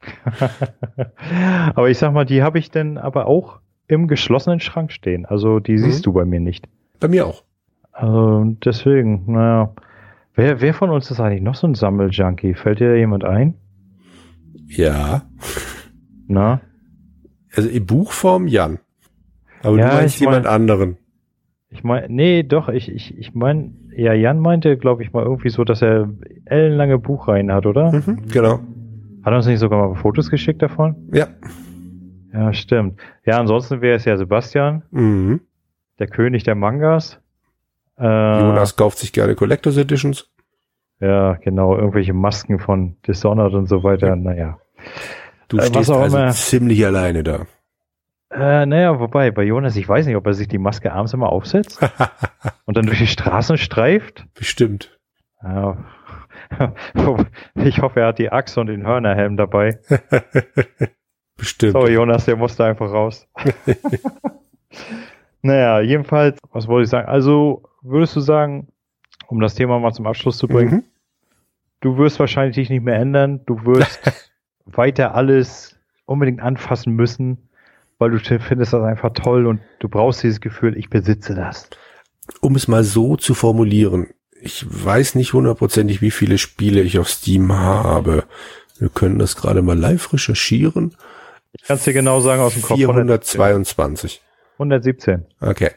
aber 1.74 1.90
ich 1.90 1.98
sag 1.98 2.14
mal, 2.14 2.24
die 2.24 2.42
habe 2.42 2.58
ich 2.58 2.70
denn 2.70 2.96
aber 2.96 3.26
auch 3.26 3.58
im 3.86 4.08
geschlossenen 4.08 4.60
Schrank 4.60 4.92
stehen. 4.92 5.26
Also 5.26 5.60
die 5.60 5.76
siehst 5.76 5.98
mhm. 5.98 6.02
du 6.04 6.12
bei 6.14 6.24
mir 6.24 6.40
nicht. 6.40 6.66
Bei 6.98 7.08
mir 7.08 7.26
auch. 7.26 7.42
Also 7.92 8.56
deswegen, 8.64 9.30
naja. 9.30 9.74
Wer, 10.36 10.60
wer 10.60 10.74
von 10.74 10.90
uns 10.90 11.10
ist 11.10 11.18
eigentlich 11.18 11.42
noch 11.42 11.54
so 11.54 11.66
ein 11.66 11.74
Sammeljunkie? 11.74 12.54
Fällt 12.54 12.80
dir 12.80 12.90
da 12.90 12.94
jemand 12.94 13.24
ein? 13.24 13.54
Ja. 14.68 15.22
Na? 16.28 16.60
Also 17.54 17.70
in 17.70 17.86
Buchform 17.86 18.46
Jan. 18.46 18.78
Aber 19.62 19.78
ja, 19.78 19.88
du 19.88 19.96
meinst 19.96 20.20
jemand 20.20 20.44
mein, 20.44 20.52
anderen. 20.52 20.96
Ich 21.70 21.82
meine, 21.82 22.08
nee, 22.10 22.42
doch, 22.42 22.68
ich, 22.68 22.92
ich, 22.92 23.16
ich 23.16 23.34
meine, 23.34 23.72
ja, 23.96 24.12
Jan 24.12 24.38
meinte, 24.38 24.76
glaube 24.76 25.02
ich 25.02 25.12
mal 25.14 25.24
irgendwie 25.24 25.48
so, 25.48 25.64
dass 25.64 25.80
er 25.80 26.10
ellenlange 26.44 26.98
Buchreihen 26.98 27.50
hat, 27.50 27.64
oder? 27.64 27.92
Mhm, 27.92 28.28
genau. 28.30 28.60
Hat 29.22 29.32
er 29.32 29.36
uns 29.36 29.46
nicht 29.46 29.58
sogar 29.58 29.88
mal 29.88 29.94
Fotos 29.96 30.30
geschickt 30.30 30.60
davon? 30.60 31.08
Ja. 31.12 31.28
Ja, 32.32 32.52
stimmt. 32.52 33.00
Ja, 33.24 33.40
ansonsten 33.40 33.80
wäre 33.80 33.96
es 33.96 34.04
ja 34.04 34.18
Sebastian. 34.18 34.82
Mhm. 34.90 35.40
Der 35.98 36.08
König 36.08 36.44
der 36.44 36.54
Mangas. 36.54 37.20
Äh, 37.98 38.40
Jonas 38.40 38.76
kauft 38.76 38.98
sich 38.98 39.12
gerne 39.12 39.34
Collectors 39.34 39.76
Editions. 39.76 40.30
Ja, 41.00 41.34
genau, 41.34 41.76
irgendwelche 41.76 42.14
Masken 42.14 42.58
von 42.58 42.96
Dishonored 43.06 43.54
und 43.54 43.66
so 43.66 43.82
weiter, 43.82 44.08
ja. 44.08 44.16
naja. 44.16 44.58
Du 45.48 45.58
äh, 45.58 45.66
stehst 45.66 45.90
also 45.90 46.04
immer, 46.04 46.30
ziemlich 46.30 46.84
alleine 46.84 47.22
da. 47.22 47.46
Äh, 48.30 48.66
naja, 48.66 48.98
wobei, 48.98 49.30
bei 49.30 49.44
Jonas, 49.44 49.76
ich 49.76 49.88
weiß 49.88 50.06
nicht, 50.06 50.16
ob 50.16 50.26
er 50.26 50.34
sich 50.34 50.48
die 50.48 50.58
Maske 50.58 50.92
abends 50.92 51.14
immer 51.14 51.30
aufsetzt 51.30 51.80
und 52.64 52.76
dann 52.76 52.86
durch 52.86 52.98
die 52.98 53.06
Straßen 53.06 53.56
streift. 53.58 54.26
Bestimmt. 54.34 54.98
Ja. 55.42 55.76
Ich 57.56 57.80
hoffe, 57.82 58.00
er 58.00 58.08
hat 58.08 58.20
die 58.20 58.30
Axt 58.30 58.56
und 58.56 58.68
den 58.68 58.86
Hörnerhelm 58.86 59.36
dabei. 59.36 59.80
Bestimmt. 61.36 61.72
Sorry, 61.72 61.94
Jonas, 61.94 62.24
der 62.26 62.36
musste 62.36 62.64
einfach 62.64 62.92
raus. 62.92 63.26
naja, 65.42 65.80
jedenfalls, 65.80 66.38
was 66.52 66.68
wollte 66.68 66.84
ich 66.84 66.90
sagen? 66.90 67.08
Also, 67.08 67.64
würdest 67.86 68.16
du 68.16 68.20
sagen, 68.20 68.68
um 69.28 69.40
das 69.40 69.54
Thema 69.54 69.78
mal 69.78 69.92
zum 69.92 70.06
Abschluss 70.06 70.38
zu 70.38 70.48
bringen. 70.48 70.72
Mhm. 70.72 70.84
Du 71.80 71.98
wirst 71.98 72.18
wahrscheinlich 72.18 72.56
dich 72.56 72.70
nicht 72.70 72.84
mehr 72.84 72.96
ändern. 72.96 73.40
Du 73.46 73.64
wirst 73.64 74.00
weiter 74.66 75.14
alles 75.14 75.76
unbedingt 76.04 76.40
anfassen 76.40 76.94
müssen, 76.94 77.48
weil 77.98 78.10
du 78.10 78.18
findest 78.18 78.72
das 78.72 78.82
einfach 78.82 79.12
toll 79.12 79.46
und 79.46 79.60
du 79.80 79.88
brauchst 79.88 80.22
dieses 80.22 80.40
Gefühl, 80.40 80.76
ich 80.76 80.90
besitze 80.90 81.34
das. 81.34 81.68
Um 82.40 82.56
es 82.56 82.68
mal 82.68 82.84
so 82.84 83.16
zu 83.16 83.34
formulieren, 83.34 84.08
ich 84.40 84.66
weiß 84.68 85.14
nicht 85.14 85.32
hundertprozentig, 85.32 86.02
wie 86.02 86.10
viele 86.10 86.38
Spiele 86.38 86.82
ich 86.82 86.98
auf 86.98 87.08
Steam 87.08 87.52
habe. 87.52 88.24
Wir 88.78 88.88
können 88.88 89.18
das 89.18 89.36
gerade 89.36 89.62
mal 89.62 89.78
live 89.78 90.12
recherchieren. 90.12 90.94
Ich 91.52 91.62
kann 91.62 91.76
es 91.76 91.84
dir 91.84 91.94
genau 91.94 92.20
sagen 92.20 92.42
aus 92.42 92.52
dem 92.52 92.62
Kopf. 92.62 92.76
422. 92.76 94.20
117. 94.58 95.24
Okay. 95.40 95.70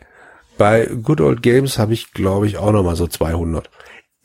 Bei 0.59 0.87
Good 0.87 1.21
Old 1.21 1.41
Games 1.41 1.79
habe 1.79 1.93
ich, 1.93 2.11
glaube 2.11 2.45
ich, 2.45 2.57
auch 2.57 2.73
noch 2.73 2.83
mal 2.83 2.97
so 2.97 3.07
200. 3.07 3.69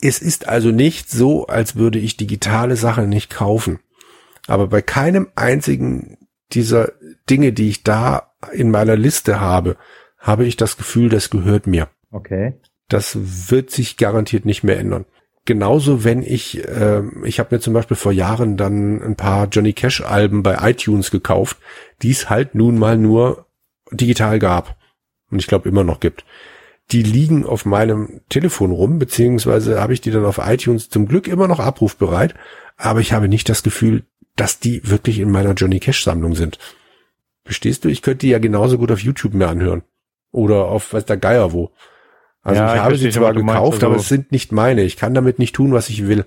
Es 0.01 0.19
ist 0.19 0.49
also 0.49 0.69
nicht 0.69 1.09
so, 1.09 1.47
als 1.47 1.77
würde 1.77 1.97
ich 1.97 2.17
digitale 2.17 2.75
Sachen 2.75 3.07
nicht 3.07 3.29
kaufen. 3.29 3.79
Aber 4.45 4.67
bei 4.67 4.81
keinem 4.81 5.29
einzigen 5.35 6.17
dieser 6.51 6.91
Dinge, 7.29 7.53
die 7.53 7.69
ich 7.69 7.83
da 7.83 8.33
in 8.51 8.69
meiner 8.69 8.97
Liste 8.97 9.39
habe, 9.39 9.77
habe 10.19 10.45
ich 10.45 10.57
das 10.57 10.75
Gefühl, 10.75 11.07
das 11.07 11.29
gehört 11.29 11.67
mir. 11.67 11.87
Okay. 12.11 12.59
Das 12.89 13.17
wird 13.49 13.71
sich 13.71 13.95
garantiert 13.95 14.43
nicht 14.43 14.61
mehr 14.61 14.77
ändern. 14.77 15.05
Genauso, 15.45 16.03
wenn 16.03 16.21
ich, 16.21 16.67
äh, 16.67 17.01
ich 17.23 17.39
habe 17.39 17.55
mir 17.55 17.61
zum 17.61 17.73
Beispiel 17.73 17.95
vor 17.95 18.11
Jahren 18.11 18.57
dann 18.57 19.01
ein 19.01 19.15
paar 19.15 19.47
Johnny 19.47 19.71
Cash 19.71 20.01
Alben 20.01 20.43
bei 20.43 20.69
iTunes 20.69 21.11
gekauft, 21.11 21.59
die 22.01 22.11
es 22.11 22.29
halt 22.29 22.55
nun 22.55 22.77
mal 22.77 22.97
nur 22.97 23.45
digital 23.93 24.37
gab 24.39 24.75
und 25.31 25.39
ich 25.39 25.47
glaube 25.47 25.69
immer 25.69 25.83
noch 25.83 25.99
gibt. 25.99 26.25
Die 26.91 27.01
liegen 27.01 27.45
auf 27.45 27.65
meinem 27.65 28.21
Telefon 28.29 28.71
rum, 28.71 28.99
beziehungsweise 28.99 29.81
habe 29.81 29.93
ich 29.93 30.01
die 30.01 30.11
dann 30.11 30.25
auf 30.25 30.39
iTunes 30.43 30.89
zum 30.89 31.07
Glück 31.07 31.27
immer 31.27 31.47
noch 31.47 31.59
abrufbereit, 31.59 32.35
aber 32.77 32.99
ich 32.99 33.13
habe 33.13 33.27
nicht 33.27 33.49
das 33.49 33.63
Gefühl, 33.63 34.03
dass 34.35 34.59
die 34.59 34.87
wirklich 34.89 35.19
in 35.19 35.31
meiner 35.31 35.53
Johnny 35.53 35.79
Cash 35.79 36.03
Sammlung 36.03 36.35
sind. 36.35 36.59
Verstehst 37.43 37.85
du? 37.85 37.89
Ich 37.89 38.01
könnte 38.01 38.19
die 38.19 38.29
ja 38.29 38.39
genauso 38.39 38.77
gut 38.77 38.91
auf 38.91 38.99
YouTube 38.99 39.33
mir 39.33 39.47
anhören. 39.47 39.83
Oder 40.31 40.65
auf, 40.65 40.93
weiß 40.93 41.05
der 41.05 41.17
Geier 41.17 41.53
wo. 41.53 41.71
Also 42.41 42.61
ja, 42.61 42.75
ich 42.75 42.81
habe 42.81 42.95
sie 42.95 43.09
zwar 43.09 43.33
gekauft, 43.33 43.75
also 43.75 43.87
aber 43.87 43.95
es 43.95 44.07
sind 44.07 44.31
nicht 44.31 44.51
meine. 44.51 44.83
Ich 44.83 44.97
kann 44.97 45.15
damit 45.15 45.39
nicht 45.39 45.55
tun, 45.55 45.71
was 45.71 45.89
ich 45.89 46.07
will. 46.07 46.25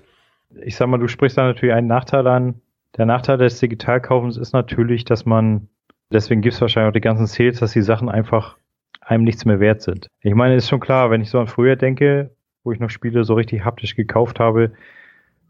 Ich 0.65 0.75
sag 0.75 0.87
mal, 0.87 0.97
du 0.97 1.07
sprichst 1.07 1.37
da 1.37 1.43
natürlich 1.43 1.73
einen 1.73 1.87
Nachteil 1.87 2.27
an. 2.27 2.61
Der 2.97 3.05
Nachteil 3.05 3.37
des 3.37 3.59
Digitalkaufens 3.59 4.35
ist 4.35 4.51
natürlich, 4.51 5.05
dass 5.05 5.25
man, 5.25 5.69
deswegen 6.11 6.41
gibt 6.41 6.55
es 6.55 6.61
wahrscheinlich 6.61 6.89
auch 6.89 6.93
die 6.93 7.01
ganzen 7.01 7.27
Sales, 7.27 7.59
dass 7.59 7.71
die 7.71 7.81
Sachen 7.81 8.09
einfach 8.09 8.57
einem 9.09 9.23
nichts 9.23 9.45
mehr 9.45 9.59
wert 9.59 9.81
sind. 9.81 10.07
Ich 10.21 10.35
meine, 10.35 10.55
ist 10.55 10.69
schon 10.69 10.79
klar, 10.79 11.11
wenn 11.11 11.21
ich 11.21 11.29
so 11.29 11.39
an 11.39 11.47
früher 11.47 11.75
denke, 11.75 12.31
wo 12.63 12.71
ich 12.71 12.79
noch 12.79 12.89
Spiele 12.89 13.23
so 13.23 13.33
richtig 13.33 13.65
haptisch 13.65 13.95
gekauft 13.95 14.39
habe 14.39 14.71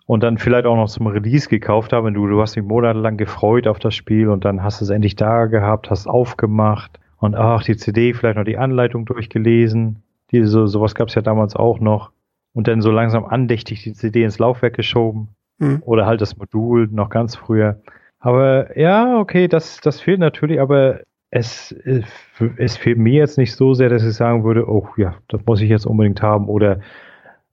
und 0.06 0.24
dann 0.24 0.38
vielleicht 0.38 0.66
auch 0.66 0.76
noch 0.76 0.90
zum 0.90 1.08
Release 1.08 1.50
gekauft 1.50 1.94
habe, 1.94 2.12
du, 2.12 2.28
du 2.28 2.42
hast 2.42 2.56
dich 2.56 2.64
monatelang 2.64 3.18
gefreut 3.18 3.68
auf 3.68 3.80
das 3.80 3.96
Spiel 3.96 4.30
und 4.30 4.46
dann 4.46 4.64
hast 4.64 4.80
du 4.82 4.86
es 4.86 4.90
endlich 4.90 5.16
da 5.16 5.46
gehabt, 5.46 5.90
hast 5.90 6.08
aufgemacht 6.08 7.00
und 7.18 7.36
ach, 7.36 7.64
die 7.64 7.76
CD, 7.76 8.14
vielleicht 8.14 8.38
noch 8.38 8.46
die 8.46 8.58
Anleitung 8.58 9.06
durchgelesen 9.06 10.04
die, 10.32 10.44
so, 10.44 10.68
sowas 10.68 10.96
gab 10.96 11.08
es 11.08 11.16
ja 11.16 11.22
damals 11.22 11.56
auch 11.56 11.80
noch. 11.80 12.12
Und 12.54 12.68
dann 12.68 12.82
so 12.82 12.92
langsam 12.92 13.26
andächtig 13.26 13.84
die 13.84 13.94
CD 13.94 14.24
ins 14.24 14.40
Laufwerk 14.40 14.76
geschoben. 14.76 15.30
Mhm. 15.60 15.82
Oder 15.86 16.06
halt 16.06 16.22
das 16.22 16.38
Modul 16.38 16.88
noch 16.92 17.10
ganz 17.10 17.36
früher. 17.36 17.82
Aber 18.20 18.78
ja, 18.78 19.18
okay, 19.18 19.48
das, 19.48 19.80
das 19.82 20.02
fehlt 20.02 20.20
natürlich, 20.20 20.60
aber 20.60 21.02
es, 21.32 21.76
es 22.58 22.78
fehlt 22.78 22.98
mir 22.98 23.14
jetzt 23.14 23.38
nicht 23.38 23.54
so 23.54 23.74
sehr, 23.74 23.90
dass 23.90 24.04
ich 24.04 24.14
sagen 24.14 24.44
würde, 24.44 24.68
oh 24.68 24.88
ja, 24.98 25.16
das 25.28 25.42
muss 25.46 25.62
ich 25.62 25.70
jetzt 25.70 25.86
unbedingt 25.86 26.22
haben. 26.22 26.48
Oder 26.48 26.80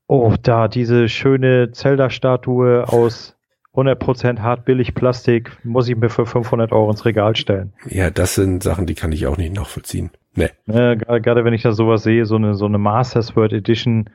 oh, 0.06 0.34
da 0.42 0.68
diese 0.68 1.08
schöne 1.08 1.72
Zelda-Statue 1.72 2.88
aus 2.88 3.36
100% 3.74 4.38
hart 4.38 4.64
billig 4.64 4.94
Plastik 4.94 5.52
muss 5.62 5.88
ich 5.88 5.96
mir 5.96 6.08
für 6.08 6.24
500 6.24 6.72
Euro 6.72 6.90
ins 6.90 7.04
Regal 7.04 7.36
stellen. 7.36 7.74
Ja, 7.88 8.08
das 8.08 8.34
sind 8.34 8.62
Sachen, 8.62 8.86
die 8.86 8.94
kann 8.94 9.12
ich 9.12 9.26
auch 9.26 9.36
nicht 9.36 9.54
nachvollziehen. 9.54 10.10
Nee. 10.34 10.50
Äh, 10.66 10.96
gerade 10.96 11.44
wenn 11.44 11.52
ich 11.52 11.62
da 11.62 11.72
sowas 11.72 12.02
sehe, 12.02 12.24
so 12.24 12.36
eine, 12.36 12.54
so 12.54 12.64
eine 12.64 12.78
Masters 12.78 13.36
World 13.36 13.52
Edition, 13.52 14.08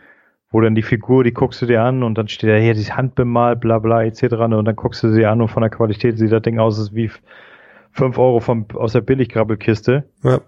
wo 0.49 0.61
dann 0.61 0.73
die 0.73 0.81
Figur, 0.81 1.23
die 1.23 1.33
guckst 1.33 1.61
du 1.61 1.67
dir 1.67 1.83
an 1.83 2.01
und 2.01 2.17
dann 2.17 2.27
steht 2.27 2.49
da 2.49 2.55
hier 2.55 2.73
die 2.73 2.91
Hand 2.91 3.13
bemalt, 3.13 3.59
bla 3.61 3.77
bla 3.77 4.03
etc. 4.03 4.23
Und 4.33 4.65
dann 4.65 4.75
guckst 4.75 5.03
du 5.03 5.13
sie 5.13 5.25
an 5.25 5.41
und 5.41 5.49
von 5.49 5.61
der 5.61 5.69
Qualität 5.69 6.17
sieht 6.17 6.31
das 6.31 6.41
Ding 6.41 6.57
aus 6.57 6.79
als 6.79 6.93
wie 6.95 7.11
fünf 7.91 8.17
Euro 8.17 8.39
vom, 8.39 8.65
aus 8.73 8.93
der 8.93 9.01
Billigkrabbelkiste. 9.01 10.09
Ja. 10.23 10.41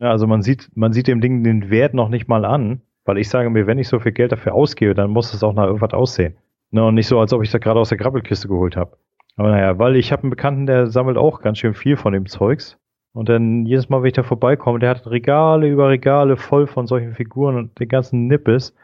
ja. 0.00 0.10
Also 0.10 0.26
man 0.26 0.42
sieht, 0.42 0.70
man 0.74 0.92
sieht 0.92 1.06
dem 1.06 1.20
Ding 1.20 1.44
den 1.44 1.70
Wert 1.70 1.94
noch 1.94 2.08
nicht 2.08 2.28
mal 2.28 2.44
an, 2.44 2.82
weil 3.04 3.18
ich 3.18 3.28
sage 3.28 3.50
mir, 3.50 3.66
wenn 3.66 3.78
ich 3.78 3.88
so 3.88 3.98
viel 3.98 4.12
Geld 4.12 4.32
dafür 4.32 4.54
ausgebe, 4.54 4.94
dann 4.94 5.10
muss 5.10 5.34
es 5.34 5.42
auch 5.42 5.54
nach 5.54 5.66
irgendwas 5.66 5.92
aussehen. 5.92 6.36
Ne, 6.70 6.84
und 6.84 6.94
nicht 6.94 7.06
so, 7.06 7.20
als 7.20 7.32
ob 7.32 7.42
ich 7.42 7.50
da 7.50 7.58
gerade 7.58 7.78
aus 7.78 7.90
der 7.90 7.98
Grabbelkiste 7.98 8.48
geholt 8.48 8.76
habe. 8.76 8.96
Aber 9.36 9.50
naja, 9.50 9.78
weil 9.78 9.96
ich 9.96 10.12
habe 10.12 10.22
einen 10.22 10.30
Bekannten, 10.30 10.66
der 10.66 10.88
sammelt 10.88 11.16
auch 11.16 11.40
ganz 11.40 11.58
schön 11.58 11.74
viel 11.74 11.96
von 11.96 12.12
dem 12.12 12.26
Zeugs. 12.26 12.78
Und 13.12 13.28
dann 13.28 13.64
jedes 13.64 13.88
Mal, 13.88 14.02
wenn 14.02 14.08
ich 14.08 14.14
da 14.14 14.24
vorbeikomme, 14.24 14.80
der 14.80 14.90
hat 14.90 15.06
Regale 15.06 15.68
über 15.68 15.88
Regale 15.88 16.36
voll 16.36 16.66
von 16.66 16.86
solchen 16.86 17.14
Figuren 17.14 17.56
und 17.56 17.78
den 17.78 17.88
ganzen 17.88 18.26
Nippes. 18.26 18.74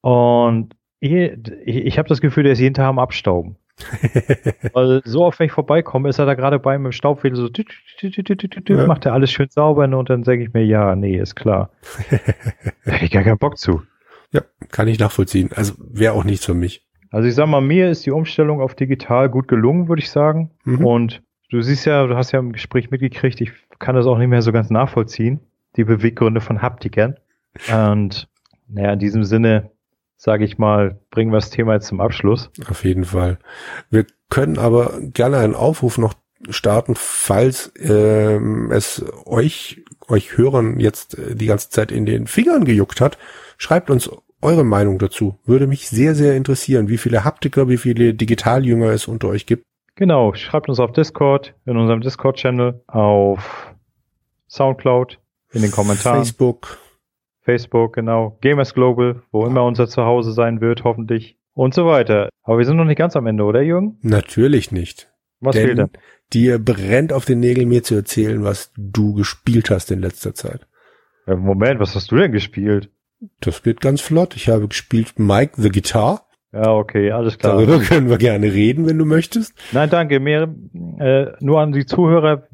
Und 0.00 0.74
ich, 1.00 1.12
ich, 1.12 1.76
ich 1.76 1.98
habe 1.98 2.08
das 2.08 2.20
Gefühl, 2.20 2.42
der 2.42 2.52
ist 2.52 2.60
jeden 2.60 2.74
Tag 2.74 2.86
am 2.86 2.98
Abstauben. 2.98 3.56
Weil 4.72 5.02
so 5.04 5.24
oft, 5.24 5.38
wenn 5.38 5.46
ich 5.46 5.52
vorbeikomme, 5.52 6.08
ist 6.08 6.18
er 6.18 6.26
da 6.26 6.34
gerade 6.34 6.58
bei 6.58 6.78
mit 6.78 6.86
dem 6.86 6.92
Staubwedel 6.92 7.36
so 7.36 7.48
tü, 7.48 7.64
tü, 7.98 8.10
tü, 8.10 8.74
ja. 8.74 8.86
macht 8.86 9.06
er 9.06 9.12
alles 9.12 9.30
schön 9.30 9.48
sauber 9.48 9.84
und 9.84 10.10
dann 10.10 10.24
sage 10.24 10.42
ich 10.42 10.52
mir, 10.52 10.64
ja, 10.64 10.94
nee, 10.96 11.16
ist 11.16 11.36
klar. 11.36 11.70
da 12.84 12.92
hab 12.92 13.02
ich 13.02 13.10
gar 13.10 13.22
keinen 13.22 13.38
Bock 13.38 13.58
zu. 13.58 13.82
Ja, 14.32 14.42
kann 14.70 14.88
ich 14.88 14.98
nachvollziehen. 14.98 15.50
Also 15.54 15.74
wäre 15.78 16.12
auch 16.12 16.24
nichts 16.24 16.44
für 16.44 16.54
mich. 16.54 16.86
Also 17.10 17.28
ich 17.28 17.34
sag 17.34 17.46
mal, 17.46 17.60
mir 17.60 17.90
ist 17.90 18.04
die 18.04 18.10
Umstellung 18.10 18.60
auf 18.60 18.74
digital 18.74 19.30
gut 19.30 19.48
gelungen, 19.48 19.88
würde 19.88 20.02
ich 20.02 20.10
sagen. 20.10 20.50
Mhm. 20.64 20.84
Und 20.84 21.22
du 21.50 21.62
siehst 21.62 21.86
ja, 21.86 22.06
du 22.06 22.16
hast 22.16 22.32
ja 22.32 22.38
im 22.38 22.52
Gespräch 22.52 22.90
mitgekriegt, 22.90 23.40
ich 23.40 23.52
kann 23.78 23.94
das 23.94 24.06
auch 24.06 24.18
nicht 24.18 24.28
mehr 24.28 24.42
so 24.42 24.52
ganz 24.52 24.70
nachvollziehen, 24.70 25.40
die 25.76 25.84
Beweggründe 25.84 26.40
von 26.40 26.60
Haptikern. 26.60 27.16
Und 27.72 28.28
naja, 28.68 28.92
in 28.92 28.98
diesem 28.98 29.24
Sinne, 29.24 29.70
sage 30.18 30.44
ich 30.44 30.58
mal, 30.58 30.98
bringen 31.10 31.30
wir 31.30 31.38
das 31.38 31.50
Thema 31.50 31.74
jetzt 31.74 31.86
zum 31.86 32.00
Abschluss. 32.00 32.50
Auf 32.68 32.84
jeden 32.84 33.04
Fall. 33.04 33.38
Wir 33.88 34.04
können 34.28 34.58
aber 34.58 34.98
gerne 35.00 35.38
einen 35.38 35.54
Aufruf 35.54 35.96
noch 35.96 36.14
starten, 36.50 36.94
falls 36.96 37.72
ähm, 37.80 38.70
es 38.70 39.04
euch, 39.24 39.84
euch 40.08 40.36
Hörern 40.36 40.78
jetzt 40.80 41.16
äh, 41.16 41.34
die 41.34 41.46
ganze 41.46 41.70
Zeit 41.70 41.90
in 41.90 42.04
den 42.04 42.26
Fingern 42.26 42.64
gejuckt 42.64 43.00
hat. 43.00 43.16
Schreibt 43.56 43.90
uns 43.90 44.10
eure 44.42 44.64
Meinung 44.64 44.98
dazu. 44.98 45.38
Würde 45.44 45.66
mich 45.66 45.88
sehr, 45.88 46.14
sehr 46.14 46.36
interessieren, 46.36 46.88
wie 46.88 46.98
viele 46.98 47.24
Haptiker, 47.24 47.68
wie 47.68 47.78
viele 47.78 48.14
Digitaljünger 48.14 48.90
es 48.90 49.08
unter 49.08 49.28
euch 49.28 49.46
gibt. 49.46 49.64
Genau, 49.94 50.34
schreibt 50.34 50.68
uns 50.68 50.78
auf 50.78 50.92
Discord, 50.92 51.54
in 51.64 51.76
unserem 51.76 52.00
Discord-Channel, 52.00 52.82
auf 52.86 53.74
Soundcloud, 54.48 55.18
in 55.52 55.62
den 55.62 55.72
Kommentaren. 55.72 56.18
Facebook. 56.18 56.78
Facebook, 57.48 57.94
genau. 57.94 58.36
Gamers 58.42 58.74
Global, 58.74 59.22
wo 59.32 59.46
immer 59.46 59.64
unser 59.64 59.88
Zuhause 59.88 60.32
sein 60.32 60.60
wird, 60.60 60.84
hoffentlich. 60.84 61.38
Und 61.54 61.72
so 61.72 61.86
weiter. 61.86 62.28
Aber 62.42 62.58
wir 62.58 62.66
sind 62.66 62.76
noch 62.76 62.84
nicht 62.84 62.98
ganz 62.98 63.16
am 63.16 63.26
Ende, 63.26 63.44
oder 63.44 63.62
Jürgen? 63.62 63.96
Natürlich 64.02 64.70
nicht. 64.70 65.10
Was 65.40 65.54
denn 65.56 65.64
fehlt 65.64 65.78
denn? 65.78 65.90
Dir 66.34 66.58
brennt 66.58 67.10
auf 67.10 67.24
den 67.24 67.40
Nägeln, 67.40 67.70
mir 67.70 67.82
zu 67.82 67.94
erzählen, 67.94 68.44
was 68.44 68.70
du 68.76 69.14
gespielt 69.14 69.70
hast 69.70 69.90
in 69.90 70.00
letzter 70.00 70.34
Zeit. 70.34 70.66
Moment, 71.26 71.80
was 71.80 71.94
hast 71.94 72.12
du 72.12 72.16
denn 72.16 72.32
gespielt? 72.32 72.90
Das 73.40 73.62
geht 73.62 73.80
ganz 73.80 74.02
flott. 74.02 74.36
Ich 74.36 74.50
habe 74.50 74.68
gespielt 74.68 75.18
Mike 75.18 75.54
the 75.56 75.70
Guitar. 75.70 76.26
Ja, 76.52 76.72
okay, 76.72 77.10
alles 77.12 77.38
klar. 77.38 77.54
Darüber 77.54 77.78
können 77.78 78.10
wir 78.10 78.18
gerne 78.18 78.52
reden, 78.52 78.86
wenn 78.86 78.98
du 78.98 79.04
möchtest. 79.04 79.54
Nein, 79.72 79.90
danke. 79.90 80.20
Mehr, 80.20 80.54
äh, 80.98 81.26
nur 81.40 81.60
an 81.60 81.72
die 81.72 81.86
Zuhörer. 81.86 82.46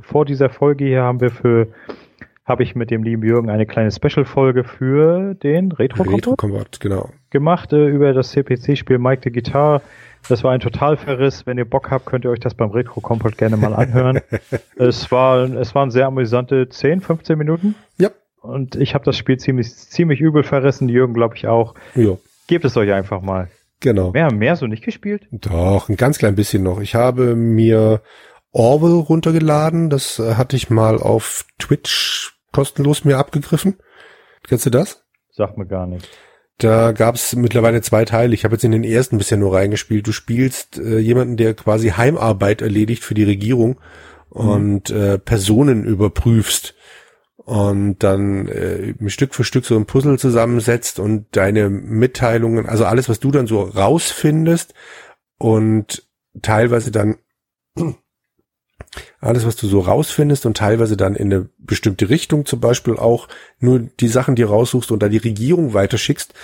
Vor 0.00 0.24
dieser 0.26 0.50
Folge 0.50 0.84
hier 0.84 1.02
haben 1.02 1.20
wir 1.20 1.30
für, 1.30 1.68
habe 2.44 2.62
ich 2.62 2.74
mit 2.74 2.90
dem 2.90 3.02
lieben 3.02 3.22
Jürgen 3.22 3.48
eine 3.48 3.66
kleine 3.66 3.90
Special-Folge 3.90 4.64
für 4.64 5.34
den 5.34 5.72
Retro 5.72 6.02
Retro 6.02 6.36
genau. 6.78 7.10
gemacht 7.30 7.72
äh, 7.72 7.86
über 7.86 8.12
das 8.12 8.30
CPC-Spiel 8.30 8.98
Mike 8.98 9.22
the 9.24 9.32
Guitar. 9.32 9.80
Das 10.28 10.44
war 10.44 10.52
ein 10.52 10.60
Totalverriss. 10.60 11.46
Wenn 11.46 11.58
ihr 11.58 11.64
Bock 11.64 11.90
habt, 11.90 12.06
könnt 12.06 12.24
ihr 12.24 12.30
euch 12.30 12.40
das 12.40 12.54
beim 12.54 12.70
Retro 12.70 13.00
Combat 13.00 13.36
gerne 13.36 13.56
mal 13.56 13.74
anhören. 13.74 14.20
es 14.76 15.10
war, 15.10 15.44
es 15.54 15.74
waren 15.74 15.90
sehr 15.90 16.06
amüsante 16.06 16.68
10, 16.68 17.00
15 17.00 17.36
Minuten. 17.36 17.74
Ja. 17.98 18.10
Und 18.40 18.76
ich 18.76 18.94
habe 18.94 19.04
das 19.04 19.16
Spiel 19.16 19.38
ziemlich, 19.38 19.74
ziemlich 19.74 20.20
übel 20.20 20.42
verrissen. 20.42 20.88
Jürgen, 20.88 21.14
glaube 21.14 21.36
ich, 21.36 21.46
auch. 21.46 21.74
Ja. 21.94 22.16
Gebt 22.46 22.64
es 22.64 22.76
euch 22.76 22.92
einfach 22.92 23.22
mal. 23.22 23.48
Genau. 23.80 24.12
Mehr, 24.12 24.32
mehr 24.32 24.56
so 24.56 24.66
nicht 24.66 24.84
gespielt? 24.84 25.26
Doch, 25.30 25.88
ein 25.88 25.96
ganz 25.96 26.18
klein 26.18 26.36
bisschen 26.36 26.62
noch. 26.62 26.80
Ich 26.80 26.94
habe 26.94 27.34
mir 27.34 28.02
Orwell 28.52 29.00
runtergeladen. 29.00 29.90
Das 29.90 30.18
hatte 30.18 30.56
ich 30.56 30.70
mal 30.70 30.98
auf 30.98 31.44
Twitch 31.58 32.33
kostenlos 32.54 33.04
mir 33.04 33.18
abgegriffen. 33.18 33.76
Kennst 34.46 34.64
du 34.64 34.70
das? 34.70 35.04
Sag 35.30 35.58
mir 35.58 35.66
gar 35.66 35.86
nicht. 35.86 36.08
Da 36.58 36.92
gab 36.92 37.16
es 37.16 37.34
mittlerweile 37.34 37.82
zwei 37.82 38.04
Teile. 38.04 38.32
Ich 38.32 38.44
habe 38.44 38.54
jetzt 38.54 38.64
in 38.64 38.70
den 38.70 38.84
ersten 38.84 39.18
bisher 39.18 39.36
nur 39.36 39.54
reingespielt. 39.54 40.06
Du 40.06 40.12
spielst 40.12 40.78
äh, 40.78 40.98
jemanden, 40.98 41.36
der 41.36 41.54
quasi 41.54 41.90
Heimarbeit 41.90 42.62
erledigt 42.62 43.02
für 43.02 43.14
die 43.14 43.24
Regierung 43.24 43.80
mhm. 44.32 44.48
und 44.48 44.90
äh, 44.90 45.18
Personen 45.18 45.84
überprüfst 45.84 46.76
und 47.36 47.98
dann 47.98 48.46
äh, 48.48 48.94
Stück 49.10 49.34
für 49.34 49.42
Stück 49.42 49.64
so 49.64 49.76
ein 49.76 49.86
Puzzle 49.86 50.18
zusammensetzt 50.18 51.00
und 51.00 51.26
deine 51.32 51.68
Mitteilungen, 51.68 52.66
also 52.66 52.84
alles, 52.84 53.08
was 53.08 53.18
du 53.18 53.32
dann 53.32 53.48
so 53.48 53.62
rausfindest 53.62 54.74
und 55.38 56.08
teilweise 56.40 56.92
dann 56.92 57.16
alles, 59.24 59.46
was 59.46 59.56
du 59.56 59.66
so 59.66 59.80
rausfindest 59.80 60.46
und 60.46 60.56
teilweise 60.56 60.96
dann 60.96 61.14
in 61.14 61.32
eine 61.32 61.48
bestimmte 61.58 62.10
Richtung 62.10 62.44
zum 62.46 62.60
Beispiel 62.60 62.96
auch 62.96 63.28
nur 63.58 63.80
die 63.80 64.08
Sachen, 64.08 64.36
die 64.36 64.42
raussuchst 64.42 64.90
und 64.90 65.02
da 65.02 65.08
die 65.08 65.18
Regierung 65.18 65.74
weiterschickst, 65.74 66.34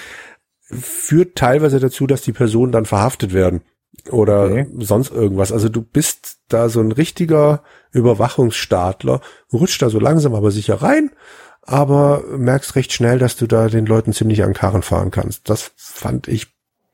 führt 0.62 1.36
teilweise 1.36 1.80
dazu, 1.80 2.06
dass 2.06 2.22
die 2.22 2.32
Personen 2.32 2.72
dann 2.72 2.86
verhaftet 2.86 3.32
werden 3.32 3.62
oder 4.10 4.44
okay. 4.44 4.66
sonst 4.78 5.10
irgendwas. 5.12 5.52
Also 5.52 5.68
du 5.68 5.82
bist 5.82 6.38
da 6.48 6.68
so 6.68 6.80
ein 6.80 6.92
richtiger 6.92 7.62
Überwachungsstaatler, 7.92 9.20
rutscht 9.52 9.82
da 9.82 9.90
so 9.90 9.98
langsam 9.98 10.34
aber 10.34 10.50
sicher 10.50 10.76
rein, 10.76 11.10
aber 11.62 12.24
merkst 12.36 12.76
recht 12.76 12.92
schnell, 12.92 13.18
dass 13.18 13.36
du 13.36 13.46
da 13.46 13.68
den 13.68 13.86
Leuten 13.86 14.12
ziemlich 14.12 14.42
an 14.42 14.54
Karren 14.54 14.82
fahren 14.82 15.10
kannst. 15.10 15.50
Das 15.50 15.72
fand 15.76 16.28
ich 16.28 16.48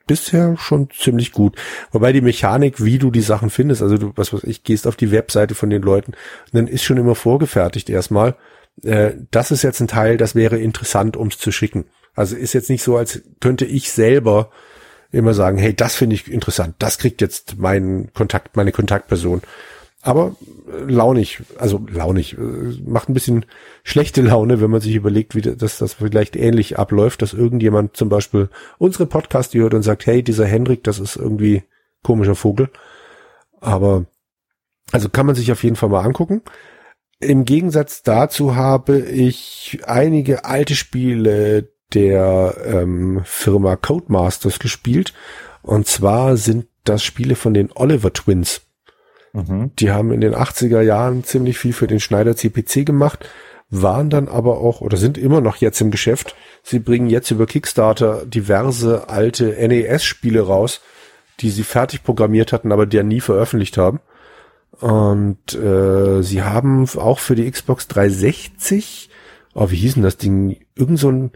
bisher 0.06 0.56
schon 0.56 0.88
ziemlich 0.90 1.32
gut. 1.32 1.56
Wobei 1.90 2.12
die 2.12 2.20
Mechanik, 2.20 2.82
wie 2.82 2.98
du 2.98 3.10
die 3.10 3.20
Sachen 3.20 3.50
findest, 3.50 3.82
also 3.82 3.98
du, 3.98 4.12
was 4.16 4.32
weiß 4.32 4.44
ich, 4.44 4.62
gehst 4.62 4.86
auf 4.86 4.96
die 4.96 5.10
Webseite 5.10 5.54
von 5.54 5.70
den 5.70 5.82
Leuten, 5.82 6.12
dann 6.52 6.68
ist 6.68 6.84
schon 6.84 6.96
immer 6.96 7.14
vorgefertigt 7.14 7.90
erstmal. 7.90 8.36
Äh, 8.82 9.12
das 9.30 9.50
ist 9.50 9.62
jetzt 9.62 9.80
ein 9.80 9.88
Teil, 9.88 10.16
das 10.16 10.34
wäre 10.34 10.58
interessant, 10.58 11.16
ums 11.16 11.38
zu 11.38 11.50
schicken. 11.52 11.86
Also 12.14 12.36
ist 12.36 12.54
jetzt 12.54 12.70
nicht 12.70 12.82
so, 12.82 12.96
als 12.96 13.22
könnte 13.40 13.66
ich 13.66 13.90
selber 13.90 14.50
immer 15.12 15.34
sagen, 15.34 15.58
hey, 15.58 15.74
das 15.74 15.94
finde 15.94 16.14
ich 16.14 16.30
interessant, 16.30 16.76
das 16.78 16.98
kriegt 16.98 17.20
jetzt 17.20 17.58
mein 17.58 18.10
Kontakt, 18.14 18.56
meine 18.56 18.72
Kontaktperson. 18.72 19.42
Aber 20.06 20.36
äh, 20.68 20.84
launig, 20.84 21.42
also 21.58 21.84
launig, 21.90 22.38
äh, 22.38 22.80
macht 22.86 23.08
ein 23.08 23.14
bisschen 23.14 23.44
schlechte 23.82 24.22
Laune, 24.22 24.60
wenn 24.60 24.70
man 24.70 24.80
sich 24.80 24.94
überlegt, 24.94 25.34
wie 25.34 25.40
das, 25.40 25.78
das 25.78 25.94
vielleicht 25.94 26.36
ähnlich 26.36 26.78
abläuft, 26.78 27.22
dass 27.22 27.34
irgendjemand 27.34 27.96
zum 27.96 28.08
Beispiel 28.08 28.48
unsere 28.78 29.06
Podcast 29.06 29.52
hört 29.54 29.74
und 29.74 29.82
sagt, 29.82 30.06
hey, 30.06 30.22
dieser 30.22 30.46
Hendrik, 30.46 30.84
das 30.84 31.00
ist 31.00 31.16
irgendwie 31.16 31.64
komischer 32.04 32.36
Vogel. 32.36 32.70
Aber 33.60 34.06
also 34.92 35.08
kann 35.08 35.26
man 35.26 35.34
sich 35.34 35.50
auf 35.50 35.64
jeden 35.64 35.74
Fall 35.74 35.88
mal 35.88 36.04
angucken. 36.04 36.42
Im 37.18 37.44
Gegensatz 37.44 38.04
dazu 38.04 38.54
habe 38.54 39.00
ich 39.00 39.80
einige 39.86 40.44
alte 40.44 40.76
Spiele 40.76 41.72
der 41.94 42.58
ähm, 42.64 43.22
Firma 43.24 43.74
Codemasters 43.74 44.60
gespielt. 44.60 45.14
Und 45.62 45.88
zwar 45.88 46.36
sind 46.36 46.68
das 46.84 47.02
Spiele 47.02 47.34
von 47.34 47.54
den 47.54 47.70
Oliver 47.74 48.12
Twins. 48.12 48.65
Mhm. 49.36 49.72
Die 49.78 49.90
haben 49.90 50.12
in 50.12 50.22
den 50.22 50.34
80er 50.34 50.80
Jahren 50.80 51.22
ziemlich 51.22 51.58
viel 51.58 51.74
für 51.74 51.86
den 51.86 52.00
Schneider 52.00 52.34
CPC 52.34 52.86
gemacht, 52.86 53.28
waren 53.68 54.08
dann 54.08 54.28
aber 54.28 54.58
auch 54.58 54.80
oder 54.80 54.96
sind 54.96 55.18
immer 55.18 55.42
noch 55.42 55.56
jetzt 55.56 55.80
im 55.82 55.90
Geschäft. 55.90 56.34
Sie 56.62 56.78
bringen 56.78 57.10
jetzt 57.10 57.30
über 57.30 57.46
Kickstarter 57.46 58.24
diverse 58.24 59.10
alte 59.10 59.54
NES-Spiele 59.68 60.40
raus, 60.40 60.80
die 61.40 61.50
sie 61.50 61.64
fertig 61.64 62.02
programmiert 62.02 62.52
hatten, 62.52 62.72
aber 62.72 62.86
der 62.86 63.04
nie 63.04 63.20
veröffentlicht 63.20 63.76
haben. 63.76 64.00
Und 64.80 65.54
äh, 65.54 66.22
sie 66.22 66.42
haben 66.42 66.88
auch 66.96 67.18
für 67.18 67.34
die 67.34 67.50
Xbox 67.50 67.88
360, 67.88 69.10
oh, 69.54 69.70
wie 69.70 69.76
hieß 69.76 69.94
denn 69.94 70.02
das 70.02 70.16
Ding? 70.16 70.64
Irgend 70.74 70.98
so 70.98 71.10
ein, 71.10 71.32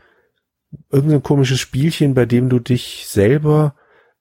irgend 0.91 1.11
so 1.11 1.17
ein 1.17 1.23
komisches 1.23 1.61
Spielchen, 1.61 2.15
bei 2.15 2.25
dem 2.25 2.49
du 2.49 2.61
dich 2.61 3.05
selber 3.09 3.75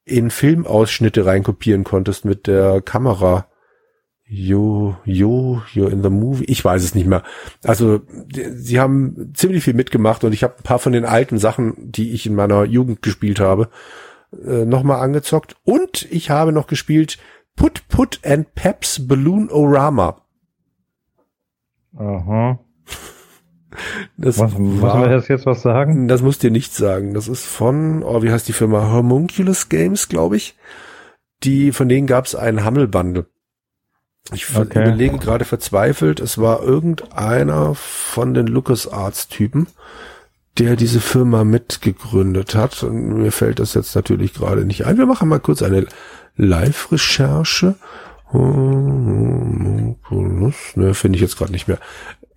in 0.04 0.32
Filmausschnitte 0.32 1.26
reinkopieren 1.26 1.86
konntest 1.86 2.26
mit 2.26 2.48
der 2.48 2.82
Kamera. 2.82 3.46
You, 4.32 4.94
you, 5.06 5.62
you're 5.74 5.90
in 5.90 6.04
the 6.04 6.12
movie. 6.12 6.46
Ich 6.46 6.64
weiß 6.64 6.84
es 6.84 6.94
nicht 6.94 7.08
mehr. 7.08 7.24
Also, 7.64 8.02
sie 8.32 8.80
haben 8.80 9.34
ziemlich 9.34 9.64
viel 9.64 9.74
mitgemacht 9.74 10.24
und 10.24 10.34
ich 10.34 10.44
habe 10.44 10.54
ein 10.56 10.64
paar 10.64 10.78
von 10.78 10.94
den 10.94 11.04
alten 11.04 11.40
Sachen, 11.40 11.74
die 11.80 12.12
ich 12.12 12.28
in 12.28 12.36
meiner 12.36 12.64
Jugend 12.64 13.02
gespielt 13.02 13.40
habe, 13.40 13.70
äh, 14.46 14.66
nochmal 14.66 15.00
angezockt. 15.00 15.56
Und 15.64 16.08
ich 16.12 16.30
habe 16.30 16.52
noch 16.52 16.68
gespielt 16.68 17.18
Put 17.56 17.88
Put 17.88 18.20
and 18.24 18.54
Peps 18.54 19.08
Balloon 19.08 19.50
Orama. 19.50 20.22
Aha. 21.98 22.60
Das 24.16 24.38
was, 24.38 24.54
war, 24.54 24.60
muss 24.60 24.82
man 24.82 25.10
das 25.10 25.28
jetzt 25.28 25.48
was 25.48 25.64
sagen? 25.64 26.08
Das 26.08 26.22
muss 26.22 26.38
dir 26.38 26.52
nichts 26.52 26.78
sagen. 26.78 27.16
Das 27.16 27.28
ist 27.28 27.48
von, 27.48 28.04
oh, 28.04 28.22
wie 28.22 28.32
heißt 28.32 28.48
die 28.48 28.54
Firma? 28.54 28.92
Homunculus 28.92 29.70
Games, 29.70 30.08
glaube 30.08 30.38
ich. 30.38 30.56
Die, 31.44 31.72
von 31.72 31.90
denen 31.90 32.06
gab 32.06 32.26
es 32.26 32.36
einen 32.36 32.64
Hammelbundle. 32.64 33.26
Ich 34.34 34.56
okay. 34.56 34.82
überlege 34.84 35.18
gerade 35.18 35.46
verzweifelt, 35.46 36.20
es 36.20 36.38
war 36.38 36.62
irgendeiner 36.62 37.74
von 37.76 38.34
den 38.34 38.48
LucasArts-Typen, 38.48 39.68
der 40.58 40.76
diese 40.76 41.00
Firma 41.00 41.44
mitgegründet 41.44 42.56
hat. 42.56 42.84
Und 42.84 43.22
mir 43.22 43.32
fällt 43.32 43.60
das 43.60 43.74
jetzt 43.74 43.96
natürlich 43.96 44.34
gerade 44.34 44.66
nicht 44.66 44.86
ein. 44.86 44.98
Wir 44.98 45.06
machen 45.06 45.30
mal 45.30 45.40
kurz 45.40 45.62
eine 45.62 45.88
Live-Recherche. 46.36 47.76
Ne, 50.76 50.94
finde 50.94 51.16
ich 51.16 51.22
jetzt 51.22 51.38
gerade 51.38 51.52
nicht 51.52 51.68
mehr. 51.68 51.80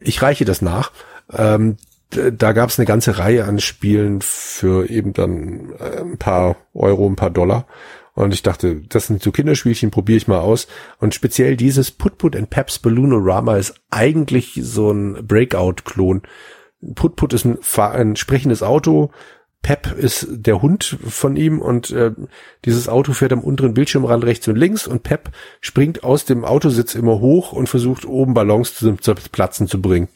Ich 0.00 0.22
reiche 0.22 0.44
das 0.44 0.62
nach. 0.62 0.92
Ähm, 1.32 1.76
da 2.10 2.52
gab 2.52 2.70
es 2.70 2.78
eine 2.78 2.86
ganze 2.86 3.18
Reihe 3.18 3.44
an 3.44 3.58
Spielen 3.58 4.20
für 4.20 4.88
eben 4.88 5.12
dann 5.12 5.72
äh, 5.78 6.00
ein 6.00 6.18
paar 6.18 6.56
Euro, 6.74 7.06
ein 7.08 7.16
paar 7.16 7.30
Dollar. 7.30 7.66
Und 8.14 8.34
ich 8.34 8.42
dachte, 8.42 8.82
das 8.88 9.06
sind 9.06 9.22
so 9.22 9.32
Kinderspielchen, 9.32 9.90
probiere 9.90 10.18
ich 10.18 10.28
mal 10.28 10.40
aus. 10.40 10.68
Und 10.98 11.14
speziell 11.14 11.56
dieses 11.56 11.90
Put 11.90 12.18
Put 12.18 12.36
and 12.36 12.50
Peps 12.50 12.78
Balloonorama 12.78 13.56
ist 13.56 13.74
eigentlich 13.90 14.58
so 14.62 14.90
ein 14.90 15.26
Breakout-Klon. 15.26 16.22
Put 16.94 17.16
Put 17.16 17.32
ist 17.32 17.46
ein, 17.46 17.58
ein 17.78 18.16
sprechendes 18.16 18.62
Auto, 18.62 19.10
Pep 19.62 19.92
ist 19.96 20.26
der 20.28 20.60
Hund 20.60 20.98
von 21.04 21.36
ihm 21.36 21.60
und 21.60 21.90
äh, 21.92 22.10
dieses 22.64 22.88
Auto 22.88 23.12
fährt 23.12 23.32
am 23.32 23.44
unteren 23.44 23.74
Bildschirmrand 23.74 24.24
rechts 24.24 24.48
und 24.48 24.56
links 24.56 24.88
und 24.88 25.04
Pep 25.04 25.30
springt 25.60 26.02
aus 26.02 26.24
dem 26.24 26.44
Autositz 26.44 26.96
immer 26.96 27.20
hoch 27.20 27.52
und 27.52 27.68
versucht 27.68 28.04
oben 28.04 28.34
Ballons 28.34 28.74
zu, 28.74 28.96
zu 28.96 29.14
Platzen 29.14 29.68
zu 29.68 29.80
bringen. 29.80 30.08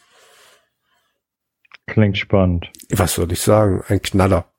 Klingt 1.87 2.19
spannend. 2.19 2.73
Was 2.91 3.15
soll 3.15 3.31
ich 3.31 3.41
sagen? 3.41 3.85
Ein 3.87 4.03
Knaller. 4.03 4.53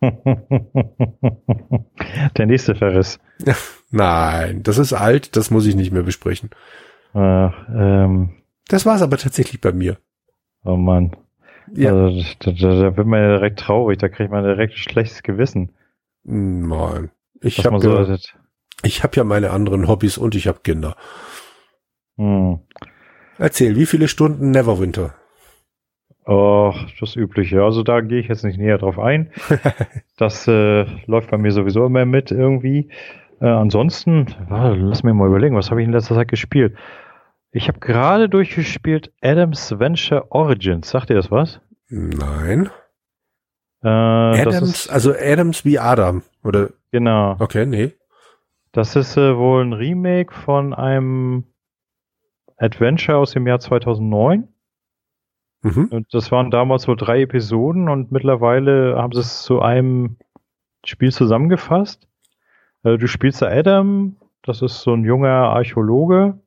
Der 2.36 2.46
nächste 2.46 2.74
Verriss. 2.74 3.18
Nein, 3.90 4.62
das 4.62 4.78
ist 4.78 4.92
alt, 4.92 5.36
das 5.36 5.50
muss 5.50 5.66
ich 5.66 5.74
nicht 5.74 5.92
mehr 5.92 6.02
besprechen. 6.02 6.50
Ach, 7.14 7.54
ähm, 7.74 8.30
das 8.68 8.86
war 8.86 8.96
es 8.96 9.02
aber 9.02 9.16
tatsächlich 9.16 9.60
bei 9.60 9.72
mir. 9.72 9.98
Oh 10.64 10.76
Mann. 10.76 11.16
Ja. 11.72 11.92
Also, 11.92 12.22
da, 12.40 12.52
da, 12.52 12.80
da, 12.80 12.96
wird 12.96 13.06
man 13.06 13.20
ja 13.20 13.38
direkt 13.38 13.60
traurig, 13.60 13.98
da 13.98 14.08
kriegt 14.08 14.30
man 14.30 14.44
direkt 14.44 14.74
ein 14.74 14.78
schlechtes 14.78 15.22
Gewissen. 15.22 15.72
Nein. 16.24 17.10
Ich 17.40 17.64
habe 17.64 17.80
so 17.80 18.16
ich 18.82 19.02
hab 19.02 19.16
ja 19.16 19.24
meine 19.24 19.50
anderen 19.50 19.88
Hobbys 19.88 20.18
und 20.18 20.34
ich 20.34 20.46
habe 20.46 20.60
Kinder. 20.62 20.96
Hm. 22.16 22.60
Erzähl, 23.38 23.76
wie 23.76 23.86
viele 23.86 24.08
Stunden 24.08 24.50
Neverwinter? 24.50 25.14
Oh, 26.26 26.74
das 26.98 27.14
Übliche. 27.14 27.62
Also 27.62 27.84
da 27.84 28.00
gehe 28.00 28.18
ich 28.18 28.26
jetzt 28.26 28.44
nicht 28.44 28.58
näher 28.58 28.78
drauf 28.78 28.98
ein. 28.98 29.30
das 30.16 30.48
äh, 30.48 30.84
läuft 31.06 31.30
bei 31.30 31.38
mir 31.38 31.52
sowieso 31.52 31.86
immer 31.86 32.04
mit 32.04 32.32
irgendwie. 32.32 32.90
Äh, 33.40 33.46
ansonsten, 33.46 34.34
warte, 34.48 34.76
lass 34.76 35.04
mir 35.04 35.14
mal 35.14 35.28
überlegen, 35.28 35.56
was 35.56 35.70
habe 35.70 35.80
ich 35.80 35.86
in 35.86 35.92
letzter 35.92 36.16
Zeit 36.16 36.28
gespielt? 36.28 36.76
Ich 37.52 37.68
habe 37.68 37.78
gerade 37.78 38.28
durchgespielt 38.28 39.12
Adams 39.22 39.78
Venture 39.78 40.26
Origins. 40.30 40.90
Sagt 40.90 41.10
ihr 41.10 41.16
das 41.16 41.30
was? 41.30 41.60
Nein. 41.88 42.70
Äh, 43.84 43.88
Adams, 43.88 44.88
also 44.88 45.14
Adams 45.14 45.64
wie 45.64 45.78
Adam, 45.78 46.22
oder? 46.42 46.70
Genau. 46.90 47.36
Okay, 47.38 47.66
nee. 47.66 47.92
Das 48.72 48.96
ist 48.96 49.16
äh, 49.16 49.36
wohl 49.36 49.64
ein 49.64 49.72
Remake 49.72 50.34
von 50.34 50.74
einem 50.74 51.44
Adventure 52.56 53.18
aus 53.18 53.30
dem 53.30 53.46
Jahr 53.46 53.60
2009. 53.60 54.48
Mhm. 55.66 55.86
Und 55.86 56.14
das 56.14 56.30
waren 56.30 56.50
damals 56.50 56.82
so 56.82 56.94
drei 56.94 57.22
Episoden 57.22 57.88
und 57.88 58.12
mittlerweile 58.12 58.96
haben 58.96 59.12
sie 59.12 59.20
es 59.20 59.42
zu 59.42 59.60
einem 59.60 60.16
Spiel 60.84 61.12
zusammengefasst. 61.12 62.06
Also 62.82 62.98
du 62.98 63.08
spielst 63.08 63.42
da 63.42 63.48
Adam, 63.48 64.16
das 64.42 64.62
ist 64.62 64.82
so 64.82 64.92
ein 64.92 65.04
junger 65.04 65.28
Archäologe. 65.28 66.38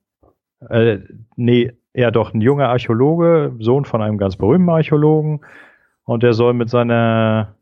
Äh, 0.69 0.99
nee, 1.35 1.73
ja 1.93 2.11
doch, 2.11 2.33
ein 2.33 2.41
junger 2.41 2.69
Archäologe, 2.69 3.55
Sohn 3.59 3.83
von 3.83 4.01
einem 4.01 4.17
ganz 4.17 4.37
berühmten 4.37 4.69
Archäologen. 4.69 5.41
Und 6.05 6.23
der 6.23 6.33
soll 6.33 6.53
mit 6.53 6.69
seiner 6.69 7.55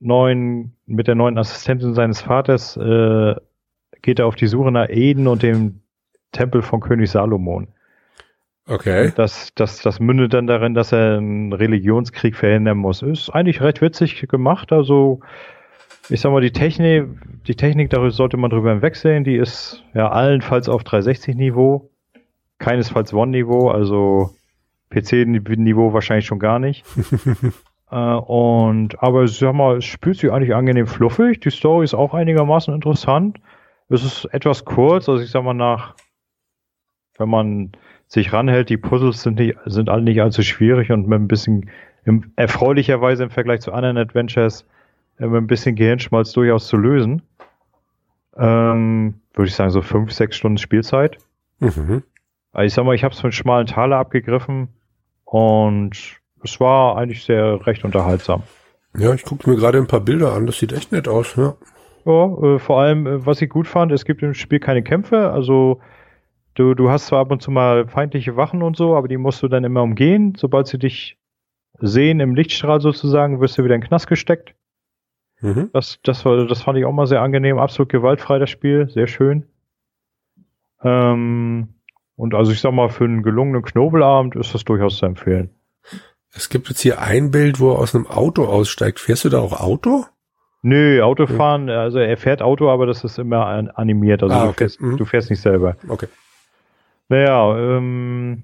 neuen, 0.00 0.76
mit 0.86 1.06
der 1.06 1.14
neuen 1.14 1.38
Assistentin 1.38 1.94
seines 1.94 2.20
Vaters, 2.20 2.76
äh, 2.76 3.36
geht 4.02 4.18
er 4.18 4.26
auf 4.26 4.34
die 4.34 4.46
Suche 4.48 4.72
nach 4.72 4.88
Eden 4.88 5.28
und 5.28 5.42
dem 5.42 5.82
Tempel 6.32 6.62
von 6.62 6.80
König 6.80 7.10
Salomon. 7.10 7.68
Okay. 8.68 9.12
Das, 9.16 9.54
das, 9.54 9.80
das 9.80 9.98
mündet 9.98 10.34
dann 10.34 10.46
darin, 10.46 10.74
dass 10.74 10.92
er 10.92 11.16
einen 11.16 11.52
Religionskrieg 11.52 12.36
verhindern 12.36 12.78
muss. 12.78 13.00
Ist 13.02 13.30
eigentlich 13.30 13.62
recht 13.62 13.80
witzig 13.80 14.28
gemacht. 14.28 14.72
Also, 14.72 15.20
ich 16.10 16.20
sag 16.20 16.32
mal, 16.32 16.42
die 16.42 16.52
Technik, 16.52 17.06
die 17.46 17.54
Technik, 17.54 17.88
darüber 17.90 18.10
sollte 18.10 18.36
man 18.36 18.50
drüber 18.50 18.70
hinwegsehen. 18.70 19.24
Die 19.24 19.36
ist 19.36 19.82
ja 19.94 20.10
allenfalls 20.10 20.68
auf 20.68 20.82
360-Niveau. 20.82 21.90
Keinesfalls 22.58 23.14
One-Niveau, 23.14 23.70
also 23.70 24.34
PC-Niveau 24.90 25.92
wahrscheinlich 25.92 26.26
schon 26.26 26.40
gar 26.40 26.58
nicht. 26.58 26.84
äh, 27.90 27.96
und, 27.96 29.02
aber 29.02 29.28
sag 29.28 29.54
mal, 29.54 29.78
es 29.78 29.84
spielt 29.84 30.18
sich 30.18 30.30
eigentlich 30.30 30.54
angenehm 30.54 30.86
fluffig. 30.86 31.40
Die 31.40 31.50
Story 31.50 31.84
ist 31.84 31.94
auch 31.94 32.14
einigermaßen 32.14 32.74
interessant. 32.74 33.40
Es 33.88 34.04
ist 34.04 34.26
etwas 34.26 34.64
kurz, 34.64 35.08
also 35.08 35.22
ich 35.22 35.30
sag 35.30 35.44
mal 35.44 35.54
nach, 35.54 35.94
wenn 37.16 37.28
man 37.28 37.72
sich 38.08 38.32
ranhält, 38.32 38.70
die 38.70 38.78
Puzzles 38.78 39.22
sind 39.22 39.38
nicht, 39.38 39.56
sind 39.66 39.88
alle 39.88 40.02
nicht 40.02 40.20
allzu 40.20 40.42
schwierig 40.42 40.90
und 40.90 41.06
mit 41.06 41.20
ein 41.20 41.28
bisschen 41.28 41.70
im, 42.04 42.32
erfreulicherweise 42.36 43.22
im 43.22 43.30
Vergleich 43.30 43.60
zu 43.60 43.72
anderen 43.72 43.98
Adventures 43.98 44.66
äh, 45.18 45.26
mit 45.26 45.42
ein 45.42 45.46
bisschen 45.46 45.76
Gehirnschmalz 45.76 46.32
durchaus 46.32 46.66
zu 46.66 46.78
lösen. 46.78 47.22
Ähm, 48.36 49.20
Würde 49.34 49.48
ich 49.48 49.54
sagen, 49.54 49.70
so 49.70 49.82
fünf, 49.82 50.12
sechs 50.12 50.36
Stunden 50.36 50.58
Spielzeit. 50.58 51.18
Mhm. 51.60 52.02
Also 52.52 52.66
ich 52.66 52.74
sag 52.74 52.84
mal, 52.84 52.94
ich 52.94 53.04
habe 53.04 53.14
es 53.14 53.20
von 53.20 53.30
schmalen 53.30 53.66
Taler 53.66 53.98
abgegriffen 53.98 54.68
und 55.24 56.18
es 56.42 56.60
war 56.60 56.96
eigentlich 56.96 57.24
sehr 57.24 57.66
recht 57.66 57.84
unterhaltsam. 57.84 58.42
Ja, 58.96 59.12
ich 59.12 59.24
gucke 59.24 59.50
mir 59.50 59.56
gerade 59.56 59.76
ein 59.76 59.86
paar 59.86 60.00
Bilder 60.00 60.32
an, 60.32 60.46
das 60.46 60.58
sieht 60.58 60.72
echt 60.72 60.92
nett 60.92 61.08
aus, 61.08 61.36
ja. 61.36 61.54
Ja, 62.06 62.24
äh, 62.24 62.58
vor 62.58 62.80
allem, 62.80 63.06
äh, 63.06 63.26
was 63.26 63.42
ich 63.42 63.50
gut 63.50 63.66
fand, 63.66 63.92
es 63.92 64.06
gibt 64.06 64.22
im 64.22 64.32
Spiel 64.32 64.60
keine 64.60 64.82
Kämpfe, 64.82 65.30
also 65.30 65.80
du, 66.58 66.74
du 66.74 66.90
hast 66.90 67.06
zwar 67.06 67.20
ab 67.20 67.30
und 67.30 67.40
zu 67.40 67.50
mal 67.50 67.86
feindliche 67.88 68.36
Wachen 68.36 68.62
und 68.62 68.76
so, 68.76 68.96
aber 68.96 69.08
die 69.08 69.16
musst 69.16 69.42
du 69.42 69.48
dann 69.48 69.64
immer 69.64 69.82
umgehen. 69.82 70.34
Sobald 70.36 70.66
sie 70.66 70.78
dich 70.78 71.18
sehen 71.80 72.20
im 72.20 72.34
Lichtstrahl 72.34 72.80
sozusagen, 72.80 73.40
wirst 73.40 73.58
du 73.58 73.64
wieder 73.64 73.74
in 73.74 73.80
den 73.80 73.88
Knast 73.88 74.08
gesteckt. 74.08 74.54
Mhm. 75.40 75.70
Das, 75.72 76.00
das, 76.02 76.24
war, 76.24 76.46
das 76.46 76.62
fand 76.62 76.78
ich 76.78 76.84
auch 76.84 76.92
mal 76.92 77.06
sehr 77.06 77.22
angenehm, 77.22 77.58
absolut 77.58 77.90
gewaltfrei 77.90 78.38
das 78.38 78.50
Spiel, 78.50 78.88
sehr 78.90 79.06
schön. 79.06 79.46
Ähm, 80.82 81.74
und 82.16 82.34
also 82.34 82.50
ich 82.50 82.60
sag 82.60 82.72
mal, 82.72 82.88
für 82.88 83.04
einen 83.04 83.22
gelungenen 83.22 83.62
Knobelabend 83.62 84.34
ist 84.34 84.54
das 84.54 84.64
durchaus 84.64 84.98
zu 84.98 85.06
empfehlen. 85.06 85.50
Es 86.34 86.48
gibt 86.48 86.68
jetzt 86.68 86.80
hier 86.80 87.00
ein 87.00 87.30
Bild, 87.30 87.60
wo 87.60 87.72
er 87.72 87.78
aus 87.78 87.94
einem 87.94 88.06
Auto 88.06 88.44
aussteigt. 88.44 88.98
Fährst 88.98 89.24
du 89.24 89.28
da 89.28 89.38
auch 89.38 89.58
Auto? 89.58 90.04
Nö, 90.62 91.00
Autofahren, 91.02 91.70
also 91.70 92.00
er 92.00 92.16
fährt 92.16 92.42
Auto, 92.42 92.68
aber 92.68 92.86
das 92.86 93.04
ist 93.04 93.18
immer 93.18 93.46
animiert. 93.78 94.24
Also 94.24 94.34
ah, 94.34 94.48
okay. 94.48 94.50
du, 94.50 94.56
fährst, 94.56 94.80
mhm. 94.80 94.96
du 94.96 95.04
fährst 95.04 95.30
nicht 95.30 95.40
selber. 95.40 95.76
Okay. 95.88 96.08
Naja, 97.08 97.58
ähm, 97.58 98.42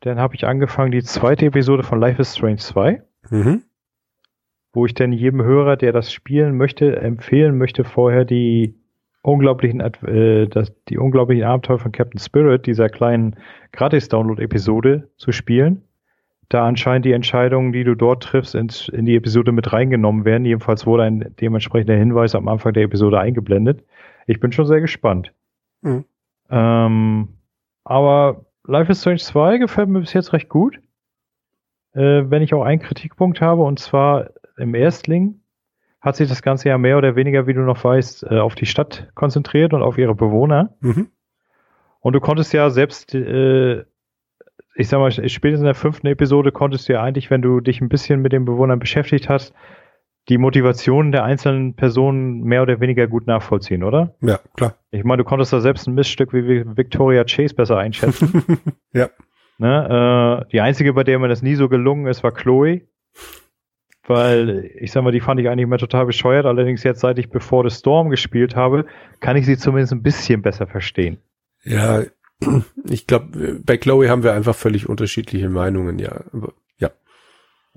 dann 0.00 0.18
habe 0.18 0.34
ich 0.34 0.46
angefangen, 0.46 0.92
die 0.92 1.02
zweite 1.02 1.46
Episode 1.46 1.82
von 1.82 2.00
Life 2.00 2.20
is 2.20 2.36
Strange 2.36 2.58
2. 2.58 3.02
Mhm. 3.30 3.62
Wo 4.72 4.86
ich 4.86 4.94
dann 4.94 5.12
jedem 5.12 5.42
Hörer, 5.42 5.76
der 5.76 5.92
das 5.92 6.12
spielen 6.12 6.56
möchte, 6.56 6.96
empfehlen 6.96 7.56
möchte, 7.56 7.84
vorher 7.84 8.24
die 8.24 8.74
unglaublichen, 9.22 9.80
äh, 9.80 10.48
das, 10.48 10.74
die 10.88 10.98
unglaublichen 10.98 11.44
Abenteuer 11.44 11.78
von 11.78 11.92
Captain 11.92 12.18
Spirit, 12.18 12.66
dieser 12.66 12.88
kleinen 12.88 13.36
Gratis-Download-Episode 13.72 15.08
zu 15.16 15.32
spielen 15.32 15.84
da 16.48 16.66
anscheinend 16.66 17.04
die 17.04 17.12
Entscheidungen, 17.12 17.72
die 17.72 17.84
du 17.84 17.94
dort 17.94 18.22
triffst, 18.22 18.54
ins, 18.54 18.88
in 18.88 19.06
die 19.06 19.16
Episode 19.16 19.52
mit 19.52 19.72
reingenommen 19.72 20.24
werden. 20.24 20.44
Jedenfalls 20.44 20.86
wurde 20.86 21.04
ein 21.04 21.34
dementsprechender 21.40 21.96
Hinweis 21.96 22.34
am 22.34 22.48
Anfang 22.48 22.72
der 22.72 22.84
Episode 22.84 23.18
eingeblendet. 23.18 23.84
Ich 24.26 24.40
bin 24.40 24.52
schon 24.52 24.66
sehr 24.66 24.80
gespannt. 24.80 25.32
Mhm. 25.82 26.04
Ähm, 26.50 27.28
aber 27.84 28.44
Life 28.66 28.90
is 28.90 29.00
Strange 29.00 29.18
2 29.18 29.58
gefällt 29.58 29.88
mir 29.88 30.00
bis 30.00 30.12
jetzt 30.12 30.32
recht 30.32 30.48
gut. 30.48 30.78
Äh, 31.92 32.24
wenn 32.30 32.42
ich 32.42 32.54
auch 32.54 32.64
einen 32.64 32.80
Kritikpunkt 32.80 33.40
habe, 33.40 33.62
und 33.62 33.78
zwar 33.78 34.30
im 34.56 34.74
Erstling 34.74 35.40
hat 36.00 36.16
sich 36.16 36.28
das 36.28 36.42
Ganze 36.42 36.68
ja 36.68 36.78
mehr 36.78 36.98
oder 36.98 37.16
weniger, 37.16 37.46
wie 37.46 37.54
du 37.54 37.60
noch 37.60 37.82
weißt, 37.82 38.24
äh, 38.24 38.38
auf 38.38 38.54
die 38.54 38.66
Stadt 38.66 39.08
konzentriert 39.14 39.72
und 39.72 39.82
auf 39.82 39.98
ihre 39.98 40.14
Bewohner. 40.14 40.74
Mhm. 40.80 41.08
Und 42.00 42.12
du 42.12 42.20
konntest 42.20 42.52
ja 42.52 42.68
selbst 42.70 43.14
äh, 43.14 43.84
ich 44.74 44.88
sag 44.88 44.98
mal, 44.98 45.10
spätestens 45.10 45.60
in 45.60 45.66
der 45.66 45.74
fünften 45.74 46.06
Episode 46.08 46.52
konntest 46.52 46.88
du 46.88 46.94
ja 46.94 47.02
eigentlich, 47.02 47.30
wenn 47.30 47.42
du 47.42 47.60
dich 47.60 47.80
ein 47.80 47.88
bisschen 47.88 48.20
mit 48.20 48.32
den 48.32 48.44
Bewohnern 48.44 48.78
beschäftigt 48.78 49.28
hast, 49.28 49.54
die 50.28 50.38
Motivationen 50.38 51.12
der 51.12 51.24
einzelnen 51.24 51.74
Personen 51.74 52.42
mehr 52.42 52.62
oder 52.62 52.80
weniger 52.80 53.06
gut 53.06 53.26
nachvollziehen, 53.26 53.84
oder? 53.84 54.14
Ja, 54.22 54.40
klar. 54.56 54.74
Ich 54.90 55.04
meine, 55.04 55.22
du 55.22 55.28
konntest 55.28 55.52
da 55.52 55.60
selbst 55.60 55.86
ein 55.86 55.94
Missstück 55.94 56.32
wie 56.32 56.64
Victoria 56.76 57.24
Chase 57.24 57.54
besser 57.54 57.76
einschätzen. 57.76 58.58
ja. 58.92 59.10
Ne, 59.58 60.44
äh, 60.46 60.50
die 60.50 60.60
einzige, 60.60 60.94
bei 60.94 61.04
der 61.04 61.18
mir 61.18 61.28
das 61.28 61.42
nie 61.42 61.54
so 61.54 61.68
gelungen 61.68 62.06
ist, 62.06 62.24
war 62.24 62.32
Chloe. 62.32 62.82
Weil, 64.06 64.70
ich 64.78 64.92
sag 64.92 65.02
mal, 65.02 65.12
die 65.12 65.20
fand 65.20 65.40
ich 65.40 65.48
eigentlich 65.48 65.64
immer 65.64 65.78
total 65.78 66.06
bescheuert. 66.06 66.44
Allerdings 66.44 66.82
jetzt, 66.82 67.00
seit 67.00 67.18
ich 67.18 67.30
Before 67.30 67.68
the 67.68 67.74
Storm 67.74 68.10
gespielt 68.10 68.54
habe, 68.54 68.84
kann 69.20 69.36
ich 69.36 69.46
sie 69.46 69.56
zumindest 69.56 69.92
ein 69.92 70.02
bisschen 70.02 70.42
besser 70.42 70.66
verstehen. 70.66 71.18
Ja, 71.62 72.02
ich 72.88 73.06
glaube, 73.06 73.60
bei 73.64 73.76
Chloe 73.76 74.08
haben 74.08 74.22
wir 74.22 74.34
einfach 74.34 74.54
völlig 74.54 74.88
unterschiedliche 74.88 75.48
Meinungen, 75.48 75.98
ja. 75.98 76.20
ja. 76.32 76.48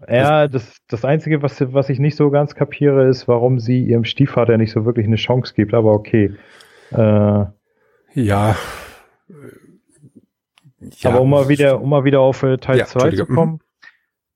Ja, 0.08 0.48
das, 0.48 0.78
das 0.88 1.04
Einzige, 1.06 1.42
was, 1.42 1.74
was 1.74 1.90
ich 1.90 1.98
nicht 1.98 2.16
so 2.16 2.30
ganz 2.30 2.54
kapiere, 2.54 3.08
ist, 3.08 3.28
warum 3.28 3.60
sie 3.60 3.84
ihrem 3.84 4.04
Stiefvater 4.04 4.58
nicht 4.58 4.72
so 4.72 4.86
wirklich 4.86 5.08
eine 5.08 5.16
Chance 5.16 5.54
gibt, 5.56 5.74
aber 5.74 5.92
okay. 5.92 6.36
Äh, 6.92 6.98
ja. 6.98 7.52
ja. 8.14 8.56
Aber 11.04 11.22
um 11.22 11.30
mal 11.32 11.50
wieder, 11.50 11.82
um 11.82 11.90
mal 11.90 12.04
wieder 12.04 12.20
auf 12.20 12.44
äh, 12.44 12.58
Teil 12.58 12.86
2 12.86 13.10
ja, 13.10 13.16
zu 13.16 13.26
kommen, 13.26 13.54
mhm. 13.54 13.60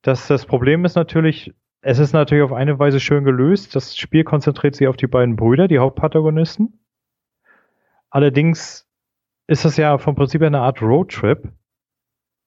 das, 0.01 0.27
das 0.27 0.45
Problem 0.47 0.83
ist 0.83 0.95
natürlich, 0.95 1.53
es 1.81 1.99
ist 1.99 2.13
natürlich 2.13 2.43
auf 2.43 2.53
eine 2.53 2.79
Weise 2.79 2.99
schön 2.99 3.23
gelöst. 3.23 3.75
Das 3.75 3.95
Spiel 3.95 4.23
konzentriert 4.23 4.75
sich 4.75 4.87
auf 4.87 4.97
die 4.97 5.07
beiden 5.07 5.35
Brüder, 5.35 5.67
die 5.67 5.79
Hauptprotagonisten. 5.79 6.79
Allerdings 8.09 8.87
ist 9.47 9.65
das 9.65 9.77
ja 9.77 9.97
vom 9.97 10.15
Prinzip 10.15 10.41
her 10.41 10.47
eine 10.47 10.61
Art 10.61 10.81
Roadtrip. 10.81 11.51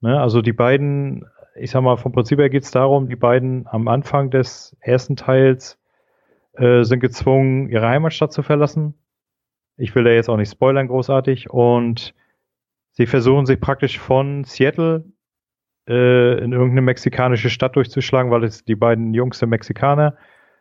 Ne? 0.00 0.20
Also 0.20 0.42
die 0.42 0.52
beiden, 0.52 1.24
ich 1.56 1.70
sag 1.70 1.82
mal, 1.82 1.96
vom 1.96 2.12
Prinzip 2.12 2.38
her 2.38 2.50
geht 2.50 2.64
es 2.64 2.70
darum, 2.70 3.08
die 3.08 3.16
beiden 3.16 3.66
am 3.66 3.88
Anfang 3.88 4.30
des 4.30 4.76
ersten 4.80 5.16
Teils 5.16 5.78
äh, 6.54 6.82
sind 6.84 7.00
gezwungen, 7.00 7.68
ihre 7.68 7.88
Heimatstadt 7.88 8.32
zu 8.32 8.42
verlassen. 8.42 8.94
Ich 9.76 9.94
will 9.94 10.04
da 10.04 10.10
jetzt 10.10 10.28
auch 10.28 10.36
nicht 10.36 10.50
spoilern 10.50 10.88
großartig. 10.88 11.50
Und 11.50 12.14
sie 12.92 13.06
versuchen 13.06 13.46
sich 13.46 13.60
praktisch 13.60 13.98
von 13.98 14.44
Seattle 14.44 15.04
äh, 15.88 16.38
in 16.38 16.52
irgendeine 16.52 16.82
mexikanische 16.82 17.50
Stadt 17.50 17.76
durchzuschlagen, 17.76 18.30
weil 18.30 18.44
es 18.44 18.64
die 18.64 18.76
beiden 18.76 19.14
Jungs 19.14 19.38
sind 19.38 19.50
Mexikaner. 19.50 20.16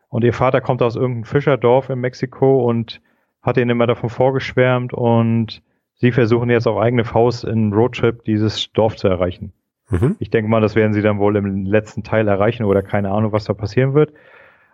Und 0.09 0.23
ihr 0.23 0.33
Vater 0.33 0.61
kommt 0.61 0.81
aus 0.81 0.95
irgendeinem 0.95 1.25
Fischerdorf 1.25 1.89
in 1.89 1.99
Mexiko 1.99 2.67
und 2.67 3.01
hat 3.41 3.57
ihnen 3.57 3.71
immer 3.71 3.87
davon 3.87 4.09
vorgeschwärmt 4.09 4.93
und 4.93 5.61
Sie 5.95 6.11
versuchen 6.11 6.49
jetzt 6.49 6.67
auf 6.67 6.77
eigene 6.77 7.05
Faust 7.05 7.45
in 7.45 7.71
Roadtrip 7.71 8.25
dieses 8.25 8.71
Dorf 8.73 8.97
zu 8.97 9.07
erreichen. 9.07 9.53
Mhm. 9.89 10.15
Ich 10.19 10.29
denke 10.29 10.49
mal, 10.49 10.61
das 10.61 10.75
werden 10.75 10.93
sie 10.93 11.01
dann 11.01 11.19
wohl 11.19 11.35
im 11.35 11.65
letzten 11.65 12.03
Teil 12.03 12.27
erreichen 12.27 12.63
oder 12.63 12.81
keine 12.81 13.11
Ahnung, 13.11 13.31
was 13.31 13.45
da 13.45 13.53
passieren 13.53 13.93
wird. 13.93 14.13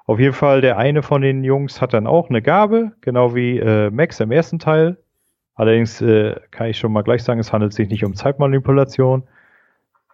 Auf 0.05 0.20
jeden 0.20 0.34
Fall, 0.34 0.62
der 0.62 0.78
eine 0.78 1.03
von 1.03 1.22
den 1.22 1.43
Jungs 1.43 1.82
hat 1.82 1.93
dann 1.93 2.07
auch 2.07 2.30
eine 2.30 2.41
Gabe, 2.41 2.93
genau 3.01 3.36
wie 3.36 3.60
äh, 3.60 3.91
Max 3.91 4.20
im 4.20 4.32
ersten 4.32 4.57
Teil. 4.60 4.97
Allerdings 5.53 6.01
äh, 6.01 6.36
kann 6.51 6.68
ich 6.68 6.80
schon 6.80 6.91
mal 6.91 7.03
gleich 7.03 7.24
sagen, 7.24 7.39
es 7.39 7.51
handelt 7.51 7.74
sich 7.74 7.89
nicht 7.89 8.05
um 8.05 8.16
Zeitmanipulation, 8.16 9.24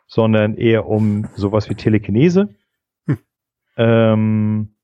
sondern 0.08 0.56
eher 0.56 0.88
um 0.88 1.28
sowas 1.36 1.70
wie 1.70 1.76
Telekinese. 1.76 2.50
Hm. 3.08 3.18
Ähm, 3.78 4.76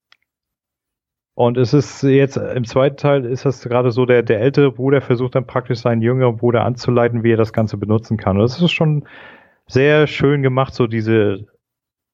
und 1.33 1.57
es 1.57 1.73
ist 1.73 2.03
jetzt 2.03 2.37
im 2.37 2.65
zweiten 2.65 2.97
Teil 2.97 3.25
ist 3.25 3.45
das 3.45 3.63
gerade 3.63 3.91
so, 3.91 4.05
der, 4.05 4.21
der 4.21 4.41
ältere 4.41 4.71
Bruder 4.71 5.01
versucht 5.01 5.35
dann 5.35 5.47
praktisch 5.47 5.79
seinen 5.79 6.01
jüngeren 6.01 6.37
Bruder 6.37 6.63
anzuleiten, 6.63 7.23
wie 7.23 7.33
er 7.33 7.37
das 7.37 7.51
Ganze 7.51 7.77
benutzen 7.77 8.17
kann. 8.17 8.37
Und 8.37 8.43
das 8.43 8.61
ist 8.61 8.71
schon 8.71 9.05
sehr 9.71 10.07
schön 10.07 10.41
gemacht, 10.41 10.73
so 10.73 10.87
diese 10.87 11.47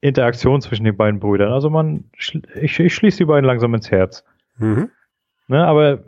Interaktion 0.02 0.62
zwischen 0.62 0.84
den 0.84 0.96
beiden 0.96 1.20
Brüdern. 1.20 1.52
Also 1.52 1.70
man, 1.70 2.06
ich, 2.18 2.80
ich 2.80 2.94
schließe 2.94 3.18
die 3.18 3.26
beiden 3.26 3.46
langsam 3.46 3.74
ins 3.74 3.90
Herz. 3.90 4.24
Mhm. 4.58 4.90
Ne, 5.48 5.66
aber 5.66 6.04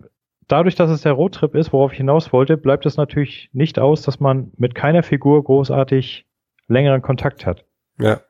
dadurch, 0.48 0.76
dass 0.76 0.92
es 0.92 1.02
der 1.02 1.14
Roadtrip 1.14 1.56
ist, 1.56 1.74
worauf 1.74 1.92
ich 1.92 1.98
hinaus 1.98 2.32
wollte, 2.34 2.58
bleibt 2.58 2.86
es 2.86 2.98
natürlich 2.98 3.50
nicht 3.54 3.80
aus, 3.80 4.02
dass 4.02 4.20
man 4.20 4.52
mit 4.58 4.76
keiner 4.76 5.02
Figur 5.02 5.44
großartig 5.44 6.26
längeren 6.68 7.02
Kontakt 7.02 7.46
hat. 7.46 7.66
Ja. 8.00 8.22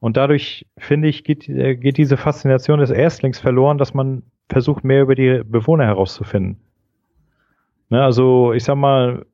Und 0.00 0.16
dadurch, 0.16 0.66
finde 0.76 1.08
ich, 1.08 1.24
geht, 1.24 1.48
äh, 1.48 1.74
geht 1.74 1.96
diese 1.96 2.16
Faszination 2.16 2.80
des 2.80 2.90
Erstlings 2.90 3.38
verloren, 3.38 3.78
dass 3.78 3.94
man 3.94 4.22
versucht, 4.48 4.84
mehr 4.84 5.02
über 5.02 5.14
die 5.14 5.42
Bewohner 5.44 5.86
herauszufinden. 5.86 6.60
Ne, 7.88 8.02
also, 8.02 8.52
ich 8.52 8.64
sag 8.64 8.76
mal, 8.76 9.24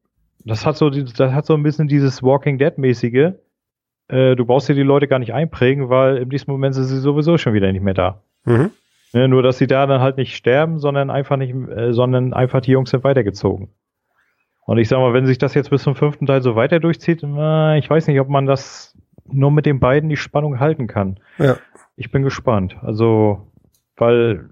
das 0.45 0.67
hat 0.67 0.77
so, 0.77 0.91
das 0.91 1.33
hat 1.33 1.47
so 1.47 1.55
ein 1.55 1.63
bisschen 1.63 1.89
dieses 1.89 2.23
Walking 2.23 2.59
Dead-mäßige. 2.59 3.33
Äh, 4.09 4.37
du 4.37 4.45
brauchst 4.45 4.69
dir 4.69 4.75
die 4.75 4.83
Leute 4.83 5.09
gar 5.09 5.19
nicht 5.19 5.33
einprägen, 5.33 5.89
weil 5.89 6.19
in 6.19 6.31
diesem 6.31 6.53
Moment 6.53 6.75
sind 6.75 6.85
sie 6.85 6.99
sowieso 6.99 7.39
schon 7.39 7.55
wieder 7.55 7.73
nicht 7.73 7.83
mehr 7.83 7.95
da. 7.95 8.23
Mhm. 8.45 8.71
Ne, 9.15 9.29
nur, 9.29 9.43
dass 9.43 9.59
sie 9.59 9.67
da 9.67 9.87
dann 9.87 10.01
halt 10.01 10.17
nicht 10.17 10.37
sterben, 10.37 10.79
sondern 10.81 11.09
einfach 11.09 11.37
nicht, 11.37 11.55
äh, 11.55 11.93
sondern 11.93 12.33
einfach 12.33 12.61
die 12.61 12.73
Jungs 12.73 12.91
sind 12.91 13.05
weitergezogen. 13.05 13.69
Und 14.67 14.79
ich 14.79 14.89
sag 14.89 14.99
mal, 14.99 15.13
wenn 15.13 15.27
sich 15.27 15.39
das 15.39 15.55
jetzt 15.55 15.71
bis 15.71 15.83
zum 15.83 15.95
fünften 15.95 16.27
Teil 16.27 16.43
so 16.43 16.57
weiter 16.57 16.81
durchzieht, 16.81 17.23
äh, 17.23 17.79
ich 17.79 17.89
weiß 17.89 18.09
nicht, 18.09 18.19
ob 18.21 18.29
man 18.29 18.47
das 18.47 18.97
nur 19.27 19.51
mit 19.51 19.67
den 19.67 19.79
beiden 19.81 20.09
die 20.11 20.17
Spannung 20.17 20.61
halten 20.61 20.87
kann. 20.87 21.21
Ja. 21.39 21.57
Ich 21.97 22.11
bin 22.11 22.23
gespannt. 22.23 22.77
Also, 22.83 23.53
weil 23.97 24.51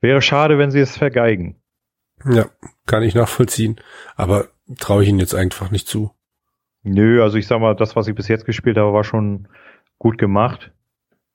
wäre 0.00 0.22
schade, 0.22 0.58
wenn 0.58 0.70
sie 0.70 0.80
es 0.80 0.96
vergeigen. 0.96 1.56
Ja, 2.24 2.46
kann 2.88 3.04
ich 3.04 3.14
nachvollziehen. 3.14 3.76
Aber 4.16 4.48
traue 4.78 5.04
ich 5.04 5.08
ihnen 5.08 5.20
jetzt 5.20 5.34
einfach 5.34 5.70
nicht 5.70 5.86
zu. 5.86 6.10
Nö, 6.82 7.22
also 7.22 7.38
ich 7.38 7.46
sag 7.46 7.60
mal, 7.60 7.74
das, 7.74 7.94
was 7.94 8.08
ich 8.08 8.14
bis 8.14 8.28
jetzt 8.28 8.46
gespielt 8.46 8.76
habe, 8.76 8.92
war 8.92 9.04
schon 9.04 9.46
gut 9.98 10.18
gemacht 10.18 10.72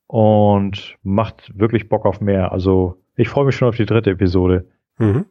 und 0.08 0.97
macht 1.04 1.58
wirklich 1.58 1.89
Bock 1.89 2.06
auf 2.06 2.22
mehr. 2.22 2.51
Also 2.51 3.01
ich 3.16 3.30
freue 3.30 3.45
mich 3.45 3.56
schon 3.56 3.70
auf 3.70 3.76
die 3.76 3.86
dritte 3.86 4.12
Episode. 4.12 4.68
Mhm. 4.97 5.26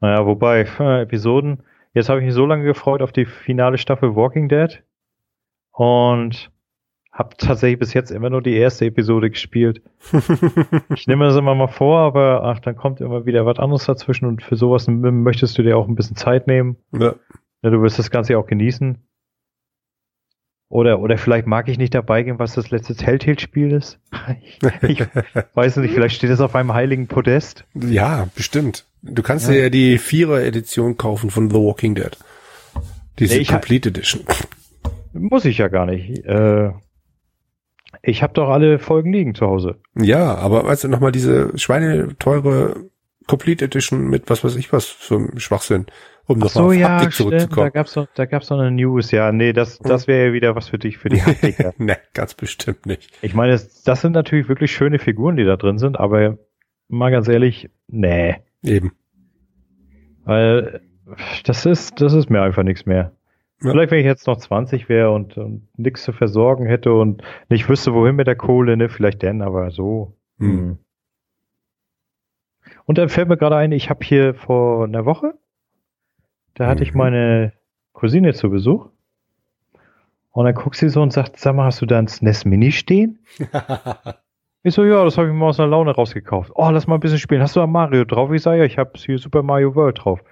Naja, 0.00 0.26
wobei, 0.26 0.66
äh, 0.78 1.02
Episoden, 1.02 1.62
jetzt 1.94 2.08
habe 2.08 2.20
ich 2.20 2.26
mich 2.26 2.34
so 2.34 2.46
lange 2.46 2.64
gefreut 2.64 3.02
auf 3.02 3.12
die 3.12 3.26
finale 3.26 3.78
Staffel 3.78 4.14
Walking 4.14 4.48
Dead 4.48 4.82
und 5.72 6.51
habe 7.12 7.36
tatsächlich 7.36 7.78
bis 7.78 7.92
jetzt 7.92 8.10
immer 8.10 8.30
nur 8.30 8.40
die 8.42 8.54
erste 8.56 8.86
Episode 8.86 9.28
gespielt. 9.30 9.82
ich 10.94 11.06
nehme 11.06 11.26
das 11.26 11.36
immer 11.36 11.54
mal 11.54 11.68
vor, 11.68 11.98
aber 11.98 12.42
ach, 12.44 12.60
dann 12.60 12.74
kommt 12.74 13.00
immer 13.02 13.26
wieder 13.26 13.44
was 13.44 13.58
anderes 13.58 13.84
dazwischen 13.84 14.24
und 14.24 14.42
für 14.42 14.56
sowas 14.56 14.86
möchtest 14.88 15.58
du 15.58 15.62
dir 15.62 15.76
auch 15.76 15.86
ein 15.88 15.94
bisschen 15.94 16.16
Zeit 16.16 16.46
nehmen. 16.46 16.76
Ja. 16.92 17.14
Ja, 17.62 17.70
du 17.70 17.80
wirst 17.82 17.98
das 17.98 18.10
Ganze 18.10 18.32
ja 18.32 18.38
auch 18.38 18.46
genießen. 18.46 18.98
Oder, 20.68 21.00
oder 21.00 21.18
vielleicht 21.18 21.46
mag 21.46 21.68
ich 21.68 21.76
nicht 21.76 21.94
dabei 21.94 22.22
gehen, 22.22 22.38
was 22.38 22.54
das 22.54 22.70
letzte 22.70 22.94
Telltale-Spiel 22.96 23.72
ist. 23.72 24.00
Ich, 24.42 24.58
ich 24.82 25.04
weiß 25.54 25.76
nicht, 25.76 25.92
vielleicht 25.92 26.16
steht 26.16 26.30
es 26.30 26.40
auf 26.40 26.54
einem 26.54 26.72
heiligen 26.72 27.08
Podest. 27.08 27.66
Ja, 27.74 28.26
bestimmt. 28.34 28.86
Du 29.02 29.22
kannst 29.22 29.48
Ja. 29.48 29.52
dir 29.54 29.62
ja 29.64 29.68
die 29.68 29.98
Vierer-Edition 29.98 30.96
kaufen 30.96 31.28
von 31.30 31.50
The 31.50 31.56
Walking 31.56 31.94
Dead. 31.94 32.16
Diese 33.18 33.36
Nee, 33.36 33.44
Complete 33.44 33.90
Edition. 33.90 34.22
Muss 35.12 35.44
ich 35.44 35.58
ja 35.58 35.68
gar 35.68 35.84
nicht. 35.84 36.24
Äh, 36.24 36.70
ich 38.02 38.22
habe 38.22 38.34
doch 38.34 38.48
alle 38.48 38.78
Folgen 38.78 39.12
liegen 39.12 39.34
zu 39.34 39.46
Hause. 39.46 39.76
Ja, 39.94 40.34
aber 40.34 40.64
weißt 40.64 40.84
du 40.84 40.88
nochmal 40.88 41.12
diese 41.12 41.56
schweineteure 41.56 42.76
Complete 43.28 43.64
Edition 43.64 44.08
mit 44.08 44.28
was 44.28 44.42
weiß 44.42 44.56
ich 44.56 44.72
was 44.72 44.86
für 44.86 45.30
Schwachsinn, 45.36 45.86
um 46.26 46.38
nochmal 46.38 46.50
so, 46.50 46.66
auf 46.66 46.74
ja, 46.74 46.88
Haptik 46.88 47.12
stimmt. 47.12 47.32
Da 47.32 47.38
zurückzukommen. 47.38 47.72
gab's 47.72 47.98
da 48.14 48.24
gab's 48.26 48.48
doch 48.48 48.58
eine 48.58 48.72
News. 48.72 49.12
Ja, 49.12 49.30
nee, 49.30 49.52
das, 49.52 49.78
das 49.78 50.08
wäre 50.08 50.28
ja 50.28 50.32
wieder 50.32 50.56
was 50.56 50.68
für 50.68 50.78
dich, 50.78 50.98
für 50.98 51.08
die 51.08 51.22
Haptiker. 51.22 51.72
ne, 51.78 51.98
ganz 52.14 52.34
bestimmt 52.34 52.86
nicht. 52.86 53.10
ich 53.22 53.34
meine, 53.34 53.52
das, 53.52 53.82
das 53.84 54.00
sind 54.00 54.12
natürlich 54.12 54.48
wirklich 54.48 54.72
schöne 54.72 54.98
Figuren, 54.98 55.36
die 55.36 55.44
da 55.44 55.56
drin 55.56 55.78
sind, 55.78 55.98
aber 55.98 56.38
mal 56.88 57.10
ganz 57.10 57.28
ehrlich, 57.28 57.70
nee. 57.86 58.36
Eben. 58.64 58.92
Weil 60.24 60.80
das 61.44 61.66
ist, 61.66 62.00
das 62.00 62.12
ist 62.12 62.30
mir 62.30 62.42
einfach 62.42 62.62
nichts 62.64 62.86
mehr. 62.86 63.12
Ja. 63.62 63.70
Vielleicht, 63.70 63.90
wenn 63.90 63.98
ich 64.00 64.04
jetzt 64.04 64.26
noch 64.26 64.36
20 64.36 64.88
wäre 64.88 65.10
und, 65.12 65.36
und 65.36 65.68
nichts 65.76 66.02
zu 66.02 66.12
versorgen 66.12 66.66
hätte 66.66 66.92
und 66.92 67.22
nicht 67.48 67.68
wüsste, 67.68 67.94
wohin 67.94 68.16
mit 68.16 68.26
der 68.26 68.36
Kohle, 68.36 68.76
ne, 68.76 68.88
vielleicht 68.88 69.22
denn, 69.22 69.42
aber 69.42 69.70
so. 69.70 70.16
Hm. 70.38 70.58
hm. 70.58 70.78
Und 72.84 72.98
dann 72.98 73.08
fällt 73.08 73.28
mir 73.28 73.36
gerade 73.36 73.56
ein, 73.56 73.72
ich 73.72 73.90
habe 73.90 74.04
hier 74.04 74.34
vor 74.34 74.84
einer 74.84 75.04
Woche, 75.04 75.34
da 76.54 76.66
hatte 76.66 76.82
ich 76.82 76.92
Mhm. 76.92 76.98
meine 76.98 77.52
Cousine 77.92 78.34
zu 78.34 78.50
Besuch. 78.50 78.88
Und 80.32 80.46
dann 80.46 80.54
guckt 80.54 80.76
sie 80.76 80.88
so 80.88 81.02
und 81.02 81.12
sagt, 81.12 81.38
sag 81.38 81.54
mal, 81.54 81.66
hast 81.66 81.80
du 81.82 81.86
da 81.86 81.98
ein 81.98 82.08
SNES 82.08 82.44
Mini 82.44 82.72
stehen? 82.72 83.20
Ich 84.64 84.74
so, 84.74 84.84
ja, 84.84 85.02
das 85.02 85.18
habe 85.18 85.26
ich 85.26 85.34
mal 85.34 85.48
aus 85.48 85.58
einer 85.58 85.68
Laune 85.68 85.90
rausgekauft. 85.90 86.52
Oh, 86.54 86.70
lass 86.70 86.86
mal 86.86 86.94
ein 86.94 87.00
bisschen 87.00 87.18
spielen. 87.18 87.42
Hast 87.42 87.56
du 87.56 87.60
da 87.60 87.66
Mario 87.66 88.04
drauf? 88.04 88.30
Ich 88.30 88.42
sage, 88.42 88.58
ja, 88.58 88.64
ich 88.64 88.78
habe 88.78 88.92
hier 88.94 89.18
Super 89.18 89.42
Mario 89.42 89.74
World 89.74 90.04
drauf. 90.04 90.22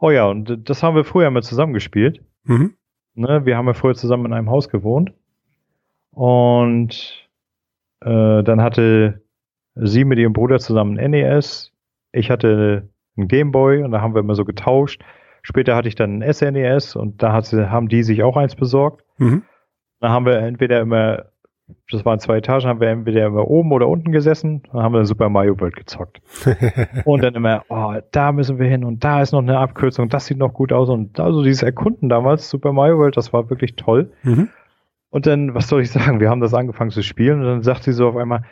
Oh 0.00 0.10
ja, 0.10 0.26
und 0.26 0.68
das 0.68 0.82
haben 0.82 0.96
wir 0.96 1.04
früher 1.04 1.30
mal 1.30 1.44
zusammen 1.44 1.72
gespielt. 1.72 2.20
Mhm. 2.44 2.74
Ne? 3.14 3.44
Wir 3.44 3.56
haben 3.56 3.66
ja 3.66 3.74
früher 3.74 3.94
zusammen 3.94 4.26
in 4.26 4.32
einem 4.32 4.50
Haus 4.50 4.68
gewohnt. 4.68 5.12
Und 6.12 7.28
äh, 8.00 8.42
dann 8.42 8.62
hatte 8.62 9.22
sie 9.74 10.04
mit 10.04 10.18
ihrem 10.18 10.32
Bruder 10.32 10.58
zusammen 10.58 10.98
ein 10.98 11.10
NES. 11.10 11.72
Ich 12.12 12.30
hatte 12.30 12.88
einen 13.16 13.28
Gameboy 13.28 13.82
und 13.82 13.92
da 13.92 14.00
haben 14.00 14.14
wir 14.14 14.20
immer 14.20 14.34
so 14.34 14.44
getauscht. 14.44 15.02
Später 15.42 15.76
hatte 15.76 15.88
ich 15.88 15.94
dann 15.94 16.22
ein 16.22 16.32
SNES 16.32 16.96
und 16.96 17.22
da 17.22 17.40
sie, 17.42 17.70
haben 17.70 17.88
die 17.88 18.02
sich 18.02 18.22
auch 18.22 18.36
eins 18.36 18.56
besorgt. 18.56 19.04
Mhm. 19.18 19.42
Da 20.00 20.10
haben 20.10 20.26
wir 20.26 20.38
entweder 20.38 20.80
immer, 20.80 21.29
das 21.90 22.04
waren 22.04 22.18
zwei 22.18 22.38
Etagen, 22.38 22.66
haben 22.66 22.80
wir 22.80 22.88
entweder 22.88 23.26
immer 23.26 23.48
oben 23.48 23.72
oder 23.72 23.88
unten 23.88 24.12
gesessen, 24.12 24.62
dann 24.72 24.82
haben 24.82 24.94
wir 24.94 25.04
Super 25.04 25.28
Mario 25.28 25.58
World 25.60 25.76
gezockt. 25.76 26.20
Und 27.04 27.22
dann 27.22 27.34
immer, 27.34 27.64
oh, 27.68 27.94
da 28.12 28.32
müssen 28.32 28.58
wir 28.58 28.68
hin 28.68 28.84
und 28.84 29.04
da 29.04 29.22
ist 29.22 29.32
noch 29.32 29.42
eine 29.42 29.58
Abkürzung, 29.58 30.08
das 30.08 30.26
sieht 30.26 30.38
noch 30.38 30.52
gut 30.52 30.72
aus 30.72 30.88
und 30.88 31.18
also 31.18 31.42
dieses 31.42 31.62
Erkunden 31.62 32.08
damals, 32.08 32.50
Super 32.50 32.72
Mario 32.72 32.98
World, 32.98 33.16
das 33.16 33.32
war 33.32 33.50
wirklich 33.50 33.76
toll. 33.76 34.12
mhm. 34.22 34.48
Und 35.12 35.26
dann, 35.26 35.54
was 35.54 35.68
soll 35.68 35.82
ich 35.82 35.90
sagen, 35.90 36.20
wir 36.20 36.30
haben 36.30 36.40
das 36.40 36.54
angefangen 36.54 36.92
zu 36.92 37.02
spielen 37.02 37.40
und 37.40 37.46
dann 37.46 37.62
sagt 37.62 37.82
sie 37.82 37.92
so 37.92 38.08
auf 38.08 38.16
einmal, 38.16 38.44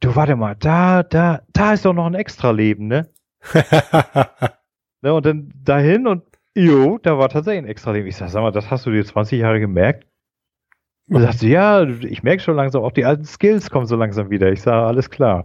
du 0.00 0.16
warte 0.16 0.36
mal, 0.36 0.56
da, 0.58 1.02
da, 1.02 1.42
da 1.52 1.72
ist 1.72 1.84
doch 1.84 1.92
noch 1.92 2.06
ein 2.06 2.14
Extra-Leben, 2.14 2.86
ne? 2.86 3.08
ne? 5.02 5.14
Und 5.14 5.26
dann 5.26 5.52
dahin 5.62 6.06
und 6.06 6.22
jo, 6.54 6.98
da 7.02 7.18
war 7.18 7.28
tatsächlich 7.28 7.64
ein 7.64 7.68
Extra-Leben. 7.68 8.06
Ich 8.06 8.16
sag, 8.16 8.30
sag 8.30 8.42
mal, 8.42 8.50
das 8.50 8.70
hast 8.70 8.86
du 8.86 8.90
dir 8.90 9.04
20 9.04 9.40
Jahre 9.40 9.60
gemerkt? 9.60 10.06
Und 11.08 11.20
sagt 11.20 11.38
sie, 11.38 11.50
ja, 11.50 11.82
ich 11.82 12.22
merke 12.22 12.42
schon 12.42 12.56
langsam, 12.56 12.82
auch 12.82 12.92
die 12.92 13.04
alten 13.04 13.24
Skills 13.24 13.70
kommen 13.70 13.86
so 13.86 13.96
langsam 13.96 14.30
wieder. 14.30 14.50
Ich 14.50 14.62
sage, 14.62 14.86
alles 14.86 15.10
klar. 15.10 15.44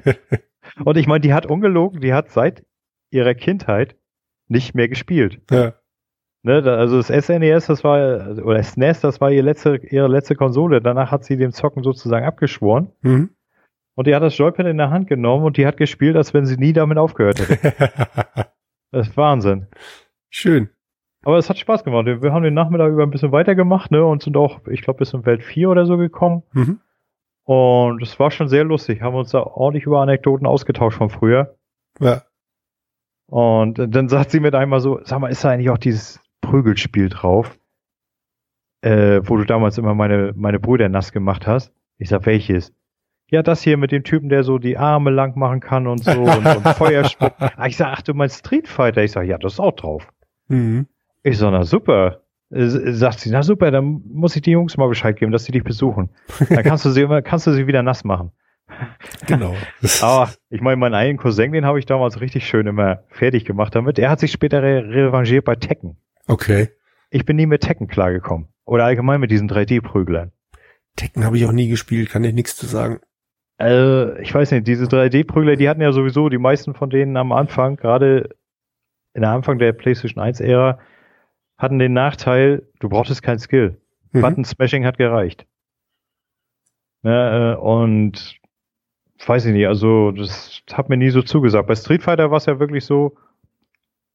und 0.84 0.96
ich 0.96 1.06
meine, 1.08 1.20
die 1.20 1.34
hat 1.34 1.46
ungelogen, 1.46 2.00
die 2.00 2.12
hat 2.12 2.30
seit 2.30 2.64
ihrer 3.10 3.34
Kindheit 3.34 3.96
nicht 4.48 4.74
mehr 4.74 4.88
gespielt. 4.88 5.40
ja. 5.50 5.74
Ne, 6.42 6.62
also 6.64 6.96
das 6.96 7.08
SNES, 7.08 7.66
das 7.66 7.84
war, 7.84 8.38
oder 8.42 8.62
SNES, 8.62 9.00
das 9.00 9.20
war 9.20 9.30
ihre 9.30 9.44
letzte, 9.44 9.76
ihre 9.76 10.08
letzte 10.08 10.34
Konsole. 10.34 10.80
Danach 10.80 11.10
hat 11.10 11.24
sie 11.24 11.36
dem 11.36 11.52
Zocken 11.52 11.82
sozusagen 11.82 12.24
abgeschworen. 12.24 12.92
Mhm. 13.02 13.30
Und 13.94 14.06
die 14.06 14.14
hat 14.14 14.22
das 14.22 14.38
Joypad 14.38 14.66
in 14.66 14.78
der 14.78 14.88
Hand 14.88 15.06
genommen 15.06 15.44
und 15.44 15.58
die 15.58 15.66
hat 15.66 15.76
gespielt, 15.76 16.16
als 16.16 16.32
wenn 16.32 16.46
sie 16.46 16.56
nie 16.56 16.72
damit 16.72 16.96
aufgehört 16.96 17.40
hätte. 17.40 18.46
Das 18.92 19.06
ist 19.06 19.16
Wahnsinn. 19.16 19.68
Schön. 20.30 20.68
Aber 21.22 21.36
es 21.36 21.50
hat 21.50 21.58
Spaß 21.58 21.84
gemacht. 21.84 22.06
Wir 22.06 22.32
haben 22.32 22.42
den 22.42 22.54
Nachmittag 22.54 22.90
über 22.90 23.02
ein 23.02 23.10
bisschen 23.10 23.32
weitergemacht, 23.32 23.90
ne, 23.90 24.04
und 24.04 24.22
sind 24.22 24.36
auch, 24.36 24.66
ich 24.68 24.80
glaube, 24.82 24.98
bis 24.98 25.12
in 25.12 25.26
Welt 25.26 25.42
4 25.42 25.68
oder 25.68 25.84
so 25.86 25.96
gekommen. 25.98 26.42
Mhm. 26.52 26.80
Und 27.44 28.02
es 28.02 28.18
war 28.18 28.30
schon 28.30 28.48
sehr 28.48 28.64
lustig. 28.64 29.02
Haben 29.02 29.16
uns 29.16 29.30
da 29.30 29.42
ordentlich 29.42 29.84
über 29.84 30.00
Anekdoten 30.00 30.46
ausgetauscht 30.46 30.96
von 30.98 31.10
früher. 31.10 31.56
Ja. 31.98 32.22
Und 33.26 33.74
dann 33.78 34.08
sagt 34.08 34.30
sie 34.30 34.40
mit 34.40 34.54
einmal 34.54 34.80
so, 34.80 35.00
sag 35.04 35.20
mal, 35.20 35.28
ist 35.30 35.44
da 35.44 35.50
eigentlich 35.50 35.70
auch 35.70 35.78
dieses 35.78 36.20
Prügelspiel 36.40 37.08
drauf? 37.08 37.58
Äh, 38.82 39.20
wo 39.24 39.36
du 39.36 39.44
damals 39.44 39.76
immer 39.78 39.94
meine, 39.94 40.32
meine 40.34 40.58
Brüder 40.58 40.88
nass 40.88 41.12
gemacht 41.12 41.46
hast. 41.46 41.72
Ich 41.98 42.08
sag, 42.08 42.24
welches? 42.24 42.72
Ja, 43.30 43.42
das 43.42 43.62
hier 43.62 43.76
mit 43.76 43.92
dem 43.92 44.04
Typen, 44.04 44.28
der 44.30 44.42
so 44.42 44.58
die 44.58 44.78
Arme 44.78 45.10
lang 45.10 45.36
machen 45.38 45.60
kann 45.60 45.86
und 45.86 46.02
so 46.02 46.12
und, 46.22 46.46
und 46.46 46.68
Feuer 46.76 47.04
spuckt. 47.04 47.36
Ah, 47.40 47.66
Ich 47.66 47.76
sag, 47.76 47.88
ach, 47.92 48.02
du 48.02 48.14
meinst 48.14 48.38
Street 48.38 48.66
Fighter? 48.66 49.04
Ich 49.04 49.12
sag, 49.12 49.24
ja, 49.26 49.38
das 49.38 49.54
ist 49.54 49.60
auch 49.60 49.72
drauf. 49.76 50.08
Mhm. 50.48 50.86
Ich 51.22 51.38
so, 51.38 51.50
na 51.50 51.64
super. 51.64 52.22
Sagt 52.50 53.20
sie, 53.20 53.30
na 53.30 53.42
super, 53.42 53.70
dann 53.70 54.02
muss 54.06 54.34
ich 54.34 54.42
die 54.42 54.50
Jungs 54.50 54.76
mal 54.76 54.88
Bescheid 54.88 55.16
geben, 55.16 55.30
dass 55.30 55.44
sie 55.44 55.52
dich 55.52 55.62
besuchen. 55.62 56.10
Dann 56.48 56.64
kannst 56.64 56.84
du 56.84 56.90
sie 56.90 57.02
immer, 57.02 57.22
kannst 57.22 57.46
du 57.46 57.52
sie 57.52 57.66
wieder 57.66 57.82
nass 57.82 58.02
machen. 58.02 58.32
Genau. 59.26 59.54
Aber 60.02 60.30
ich 60.48 60.60
meine, 60.60 60.76
meinen 60.76 60.94
einen 60.94 61.18
Cousin, 61.18 61.52
den 61.52 61.64
habe 61.64 61.78
ich 61.78 61.86
damals 61.86 62.20
richtig 62.20 62.46
schön 62.46 62.66
immer 62.66 63.04
fertig 63.08 63.44
gemacht 63.44 63.74
damit. 63.74 63.98
Er 63.98 64.10
hat 64.10 64.20
sich 64.20 64.32
später 64.32 64.62
re 64.62 64.82
revanchiert 64.84 65.44
bei 65.44 65.54
Tekken. 65.54 65.96
Okay. 66.26 66.70
Ich 67.10 67.24
bin 67.24 67.36
nie 67.36 67.46
mit 67.46 67.62
Tekken 67.62 67.88
klargekommen. 67.88 68.48
Oder 68.64 68.84
allgemein 68.84 69.20
mit 69.20 69.30
diesen 69.30 69.50
3D-Prüglern. 69.50 70.32
Tekken 70.96 71.24
habe 71.24 71.36
ich 71.36 71.44
auch 71.46 71.52
nie 71.52 71.68
gespielt, 71.68 72.10
kann 72.10 72.24
ich 72.24 72.34
nichts 72.34 72.56
zu 72.56 72.66
sagen. 72.66 73.00
Äh, 73.60 74.20
ich 74.22 74.34
weiß 74.34 74.52
nicht, 74.52 74.66
diese 74.66 74.86
3D-Prügler, 74.86 75.56
die 75.56 75.68
hatten 75.68 75.82
ja 75.82 75.92
sowieso 75.92 76.28
die 76.28 76.38
meisten 76.38 76.74
von 76.74 76.90
denen 76.90 77.16
am 77.16 77.32
Anfang, 77.32 77.76
gerade 77.76 78.30
in 79.14 79.22
der 79.22 79.30
Anfang 79.30 79.58
der 79.58 79.72
PlayStation 79.72 80.22
1-Ära, 80.22 80.78
hatten 81.60 81.78
den 81.78 81.92
Nachteil, 81.92 82.66
du 82.80 82.88
brauchtest 82.88 83.22
kein 83.22 83.38
Skill. 83.38 83.80
Mhm. 84.12 84.22
Button 84.22 84.44
Smashing 84.44 84.84
hat 84.84 84.98
gereicht. 84.98 85.46
Ne, 87.02 87.56
äh, 87.56 87.60
und 87.60 88.40
weiß 89.24 89.44
ich 89.44 89.52
nicht, 89.52 89.66
also 89.66 90.10
das 90.10 90.62
hat 90.72 90.88
mir 90.88 90.96
nie 90.96 91.10
so 91.10 91.22
zugesagt. 91.22 91.68
Bei 91.68 91.74
Street 91.74 92.02
Fighter 92.02 92.30
war 92.30 92.38
es 92.38 92.46
ja 92.46 92.58
wirklich 92.58 92.84
so, 92.84 93.16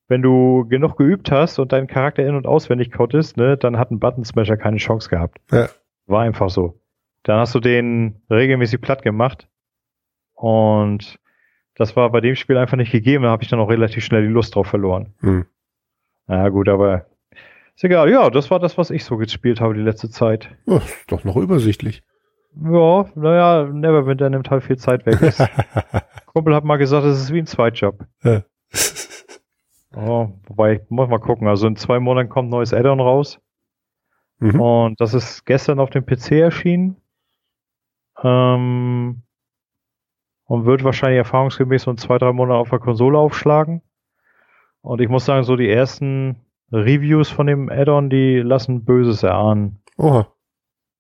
wenn 0.08 0.24
du 0.24 0.68
genug 0.68 0.98
geübt 0.98 1.32
hast 1.32 1.60
und 1.60 1.72
deinen 1.72 1.88
Charakter 1.88 2.26
in- 2.26 2.36
und 2.36 2.48
auswendig 2.48 2.92
konntest, 2.92 3.38
ne, 3.38 3.58
dann 3.58 3.78
hat 3.78 3.92
ein 3.92 4.00
Button 4.00 4.26
Smasher 4.26 4.58
keine 4.58 4.78
Chance 4.78 5.10
gehabt. 5.10 5.40
Ja. 5.52 5.70
War 6.08 6.24
einfach 6.24 6.50
so. 6.50 6.80
Dann 7.24 7.40
hast 7.40 7.56
du 7.56 7.60
den 7.60 8.22
regelmäßig 8.30 8.82
platt 8.82 9.04
gemacht 9.04 9.48
und 10.34 11.20
das 11.76 11.96
war 11.96 12.10
bei 12.12 12.22
dem 12.22 12.36
Spiel 12.36 12.58
einfach 12.58 12.78
nicht 12.78 12.92
gegeben. 12.92 13.24
Da 13.24 13.30
habe 13.30 13.44
ich 13.44 13.50
dann 13.50 13.60
auch 13.60 13.70
relativ 13.70 14.04
schnell 14.04 14.24
die 14.24 14.34
Lust 14.34 14.56
drauf 14.56 14.68
verloren. 14.68 15.14
Mhm. 15.22 15.46
Na 16.28 16.50
gut, 16.50 16.70
aber 16.70 17.06
ist 17.76 17.84
egal. 17.84 18.10
Ja, 18.10 18.30
das 18.30 18.52
war 18.52 18.60
das, 18.60 18.78
was 18.78 18.90
ich 18.90 19.04
so 19.04 19.18
gespielt 19.18 19.62
habe 19.62 19.74
die 19.74 19.82
letzte 19.82 20.10
Zeit. 20.10 20.50
Oh, 20.66 20.78
ist 20.78 21.12
doch 21.12 21.24
noch 21.24 21.36
übersichtlich. 21.36 22.04
Ja, 22.62 23.06
naja, 23.16 23.70
Neverwinter 23.72 24.30
nimmt 24.30 24.50
halt 24.50 24.64
viel 24.64 24.78
Zeit 24.78 25.06
weg. 25.06 25.20
Kumpel 26.28 26.56
hat 26.56 26.64
mal 26.64 26.78
gesagt, 26.78 27.06
es 27.06 27.22
ist 27.22 27.34
wie 27.34 27.40
ein 27.40 27.48
Zweitjob. 27.48 28.06
Ja. 28.24 28.44
Oh, 29.98 30.30
wobei, 30.48 30.74
ich 30.74 30.90
muss 30.90 31.08
mal 31.08 31.20
gucken. 31.20 31.48
Also 31.48 31.68
in 31.68 31.78
zwei 31.78 32.02
Monaten 32.02 32.28
kommt 32.28 32.48
ein 32.48 32.52
neues 32.52 32.74
Add-on 32.74 33.00
raus. 33.00 33.40
Mhm. 34.40 34.60
Und 34.60 35.02
das 35.02 35.14
ist 35.14 35.46
gestern 35.46 35.80
auf 35.80 35.90
dem 35.90 36.06
PC 36.06 36.32
erschienen. 36.34 36.98
Ähm, 38.22 39.24
und 40.46 40.66
wird 40.66 40.84
wahrscheinlich 40.84 41.18
erfahrungsgemäß 41.18 41.84
so 41.84 41.92
in 41.92 41.98
zwei, 41.98 42.18
drei 42.18 42.34
Monaten 42.34 42.60
auf 42.60 42.70
der 42.70 42.80
Konsole 42.80 43.18
aufschlagen. 43.18 43.82
Und 44.82 45.02
ich 45.02 45.08
muss 45.08 45.26
sagen, 45.26 45.44
so 45.44 45.56
die 45.56 45.70
ersten 45.70 46.45
Reviews 46.72 47.30
von 47.30 47.48
dem 47.48 47.70
Add-on, 47.70 48.10
die 48.10 48.40
lassen 48.40 48.86
Böses 48.86 49.24
erahnen. 49.24 49.82
Oha. 49.98 50.28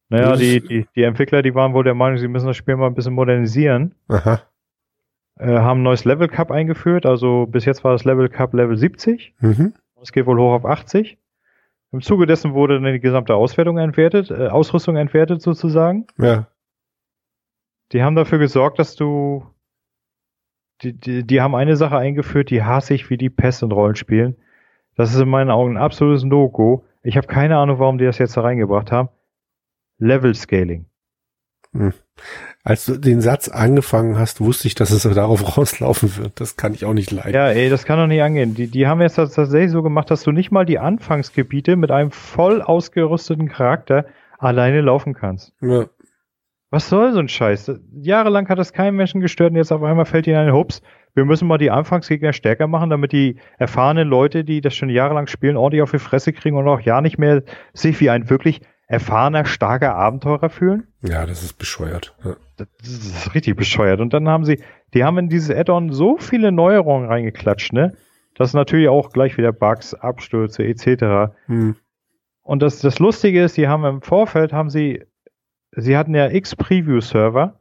Naja, 0.10 0.36
die, 0.36 0.62
die, 0.62 0.88
die 0.96 1.04
Entwickler, 1.04 1.42
die 1.42 1.56
waren 1.56 1.74
wohl 1.74 1.84
der 1.84 1.96
Meinung, 1.96 2.18
sie 2.18 2.28
müssen 2.28 2.48
das 2.48 2.58
Spiel 2.58 2.76
mal 2.76 2.88
ein 2.88 2.94
bisschen 2.94 3.14
modernisieren. 3.14 3.96
Aha. 4.08 4.42
äh, 5.40 5.48
haben 5.48 5.80
ein 5.80 5.84
neues 5.84 6.06
Level 6.06 6.28
Cup 6.28 6.52
eingeführt. 6.52 7.06
Also 7.06 7.48
bis 7.48 7.66
jetzt 7.66 7.84
war 7.84 7.92
das 7.94 8.06
Level 8.06 8.30
Cup 8.30 8.54
Level 8.54 8.78
70. 8.78 9.34
Mhm. 9.40 9.74
Es 10.02 10.12
geht 10.12 10.28
wohl 10.28 10.40
hoch 10.40 10.54
auf 10.54 10.66
80. 10.66 11.18
Im 11.92 12.02
Zuge 12.02 12.28
dessen 12.28 12.54
wurde 12.54 12.80
dann 12.80 12.94
die 12.94 13.00
gesamte 13.00 13.36
Auswertung 13.36 13.78
entwertet, 13.78 14.30
äh, 14.30 14.48
Ausrüstung 14.48 14.96
entwertet 14.98 15.42
sozusagen. 15.42 16.06
Ja. 16.18 16.48
Die 17.92 18.04
haben 18.04 18.16
dafür 18.16 18.38
gesorgt, 18.38 18.80
dass 18.80 18.96
du 18.96 19.46
die, 20.82 20.94
die, 20.94 21.26
die 21.26 21.42
haben 21.42 21.56
eine 21.56 21.76
Sache 21.78 21.98
eingeführt, 21.98 22.50
die 22.50 22.64
hasse 22.64 22.94
ich 22.94 23.10
wie 23.10 23.18
die 23.18 23.30
Pest 23.30 23.64
in 23.64 23.72
Rollenspielen. 23.72 24.36
Das 24.96 25.14
ist 25.14 25.20
in 25.20 25.30
meinen 25.30 25.52
Augen 25.52 25.78
ein 25.78 25.82
absolutes 25.82 26.24
No-Go. 26.24 26.86
Ich 27.04 27.18
habe 27.18 27.28
keine 27.28 27.58
Ahnung, 27.58 27.80
warum 27.80 27.98
die 27.98 28.06
das 28.06 28.18
jetzt 28.18 28.38
da 28.38 28.42
reingebracht 28.42 28.92
haben. 28.92 29.10
Level 29.98 30.34
Scaling. 30.34 30.86
Als 32.64 32.86
du 32.86 32.98
den 32.98 33.22
Satz 33.22 33.50
angefangen 33.50 34.18
hast, 34.18 34.40
wusste 34.40 34.68
ich, 34.68 34.76
dass 34.76 34.92
es 34.92 35.04
darauf 35.04 35.58
rauslaufen 35.58 36.18
wird. 36.18 36.40
Das 36.40 36.56
kann 36.56 36.74
ich 36.74 36.86
auch 36.86 36.94
nicht 36.94 37.12
leiden. 37.12 37.34
Ja, 37.34 37.50
ey, 37.50 37.70
das 37.70 37.86
kann 37.86 38.00
doch 38.00 38.08
nicht 38.08 38.22
angehen. 38.22 38.56
Die, 38.56 38.68
die 38.68 38.88
haben 38.88 39.02
jetzt 39.02 39.16
tatsächlich 39.16 39.72
so 39.72 39.84
gemacht, 39.84 40.10
dass 40.10 40.24
du 40.24 40.32
nicht 40.32 40.52
mal 40.52 40.66
die 40.66 40.80
Anfangsgebiete 40.80 41.76
mit 41.76 41.92
einem 41.92 42.12
voll 42.12 42.62
ausgerüsteten 42.62 43.50
Charakter 43.50 44.06
alleine 44.38 44.82
laufen 44.82 45.14
kannst. 45.14 45.54
Ja. 45.62 45.86
Was 46.76 46.90
soll 46.90 47.14
so 47.14 47.20
ein 47.20 47.30
Scheiß? 47.30 47.72
Jahrelang 48.02 48.50
hat 48.50 48.60
das 48.60 48.74
keinen 48.74 48.98
Menschen 48.98 49.22
gestört 49.22 49.52
und 49.52 49.56
jetzt 49.56 49.72
auf 49.72 49.82
einmal 49.82 50.04
fällt 50.04 50.28
ihnen 50.28 50.36
ein 50.36 50.52
Hups. 50.52 50.82
Wir 51.14 51.24
müssen 51.24 51.48
mal 51.48 51.58
die 51.58 51.72
Anfangsgegner 51.72 52.34
stärker 52.34 52.68
machen, 52.68 52.90
damit 52.90 53.14
die 53.14 53.38
erfahrenen 53.58 54.10
Leute, 54.10 54.44
die 54.44 54.60
das 54.60 54.76
schon 54.76 54.90
jahrelang 54.90 55.28
spielen, 55.28 55.56
ordentlich 55.56 55.84
auf 55.84 55.92
die 55.92 56.00
Fresse 56.00 56.34
kriegen 56.34 56.58
und 56.58 56.68
auch 56.68 56.82
ja 56.82 57.00
nicht 57.00 57.18
mehr 57.18 57.44
sich 57.74 58.02
wie 58.02 58.10
ein 58.10 58.30
wirklich 58.30 58.60
erfahrener, 58.88 59.46
starker 59.46 59.96
Abenteurer 59.96 60.50
fühlen. 60.50 60.88
ja, 61.02 61.26
das 61.26 61.44
ist 61.44 61.54
bescheuert. 61.54 62.14
Ja. 62.26 62.36
Das 62.58 62.68
ist 62.90 63.34
richtig 63.34 63.56
bescheuert. 63.56 64.02
Und 64.02 64.14
dann 64.14 64.28
haben 64.28 64.44
sie, 64.44 64.62
die 64.94 65.06
haben 65.06 65.18
in 65.18 65.30
dieses 65.30 65.56
Add-on 65.56 65.94
so 65.94 66.18
viele 66.18 66.52
Neuerungen 66.52 67.08
reingeklatscht, 67.08 67.72
ne? 67.72 67.94
Das 68.36 68.54
natürlich 68.54 68.90
auch 68.90 69.12
gleich 69.12 69.38
wieder 69.38 69.54
Bugs, 69.54 69.94
Abstürze 69.94 70.66
etc. 70.66 71.32
Hm. 71.46 71.78
Und 72.44 72.62
das, 72.62 72.80
das 72.80 73.00
Lustige 73.00 73.42
ist, 73.42 73.56
die 73.56 73.70
haben 73.70 73.86
im 73.86 74.02
Vorfeld, 74.02 74.52
haben 74.52 74.70
sie, 74.70 75.06
sie 75.76 75.98
hatten 75.98 76.16
ja 76.16 76.30
X-Preview-Server 76.30 77.60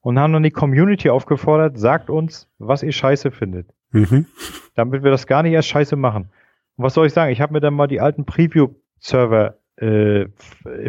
und 0.00 0.18
haben 0.18 0.32
dann 0.32 0.42
die 0.42 0.50
Community 0.50 1.10
aufgefordert, 1.10 1.78
sagt 1.78 2.10
uns, 2.10 2.48
was 2.58 2.82
ihr 2.82 2.92
scheiße 2.92 3.30
findet. 3.30 3.68
Mhm. 3.92 4.26
Damit 4.74 5.02
wir 5.02 5.10
das 5.10 5.26
gar 5.26 5.42
nicht 5.42 5.52
erst 5.52 5.68
scheiße 5.68 5.96
machen. 5.96 6.30
Und 6.76 6.84
was 6.84 6.94
soll 6.94 7.06
ich 7.06 7.12
sagen? 7.12 7.32
Ich 7.32 7.40
habe 7.40 7.52
mir 7.52 7.60
dann 7.60 7.74
mal 7.74 7.86
die 7.86 8.00
alten 8.00 8.24
Preview-Server 8.24 9.56
äh, 9.76 10.26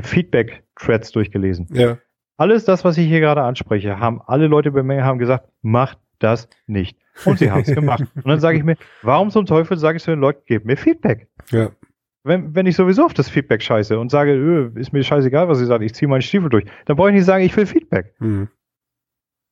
Feedback-Threads 0.02 1.12
durchgelesen. 1.12 1.68
Ja. 1.72 1.98
Alles 2.38 2.66
das, 2.66 2.84
was 2.84 2.98
ich 2.98 3.08
hier 3.08 3.20
gerade 3.20 3.44
anspreche, 3.44 4.00
haben 4.00 4.22
alle 4.26 4.48
Leute 4.48 4.72
bemängelt, 4.72 5.06
haben 5.06 5.20
gesagt, 5.20 5.48
macht 5.62 6.00
das 6.20 6.50
nicht. 6.68 6.98
Und 7.26 7.40
sie 7.40 7.52
haben 7.52 7.62
es 7.62 7.68
gemacht. 7.76 8.06
Und 8.16 8.28
dann 8.28 8.40
sage 8.40 8.58
ich 8.58 8.64
mir, 8.64 8.78
warum 9.02 9.30
zum 9.30 9.46
Teufel 9.46 9.78
sage 9.78 9.98
ich 9.98 10.04
zu 10.04 10.12
den 10.12 10.20
Leuten, 10.20 10.42
gebt 10.46 10.66
mir 10.66 10.78
Feedback. 10.78 11.28
Ja. 11.52 11.70
Wenn, 12.24 12.54
wenn 12.56 12.68
ich 12.68 12.76
sowieso 12.76 13.04
auf 13.06 13.14
das 13.14 13.30
Feedback 13.30 13.64
scheiße 13.64 13.98
und 13.98 14.12
sage, 14.12 14.32
öh, 14.34 14.72
ist 14.80 14.94
mir 14.94 15.04
scheißegal, 15.04 15.48
was 15.48 15.60
ihr 15.60 15.66
sagt, 15.66 15.84
ich 15.84 15.94
ziehe 15.96 16.08
meinen 16.08 16.22
Stiefel 16.22 16.50
durch, 16.50 16.66
dann 16.86 16.96
brauche 16.96 17.10
ich 17.10 17.16
nicht 17.16 17.26
sagen, 17.26 17.44
ich 17.44 17.56
will 17.58 17.66
Feedback. 17.66 18.14
Hm. 18.20 18.48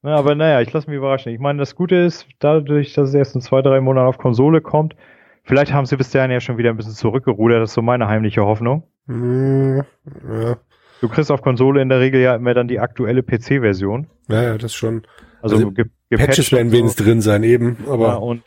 Ja, 0.03 0.15
aber 0.15 0.35
naja, 0.35 0.61
ich 0.61 0.71
lasse 0.71 0.89
mich 0.89 0.97
überraschen. 0.97 1.33
Ich 1.33 1.39
meine, 1.39 1.59
das 1.59 1.75
Gute 1.75 1.95
ist, 1.95 2.27
dadurch, 2.39 2.93
dass 2.93 3.09
es 3.09 3.15
erst 3.15 3.35
in 3.35 3.41
zwei, 3.41 3.61
drei 3.61 3.81
Monaten 3.81 4.07
auf 4.07 4.17
Konsole 4.17 4.61
kommt, 4.61 4.95
vielleicht 5.43 5.73
haben 5.73 5.85
sie 5.87 5.97
bis 5.97 6.11
dahin 6.11 6.31
ja 6.31 6.39
schon 6.39 6.57
wieder 6.57 6.69
ein 6.69 6.77
bisschen 6.77 6.93
zurückgerudert, 6.93 7.61
das 7.61 7.71
ist 7.71 7.75
so 7.75 7.81
meine 7.81 8.07
heimliche 8.07 8.45
Hoffnung. 8.45 8.83
Hm. 9.07 9.83
Ja. 10.29 10.57
Du 11.01 11.07
kriegst 11.09 11.31
auf 11.31 11.41
Konsole 11.41 11.81
in 11.81 11.89
der 11.89 11.99
Regel 11.99 12.21
ja 12.21 12.35
immer 12.35 12.53
dann 12.53 12.67
die 12.67 12.79
aktuelle 12.79 13.23
PC-Version. 13.23 14.07
ja, 14.27 14.43
ja, 14.43 14.57
das 14.57 14.73
schon. 14.73 15.03
Also, 15.41 15.55
Also, 15.55 15.71
Patches 16.11 16.51
werden 16.51 16.69
so. 16.69 16.77
wenigstens 16.77 17.05
drin 17.05 17.21
sein, 17.21 17.43
eben. 17.43 17.77
Ja, 17.85 17.93
Aber 17.93 18.21
und 18.21 18.43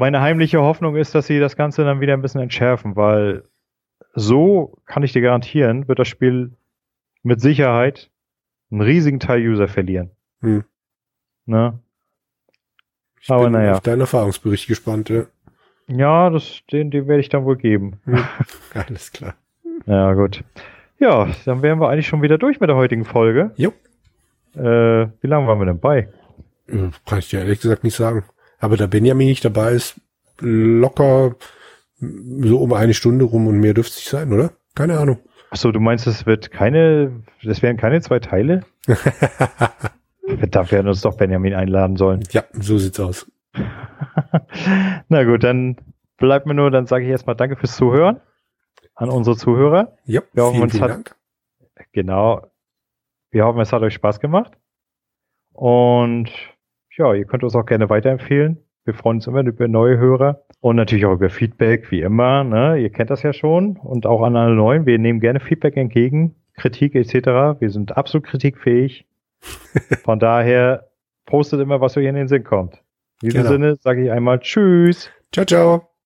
meine 0.00 0.22
heimliche 0.22 0.60
Hoffnung 0.60 0.96
ist, 0.96 1.14
dass 1.14 1.26
sie 1.26 1.38
das 1.38 1.56
Ganze 1.56 1.84
dann 1.84 2.00
wieder 2.00 2.14
ein 2.14 2.22
bisschen 2.22 2.40
entschärfen, 2.40 2.96
weil 2.96 3.44
so 4.14 4.78
kann 4.86 5.02
ich 5.02 5.12
dir 5.12 5.20
garantieren, 5.20 5.86
wird 5.88 5.98
das 5.98 6.08
Spiel 6.08 6.52
mit 7.22 7.40
Sicherheit 7.40 8.10
einen 8.70 8.80
riesigen 8.80 9.20
Teil 9.20 9.46
User 9.46 9.68
verlieren. 9.68 10.10
Hm. 10.40 10.64
Ne? 11.44 11.78
ich 13.20 13.30
aber 13.30 13.44
bin 13.44 13.52
naja. 13.52 13.74
auf 13.74 13.80
deinen 13.80 14.00
Erfahrungsbericht 14.00 14.66
gespannt. 14.66 15.10
Ja. 15.10 15.26
Ja, 15.86 16.30
das, 16.30 16.60
den, 16.72 16.90
den 16.90 17.06
werde 17.06 17.20
ich 17.20 17.28
dann 17.28 17.44
wohl 17.44 17.56
geben. 17.56 18.00
Alles 18.74 19.12
klar. 19.12 19.34
Ja, 19.86 20.14
gut. 20.14 20.42
Ja, 20.98 21.28
dann 21.44 21.62
wären 21.62 21.80
wir 21.80 21.88
eigentlich 21.88 22.06
schon 22.06 22.22
wieder 22.22 22.38
durch 22.38 22.60
mit 22.60 22.70
der 22.70 22.76
heutigen 22.76 23.04
Folge. 23.04 23.50
Jo. 23.56 23.72
Äh, 24.54 25.08
wie 25.20 25.26
lange 25.26 25.46
waren 25.46 25.58
wir 25.58 25.66
denn 25.66 25.80
bei? 25.80 26.08
Äh, 26.68 26.90
Kann 27.06 27.18
ich 27.18 27.28
dir 27.28 27.40
ehrlich 27.40 27.60
gesagt 27.60 27.84
nicht 27.84 27.96
sagen. 27.96 28.24
Aber 28.60 28.76
da 28.76 28.86
Benjamin 28.86 29.26
nicht 29.28 29.44
dabei 29.44 29.72
ist, 29.72 30.00
locker 30.40 31.34
so 31.98 32.58
um 32.60 32.72
eine 32.72 32.94
Stunde 32.94 33.24
rum 33.24 33.46
und 33.46 33.58
mehr 33.58 33.74
dürfte 33.74 33.90
es 33.92 33.96
nicht 33.96 34.08
sein, 34.10 34.32
oder? 34.32 34.52
Keine 34.74 34.98
Ahnung. 34.98 35.18
Achso, 35.50 35.72
du 35.72 35.80
meinst, 35.80 36.06
es 36.06 36.24
wird 36.26 36.50
keine, 36.52 37.22
es 37.42 37.60
wären 37.62 37.76
keine 37.76 38.00
zwei 38.00 38.20
Teile? 38.20 38.64
Wir 38.86 40.38
hätten 40.48 40.88
uns 40.88 41.00
doch 41.00 41.16
Benjamin 41.16 41.54
einladen 41.54 41.96
sollen. 41.96 42.22
Ja, 42.30 42.44
so 42.52 42.78
sieht's 42.78 43.00
aus. 43.00 43.30
Na 45.08 45.24
gut, 45.24 45.42
dann 45.42 45.76
bleibt 46.18 46.46
mir 46.46 46.54
nur, 46.54 46.70
dann 46.70 46.86
sage 46.86 47.04
ich 47.04 47.10
erstmal 47.10 47.34
Danke 47.36 47.56
fürs 47.56 47.76
Zuhören 47.76 48.20
an 48.94 49.08
unsere 49.10 49.36
Zuhörer. 49.36 49.96
Ja, 50.04 50.22
Wir 50.32 50.44
hoffen, 50.44 50.56
vielen, 50.56 50.70
vielen 50.70 50.82
hat- 50.84 50.90
Dank. 50.90 51.16
Genau. 51.92 52.46
Wir 53.30 53.44
hoffen, 53.44 53.60
es 53.60 53.72
hat 53.72 53.82
euch 53.82 53.94
Spaß 53.94 54.20
gemacht. 54.20 54.52
Und 55.52 56.30
ja, 56.96 57.14
ihr 57.14 57.24
könnt 57.24 57.44
uns 57.44 57.54
auch 57.54 57.66
gerne 57.66 57.88
weiterempfehlen. 57.88 58.58
Wir 58.84 58.94
freuen 58.94 59.18
uns 59.18 59.26
immer 59.26 59.44
über 59.44 59.68
neue 59.68 59.98
Hörer 59.98 60.42
und 60.60 60.76
natürlich 60.76 61.04
auch 61.06 61.12
über 61.12 61.30
Feedback, 61.30 61.90
wie 61.90 62.00
immer. 62.00 62.44
Ne? 62.44 62.78
Ihr 62.78 62.90
kennt 62.90 63.10
das 63.10 63.22
ja 63.22 63.32
schon. 63.32 63.76
Und 63.76 64.06
auch 64.06 64.22
an 64.22 64.36
alle 64.36 64.54
Neuen. 64.54 64.86
Wir 64.86 64.98
nehmen 64.98 65.20
gerne 65.20 65.40
Feedback 65.40 65.76
entgegen, 65.76 66.34
Kritik 66.54 66.94
etc. 66.94 67.60
Wir 67.60 67.70
sind 67.70 67.96
absolut 67.96 68.26
kritikfähig. 68.26 69.06
Von 70.04 70.18
daher 70.18 70.88
postet 71.26 71.60
immer, 71.60 71.80
was 71.80 71.96
euch 71.96 72.06
in 72.06 72.14
den 72.14 72.28
Sinn 72.28 72.44
kommt. 72.44 72.82
In 73.22 73.28
diesem 73.30 73.42
Genau. 73.42 73.52
Sinne 73.52 73.76
sage 73.76 74.04
ich 74.04 74.10
einmal 74.10 74.40
Tschüss. 74.40 75.10
Ciao, 75.32 75.44
ciao. 75.46 75.89